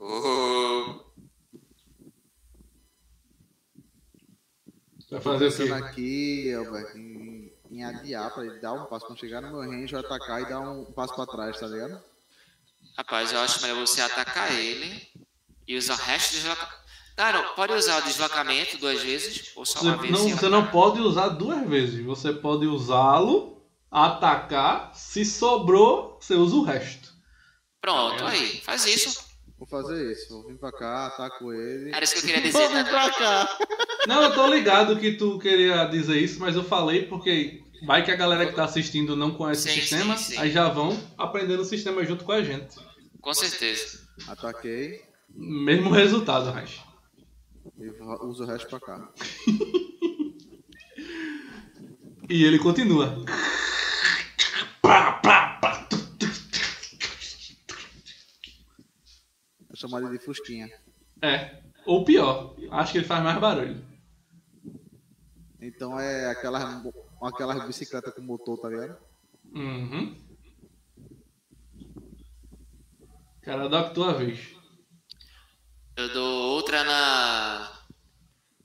[0.00, 1.03] Oh,
[5.14, 5.72] Vai fazer o quê?
[5.72, 9.06] aqui, Albert, em, em adiar pra ele dar um passo.
[9.06, 12.02] Quando chegar no meu range, vai atacar e dar um passo pra trás, tá ligado?
[12.96, 15.08] rapaz, eu acho melhor você atacar ele
[15.66, 16.84] e usar o resto do deslocamento.
[17.16, 20.12] Cara, pode usar o deslocamento duas vezes ou só Você uma vez?
[20.12, 22.04] não, você não pode usar duas vezes.
[22.04, 24.92] Você pode usá-lo, atacar.
[24.94, 27.14] Se sobrou, você usa o resto.
[27.80, 29.23] Pronto, aí, faz isso.
[29.58, 30.28] Vou fazer isso.
[30.30, 31.90] Vou vir pra cá, ataco ele.
[31.94, 32.58] Era isso que eu queria dizer.
[32.58, 32.90] Vou vir Né?
[32.90, 33.58] pra cá.
[34.06, 38.10] Não, eu tô ligado que tu queria dizer isso, mas eu falei porque vai que
[38.10, 40.38] a galera que tá assistindo não conhece Sim, o sistema, sim, sim.
[40.40, 42.76] aí já vão aprendendo o sistema junto com a gente.
[43.20, 44.00] Com certeza.
[44.28, 45.00] Ataquei
[45.36, 46.80] Mesmo resultado, Raj.
[47.78, 49.08] e vou- uso o resto pra cá.
[52.28, 53.22] E ele continua.
[59.84, 60.70] Eu ele de Fusquinha.
[61.20, 61.62] É.
[61.86, 63.84] Ou pior, acho que ele faz mais barulho.
[65.60, 66.82] Então é aquelas,
[67.22, 68.98] aquelas bicicletas com motor, tá ligado?
[69.54, 70.16] Uhum.
[73.42, 74.54] Caradoc, tua vez.
[75.96, 77.72] Eu dou outra na.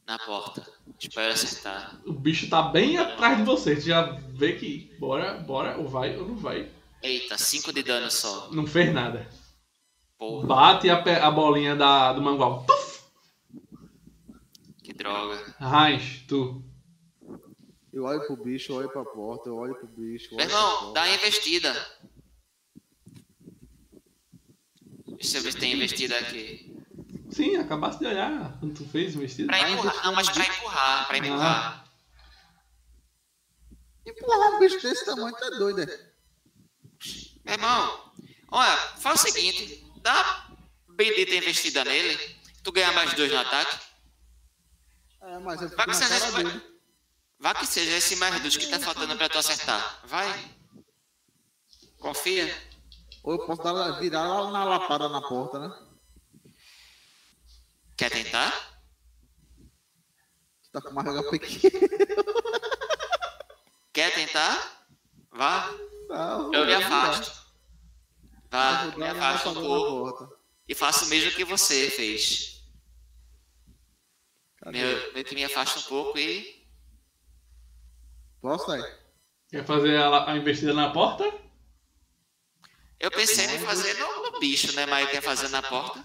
[0.07, 0.65] na porta.
[0.97, 2.01] Espero acertar.
[2.05, 3.75] O bicho tá bem atrás de você.
[3.75, 6.71] Tu já vê que bora, bora, ou vai ou não vai.
[7.01, 8.49] Eita, 5 de dano só.
[8.51, 9.29] Não fez nada.
[10.19, 12.65] Porra, Bate a, pe- a bolinha da, do mangual.
[12.67, 12.99] Tuf!
[14.83, 15.55] que droga.
[15.59, 16.61] Raiz, tu.
[17.93, 20.35] Eu olho pro bicho, eu olho pra porta, eu olho pro bicho.
[20.35, 21.73] Meu irmão, dá a investida.
[25.07, 26.75] Deixa eu ver se tem investida aqui.
[27.29, 29.47] Sim, acabaste de olhar quando tu fez o vestido.
[29.47, 30.03] Pra empurrar.
[30.05, 31.07] Não, mas pra empurrar.
[31.07, 31.85] Pra empurrar.
[34.05, 35.85] Empurrar um bicho desse tamanho, tá doido, é?
[37.45, 38.11] Meu irmão,
[38.51, 39.85] olha, faz o seguinte.
[40.01, 40.47] Dá
[40.89, 42.17] bendita investida nele.
[42.63, 43.79] Tu ganha mais dois no ataque.
[45.21, 46.61] É, mas eu Vai que você cara vai.
[47.39, 50.01] Vá que seja esse mais dos que tá faltando pra tu acertar.
[50.05, 50.55] Vai.
[51.99, 52.53] Confia.
[53.23, 55.89] Ou eu posso dar, virar lá na lapada na porta, né?
[57.97, 58.51] Quer tentar?
[60.63, 61.87] Tu tá com uma rega pequena.
[63.93, 64.85] Quer tentar?
[65.31, 65.69] Vá.
[66.09, 67.48] Não, Eu me afasto.
[68.49, 70.35] Vá, vou me afasto um pouco
[70.67, 72.63] e faço o mesmo que você fez.
[74.57, 74.81] Cadê?
[74.81, 76.67] Meio, meio que me afasto um pouco e.
[78.41, 78.99] Posso sair?
[79.49, 81.23] Quer fazer a, a investida na porta?
[82.99, 84.85] Eu pensei em fazer no, no bicho, né?
[84.85, 86.03] Mas quer fazer na porta.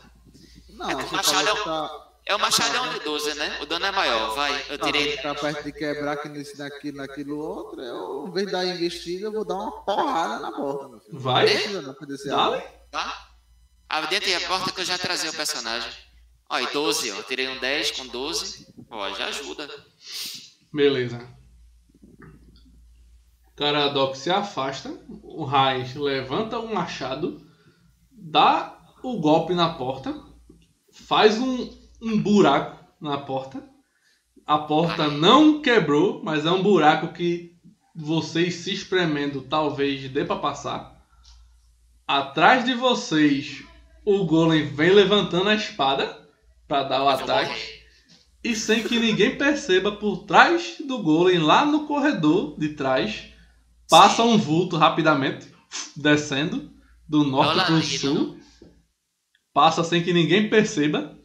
[0.68, 3.59] Não, É que o machado é que tá, É o machadão de 12, né?
[3.61, 4.65] O dano é maior, vai.
[4.70, 5.17] Eu tá, tirei.
[5.19, 7.83] tá perto de quebrar aqui nesse, naquilo, naquilo outro.
[7.83, 11.20] Eu, em vez de dar investida, eu vou dar uma porrada na porta, meu filho.
[11.20, 11.47] Vai.
[12.27, 12.62] Dale.
[12.91, 13.28] Tá?
[13.89, 15.93] Ah, dentro a porta que eu já trazia o personagem.
[16.49, 17.17] Ó, e 12, ó.
[17.17, 18.75] Eu tirei um 10 com 12.
[18.91, 19.69] Ó, já ajuda.
[20.73, 21.20] Beleza.
[23.55, 24.99] Caradoc se afasta.
[25.23, 27.47] O Raiz levanta o machado.
[28.11, 30.25] Dá o golpe na porta.
[30.91, 33.66] Faz um, um buraco na porta.
[34.47, 37.52] A porta não quebrou, mas é um buraco que
[37.97, 41.02] vocês se espremendo talvez dê pra passar.
[42.07, 43.65] Atrás de vocês,
[44.05, 46.28] o Golem vem levantando a espada
[46.68, 47.83] pra dar o ataque.
[48.44, 53.33] E sem que ninguém perceba, por trás do golem, lá no corredor de trás,
[53.89, 55.49] passa um vulto rapidamente,
[55.97, 56.70] descendo
[57.08, 58.39] do norte para o sul.
[59.55, 61.18] Passa sem que ninguém perceba.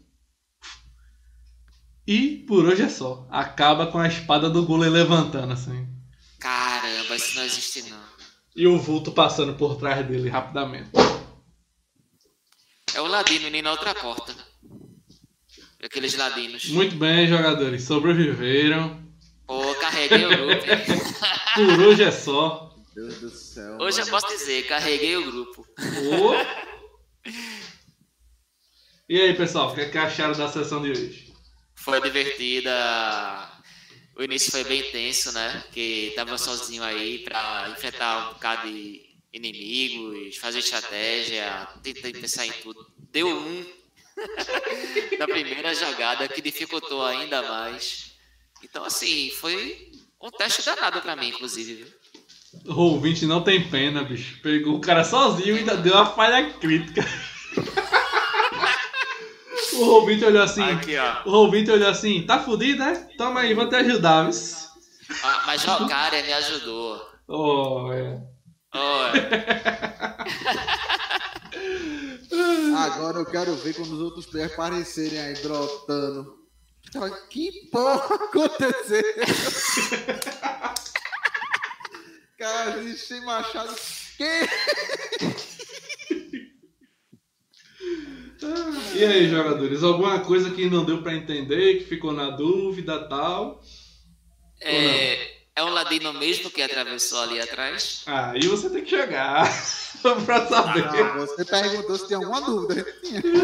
[2.12, 3.28] E por hoje é só.
[3.30, 5.88] Acaba com a espada do golem levantando assim.
[6.40, 8.02] Caramba, isso não existe não.
[8.56, 10.90] E o vulto passando por trás dele rapidamente.
[12.96, 14.34] É o ladino indo na outra porta.
[15.84, 16.70] Aqueles ladinos.
[16.70, 17.84] Muito bem, jogadores.
[17.84, 19.08] Sobreviveram.
[19.46, 20.66] Pô, carreguei o grupo.
[21.54, 22.76] Por hoje é só.
[22.96, 23.78] Deus do céu.
[23.80, 24.20] Hoje eu mano.
[24.20, 25.64] posso dizer, carreguei o grupo.
[29.12, 31.29] E aí, pessoal, o que, é que acharam da sessão de hoje?
[31.80, 32.72] Foi divertida.
[34.16, 35.64] O início foi bem tenso, né?
[35.72, 42.52] Que tava sozinho aí pra enfrentar um bocado de inimigos, fazer estratégia, tentei pensar em
[42.64, 42.86] tudo.
[43.12, 43.66] Deu um
[45.18, 48.12] na primeira jogada que dificultou ainda mais.
[48.64, 49.92] Então, assim, foi
[50.22, 51.88] um teste danado pra mim, inclusive.
[52.66, 54.42] O Roll20 não tem pena, bicho.
[54.42, 57.06] Pegou o cara sozinho e ainda deu uma falha crítica.
[59.74, 60.64] o Roll20 olhou assim.
[60.64, 61.22] Aqui, ó.
[61.26, 63.08] O Roll20 olhou assim, tá fudido, né?
[63.18, 64.30] Toma aí, vou te ajudar.
[65.24, 67.02] Ah, Mas o cara me ajudou.
[67.28, 68.22] Oh, é.
[68.74, 69.10] Oh,
[72.78, 76.38] Agora eu quero ver quando os outros players aparecerem aí brotando.
[76.94, 79.04] Cara, que porra aconteceu?
[82.38, 83.76] Cara, a gente sem machado.
[84.18, 84.48] Que?
[89.00, 89.82] E aí, jogadores?
[89.82, 93.64] Alguma coisa que não deu pra entender, que ficou na dúvida tal?
[94.60, 98.04] é, é um ladino mesmo que atravessou ali atrás?
[98.06, 99.48] Aí você tem que jogar
[100.26, 100.84] pra saber.
[100.84, 102.86] Não, você perguntou se tem alguma dúvida.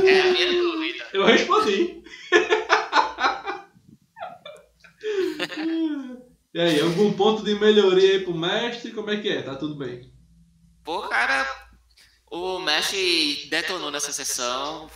[0.05, 1.07] É a minha dúvida.
[1.13, 2.03] Eu respondi.
[6.53, 8.91] e aí, algum ponto de melhoria aí pro mestre?
[8.91, 9.41] Como é que é?
[9.41, 10.11] Tá tudo bem?
[10.83, 11.47] Pô, cara,
[12.29, 14.89] o mestre detonou nessa sessão.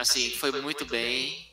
[0.00, 1.46] Assim, foi muito bem.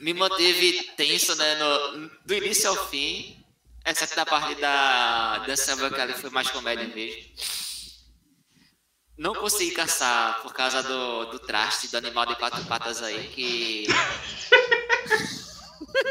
[0.00, 1.54] Me manteve tenso, né?
[1.54, 3.40] No, do início ao fim.
[3.86, 7.22] Exceto da parte da, da samba que ali foi mais comédia mesmo.
[9.16, 13.86] Não consegui caçar por causa do, do traste do animal de quatro patas aí que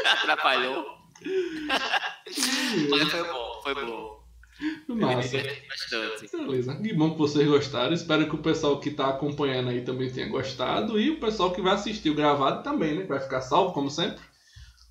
[0.06, 0.82] atrapalhou.
[2.88, 4.15] Mas foi bom, foi bom.
[4.88, 5.38] Massa.
[5.68, 6.36] bastante.
[6.36, 6.76] Beleza.
[6.76, 7.92] Que bom que vocês gostaram.
[7.92, 10.98] Espero que o pessoal que tá acompanhando aí também tenha gostado.
[10.98, 13.04] E o pessoal que vai assistir o gravado também, né?
[13.04, 14.22] Vai ficar salvo, como sempre.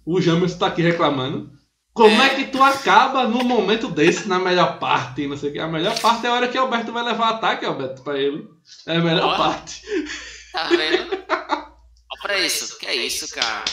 [0.05, 1.51] O Jamerson tá aqui reclamando.
[1.93, 2.35] Como é.
[2.35, 5.27] que tu acaba num momento desse na melhor parte?
[5.27, 5.59] Não sei o que.
[5.59, 8.47] A melhor parte é a hora que Alberto vai levar ataque, Alberto, pra ele.
[8.85, 9.81] É a melhor parte.
[10.51, 11.11] Tá vendo?
[11.25, 12.77] Olha pra isso.
[12.77, 13.63] Que é isso, cara?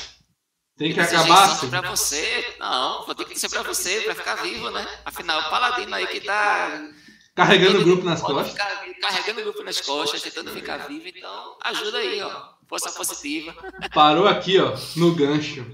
[0.83, 1.71] Tem que acabar assim.
[1.71, 2.57] pra você.
[2.59, 4.87] Não, vou ter que ser pra você, pra ficar vivo, né?
[5.05, 6.89] Afinal, o paladino aí que tá.
[7.35, 8.55] Carregando o grupo nas costas.
[9.01, 12.53] carregando o grupo nas costas, tentando ficar vivo, então ajuda aí, ó.
[12.69, 13.55] Força positiva.
[13.95, 15.65] Parou aqui, ó, no gancho.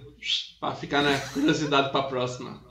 [0.60, 2.62] Pra ficar na curiosidade pra próxima.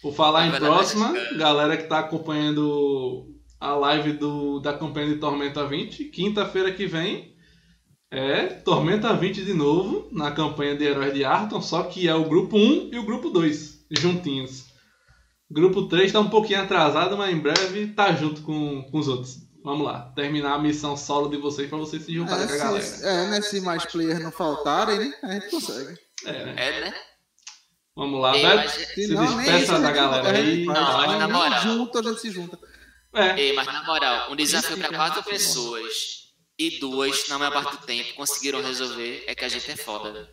[0.00, 5.66] Por falar em próxima, galera que tá acompanhando a live do, da campanha de Tormenta
[5.66, 7.33] 20, quinta-feira que vem
[8.14, 12.24] é Tormenta 20 de novo, na campanha de Heróis de Arton, só que é o
[12.24, 14.66] grupo 1 e o grupo 2, juntinhos.
[15.50, 19.38] Grupo 3 tá um pouquinho atrasado, mas em breve tá junto com, com os outros.
[19.64, 22.58] Vamos lá, terminar a missão solo de vocês pra vocês se juntarem É, com a
[22.58, 22.84] galera.
[22.84, 23.40] se, é, né?
[23.40, 25.14] Se mais players não faltarem, né?
[25.22, 25.98] A gente consegue.
[26.26, 26.54] É, né?
[26.56, 26.94] É, né?
[27.96, 28.70] Vamos lá, Ei, Beto.
[28.70, 30.64] Se não, despeça da a gente galera aí.
[30.64, 31.62] Não, mas na moral.
[31.62, 32.58] Junto, a gente se junta.
[33.14, 36.23] É, Ei, mas na moral, um desafio para quatro pessoas
[36.58, 40.30] e duas, na maior parte do tempo, conseguiram resolver é que a gente é foda.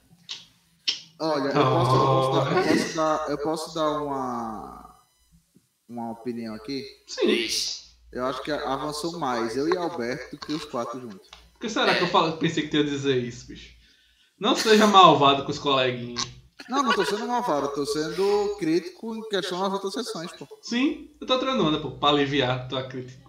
[1.19, 4.99] Olha, eu posso, eu posso dar, eu posso dar, eu posso dar uma,
[5.87, 6.83] uma opinião aqui.
[7.07, 7.47] sim.
[8.11, 11.29] Eu acho que avançou mais eu e Alberto do que os quatro juntos.
[11.53, 13.73] Por que será que eu falo- pensei que tu ia dizer isso, bicho?
[14.37, 16.21] Não seja malvado com os coleguinhas.
[16.67, 20.45] Não, não tô sendo malvado, eu tô sendo crítico em questão das outras sessões, pô.
[20.61, 23.20] Sim, eu tô treinando, pô, pra aliviar tua crítica.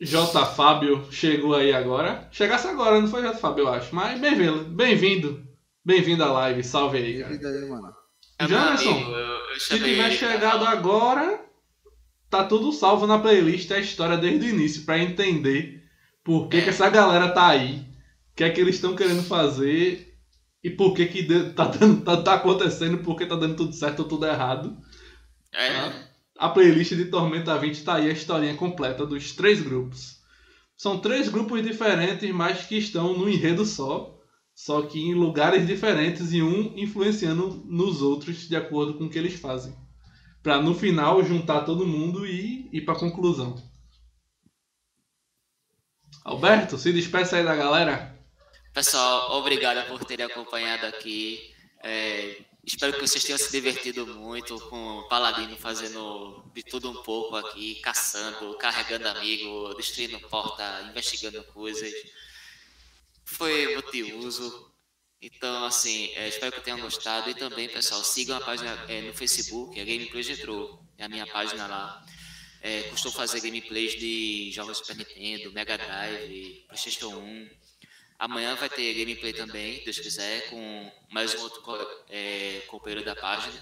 [0.00, 0.46] J.
[0.46, 2.28] Fábio chegou aí agora.
[2.32, 3.36] Chegasse agora, não foi J.
[3.38, 3.94] Fábio, eu acho.
[3.94, 5.44] Mas bem-vindo, bem-vindo.
[5.84, 7.38] Bem-vindo à live, salve aí, cara.
[7.38, 7.92] Daí, mano?
[8.38, 8.94] É Jamerson,
[9.58, 11.44] Se tiver pra chegado agora,
[12.30, 15.82] tá tudo salvo na playlist, é a história desde o início, pra entender
[16.24, 17.80] por que, que essa galera tá aí,
[18.32, 20.16] o que é que eles estão querendo fazer
[20.62, 21.22] e por que, que
[21.54, 24.76] tá, dando- tá, tá acontecendo, por que tá dando tudo certo ou tudo errado.
[25.52, 26.09] É,
[26.40, 30.22] A playlist de Tormenta 20 tá aí a historinha completa dos três grupos.
[30.74, 34.18] São três grupos diferentes, mas que estão num enredo só,
[34.54, 39.18] só que em lugares diferentes e um influenciando nos outros de acordo com o que
[39.18, 39.76] eles fazem.
[40.42, 43.62] Pra no final juntar todo mundo e ir pra conclusão.
[46.24, 48.18] Alberto, se despeça aí da galera.
[48.72, 51.38] Pessoal, obrigado por terem acompanhado aqui.
[51.84, 57.02] É, espero que vocês tenham se divertido muito com o Paladino fazendo de tudo um
[57.02, 61.92] pouco aqui, caçando, carregando amigo, destruindo porta, investigando coisas.
[63.24, 64.70] Foi multiuso.
[65.22, 67.28] Então, assim, é, espero que tenham gostado.
[67.30, 71.26] E também, pessoal, sigam a página é, no Facebook, a Gameplays Retro, é a minha
[71.26, 72.04] página lá.
[72.62, 77.50] É, costumo fazer gameplays de jogos Super Nintendo, Mega Drive, PlayStation 1.
[78.20, 81.62] Amanhã vai ter gameplay também, Deus quiser, com mais um outro
[82.06, 83.58] é, companheiro da página.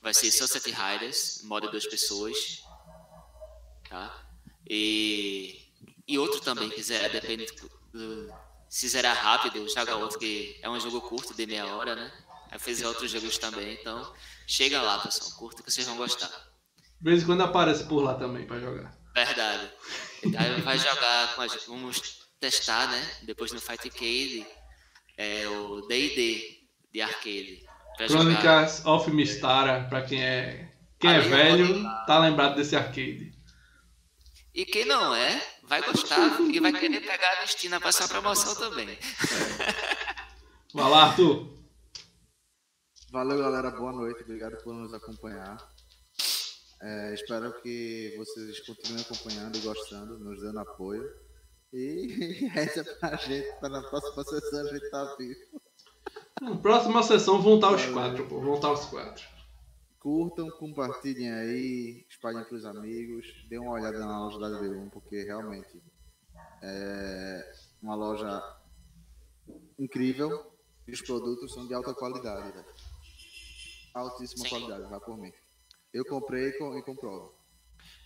[0.00, 2.62] Vai ser Sunset Riders, modo duas pessoas.
[3.86, 4.26] Tá?
[4.66, 5.60] E,
[6.08, 7.44] e outro também, quiser, depende
[7.92, 8.32] do,
[8.66, 12.10] se zerar rápido, joga outro que é um jogo curto, de meia hora, né?
[12.50, 14.10] Aí fazer outros jogos também, então
[14.46, 16.28] chega lá, pessoal, curta que vocês vão gostar.
[16.98, 18.96] De vez em quando aparece por lá também pra jogar.
[19.14, 19.70] Verdade.
[20.38, 21.66] Aí vai jogar com a gente.
[21.66, 23.10] Vamos testar, né?
[23.22, 24.46] Depois no Fight Arcade,
[25.16, 27.64] é o D&D de arcade.
[27.98, 28.08] Jogar.
[28.08, 33.32] Crônicas of Mistara, pra quem é, quem é velho, tá lembrado desse arcade.
[34.52, 38.54] E quem não é, vai gostar e vai querer pegar no Steam pra essa promoção
[38.54, 38.88] também.
[40.74, 41.56] Vai lá, Arthur.
[43.12, 43.70] Valeu, galera.
[43.70, 44.22] Boa noite.
[44.24, 45.56] Obrigado por nos acompanhar.
[46.82, 51.23] É, espero que vocês continuem acompanhando e gostando, nos dando apoio.
[51.76, 55.60] E reza pra gente, para na próxima sessão a gente tá vivo.
[56.40, 58.40] Na próxima sessão vão estar os quatro, pô.
[58.40, 59.24] Vão estar os quatro.
[59.98, 65.82] Curtam, compartilhem aí, espalhem pros amigos, dêem uma olhada na loja da D1, porque realmente
[66.62, 68.40] é uma loja
[69.78, 70.52] incrível
[70.86, 72.66] e os produtos são de alta qualidade, velho.
[73.94, 74.50] Altíssima Sim.
[74.50, 75.32] qualidade, vai por mim.
[75.92, 77.34] Eu comprei e com- e comprovo.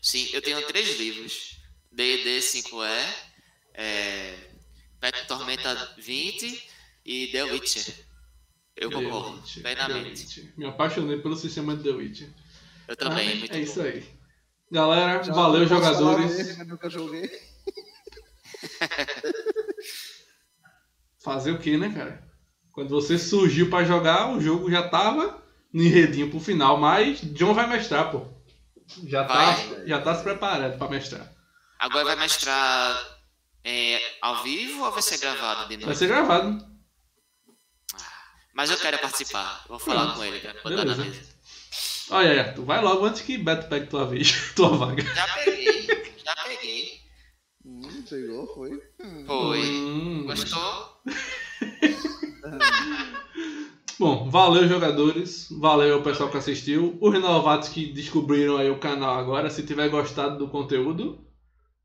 [0.00, 1.60] Sim, eu tenho três livros.
[1.90, 3.27] D&D 5E,
[3.78, 4.34] é,
[5.00, 6.68] Pet Tormenta 20
[7.06, 7.94] e The Witcher.
[8.76, 10.52] Eu concordo, plenamente.
[10.56, 12.28] Me apaixonei pelo sistema de The Witcher.
[12.86, 13.62] Eu também, Ah, muito é bom.
[13.62, 14.06] isso aí.
[14.70, 16.36] Galera, Já valeu, jogadores.
[16.36, 17.28] mesmo, nunca joguei.
[21.22, 22.22] Fazer o que, né, cara?
[22.72, 25.42] Quando você surgiu pra jogar, o jogo já tava
[25.72, 28.26] no enredinho pro final, mas John vai mestrar, pô.
[29.06, 29.86] Já tá, Vai.
[29.86, 31.30] já tá se preparando pra mestrar.
[31.78, 33.17] Agora vai mestrar
[33.70, 36.66] é, ao vivo ou vai ser gravado de Vai ser gravado.
[38.54, 39.62] Mas eu quero participar.
[39.68, 40.16] Vou falar Pronto.
[40.16, 41.04] com ele pra botar na Beleza.
[41.04, 41.36] mesa.
[42.10, 45.02] Olha aí, Arthur, vai logo antes que Beto pegue tua vez, tua vaga.
[45.02, 45.82] Já peguei,
[46.24, 47.00] já peguei.
[47.62, 48.70] Hum, pegou, foi.
[49.26, 49.60] Foi.
[49.60, 50.24] Hum.
[50.24, 51.02] Gostou?
[53.98, 59.18] Bom, valeu jogadores, valeu ao pessoal que assistiu, os renovados que descobriram aí o canal
[59.18, 61.27] agora, se tiver gostado do conteúdo,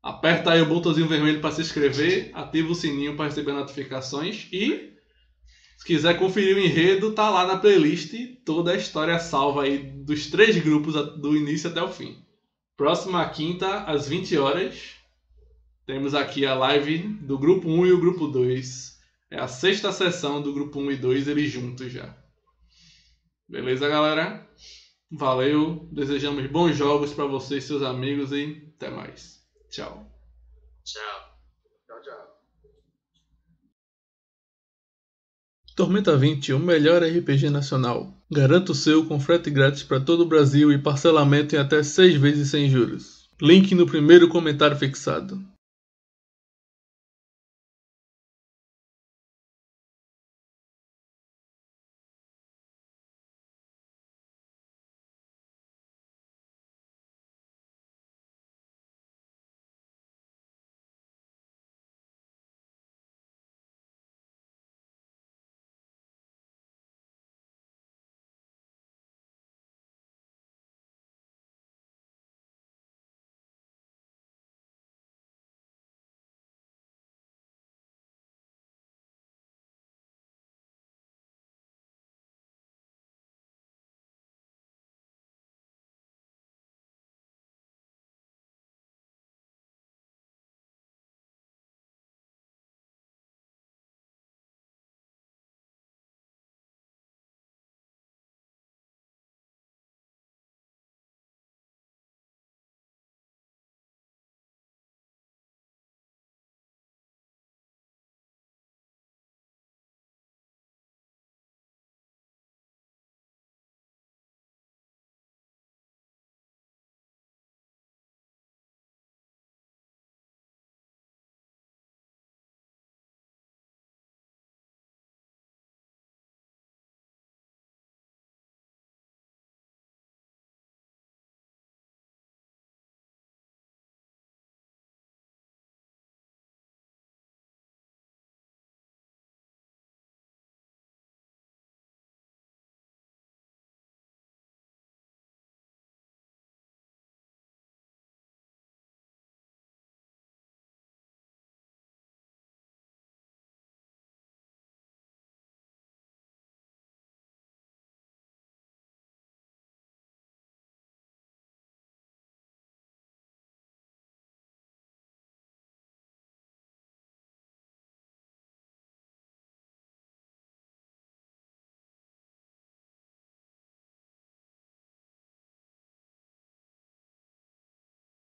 [0.04, 4.92] aperta aí o botãozinho vermelho para se inscrever, ativa o sininho para receber notificações e
[5.78, 8.12] se quiser conferir o enredo, tá lá na playlist
[8.44, 12.22] toda a história salva aí dos três grupos do início até o fim.
[12.76, 14.90] Próxima quinta às 20 horas,
[15.86, 18.98] temos aqui a live do grupo 1 e o grupo 2.
[19.30, 22.14] É a sexta sessão do grupo 1 e 2, eles juntos já.
[23.48, 24.46] Beleza, galera?
[25.10, 29.33] Valeu, desejamos bons jogos para vocês, seus amigos e até mais.
[29.74, 30.06] Tchau.
[30.84, 31.02] Tchau.
[31.84, 32.38] Tchau, tchau.
[35.74, 38.14] Tormenta 20, o melhor RPG nacional.
[38.30, 42.14] Garanta o seu com frete grátis para todo o Brasil e parcelamento em até 6
[42.14, 43.28] vezes sem juros.
[43.42, 45.44] Link no primeiro comentário fixado.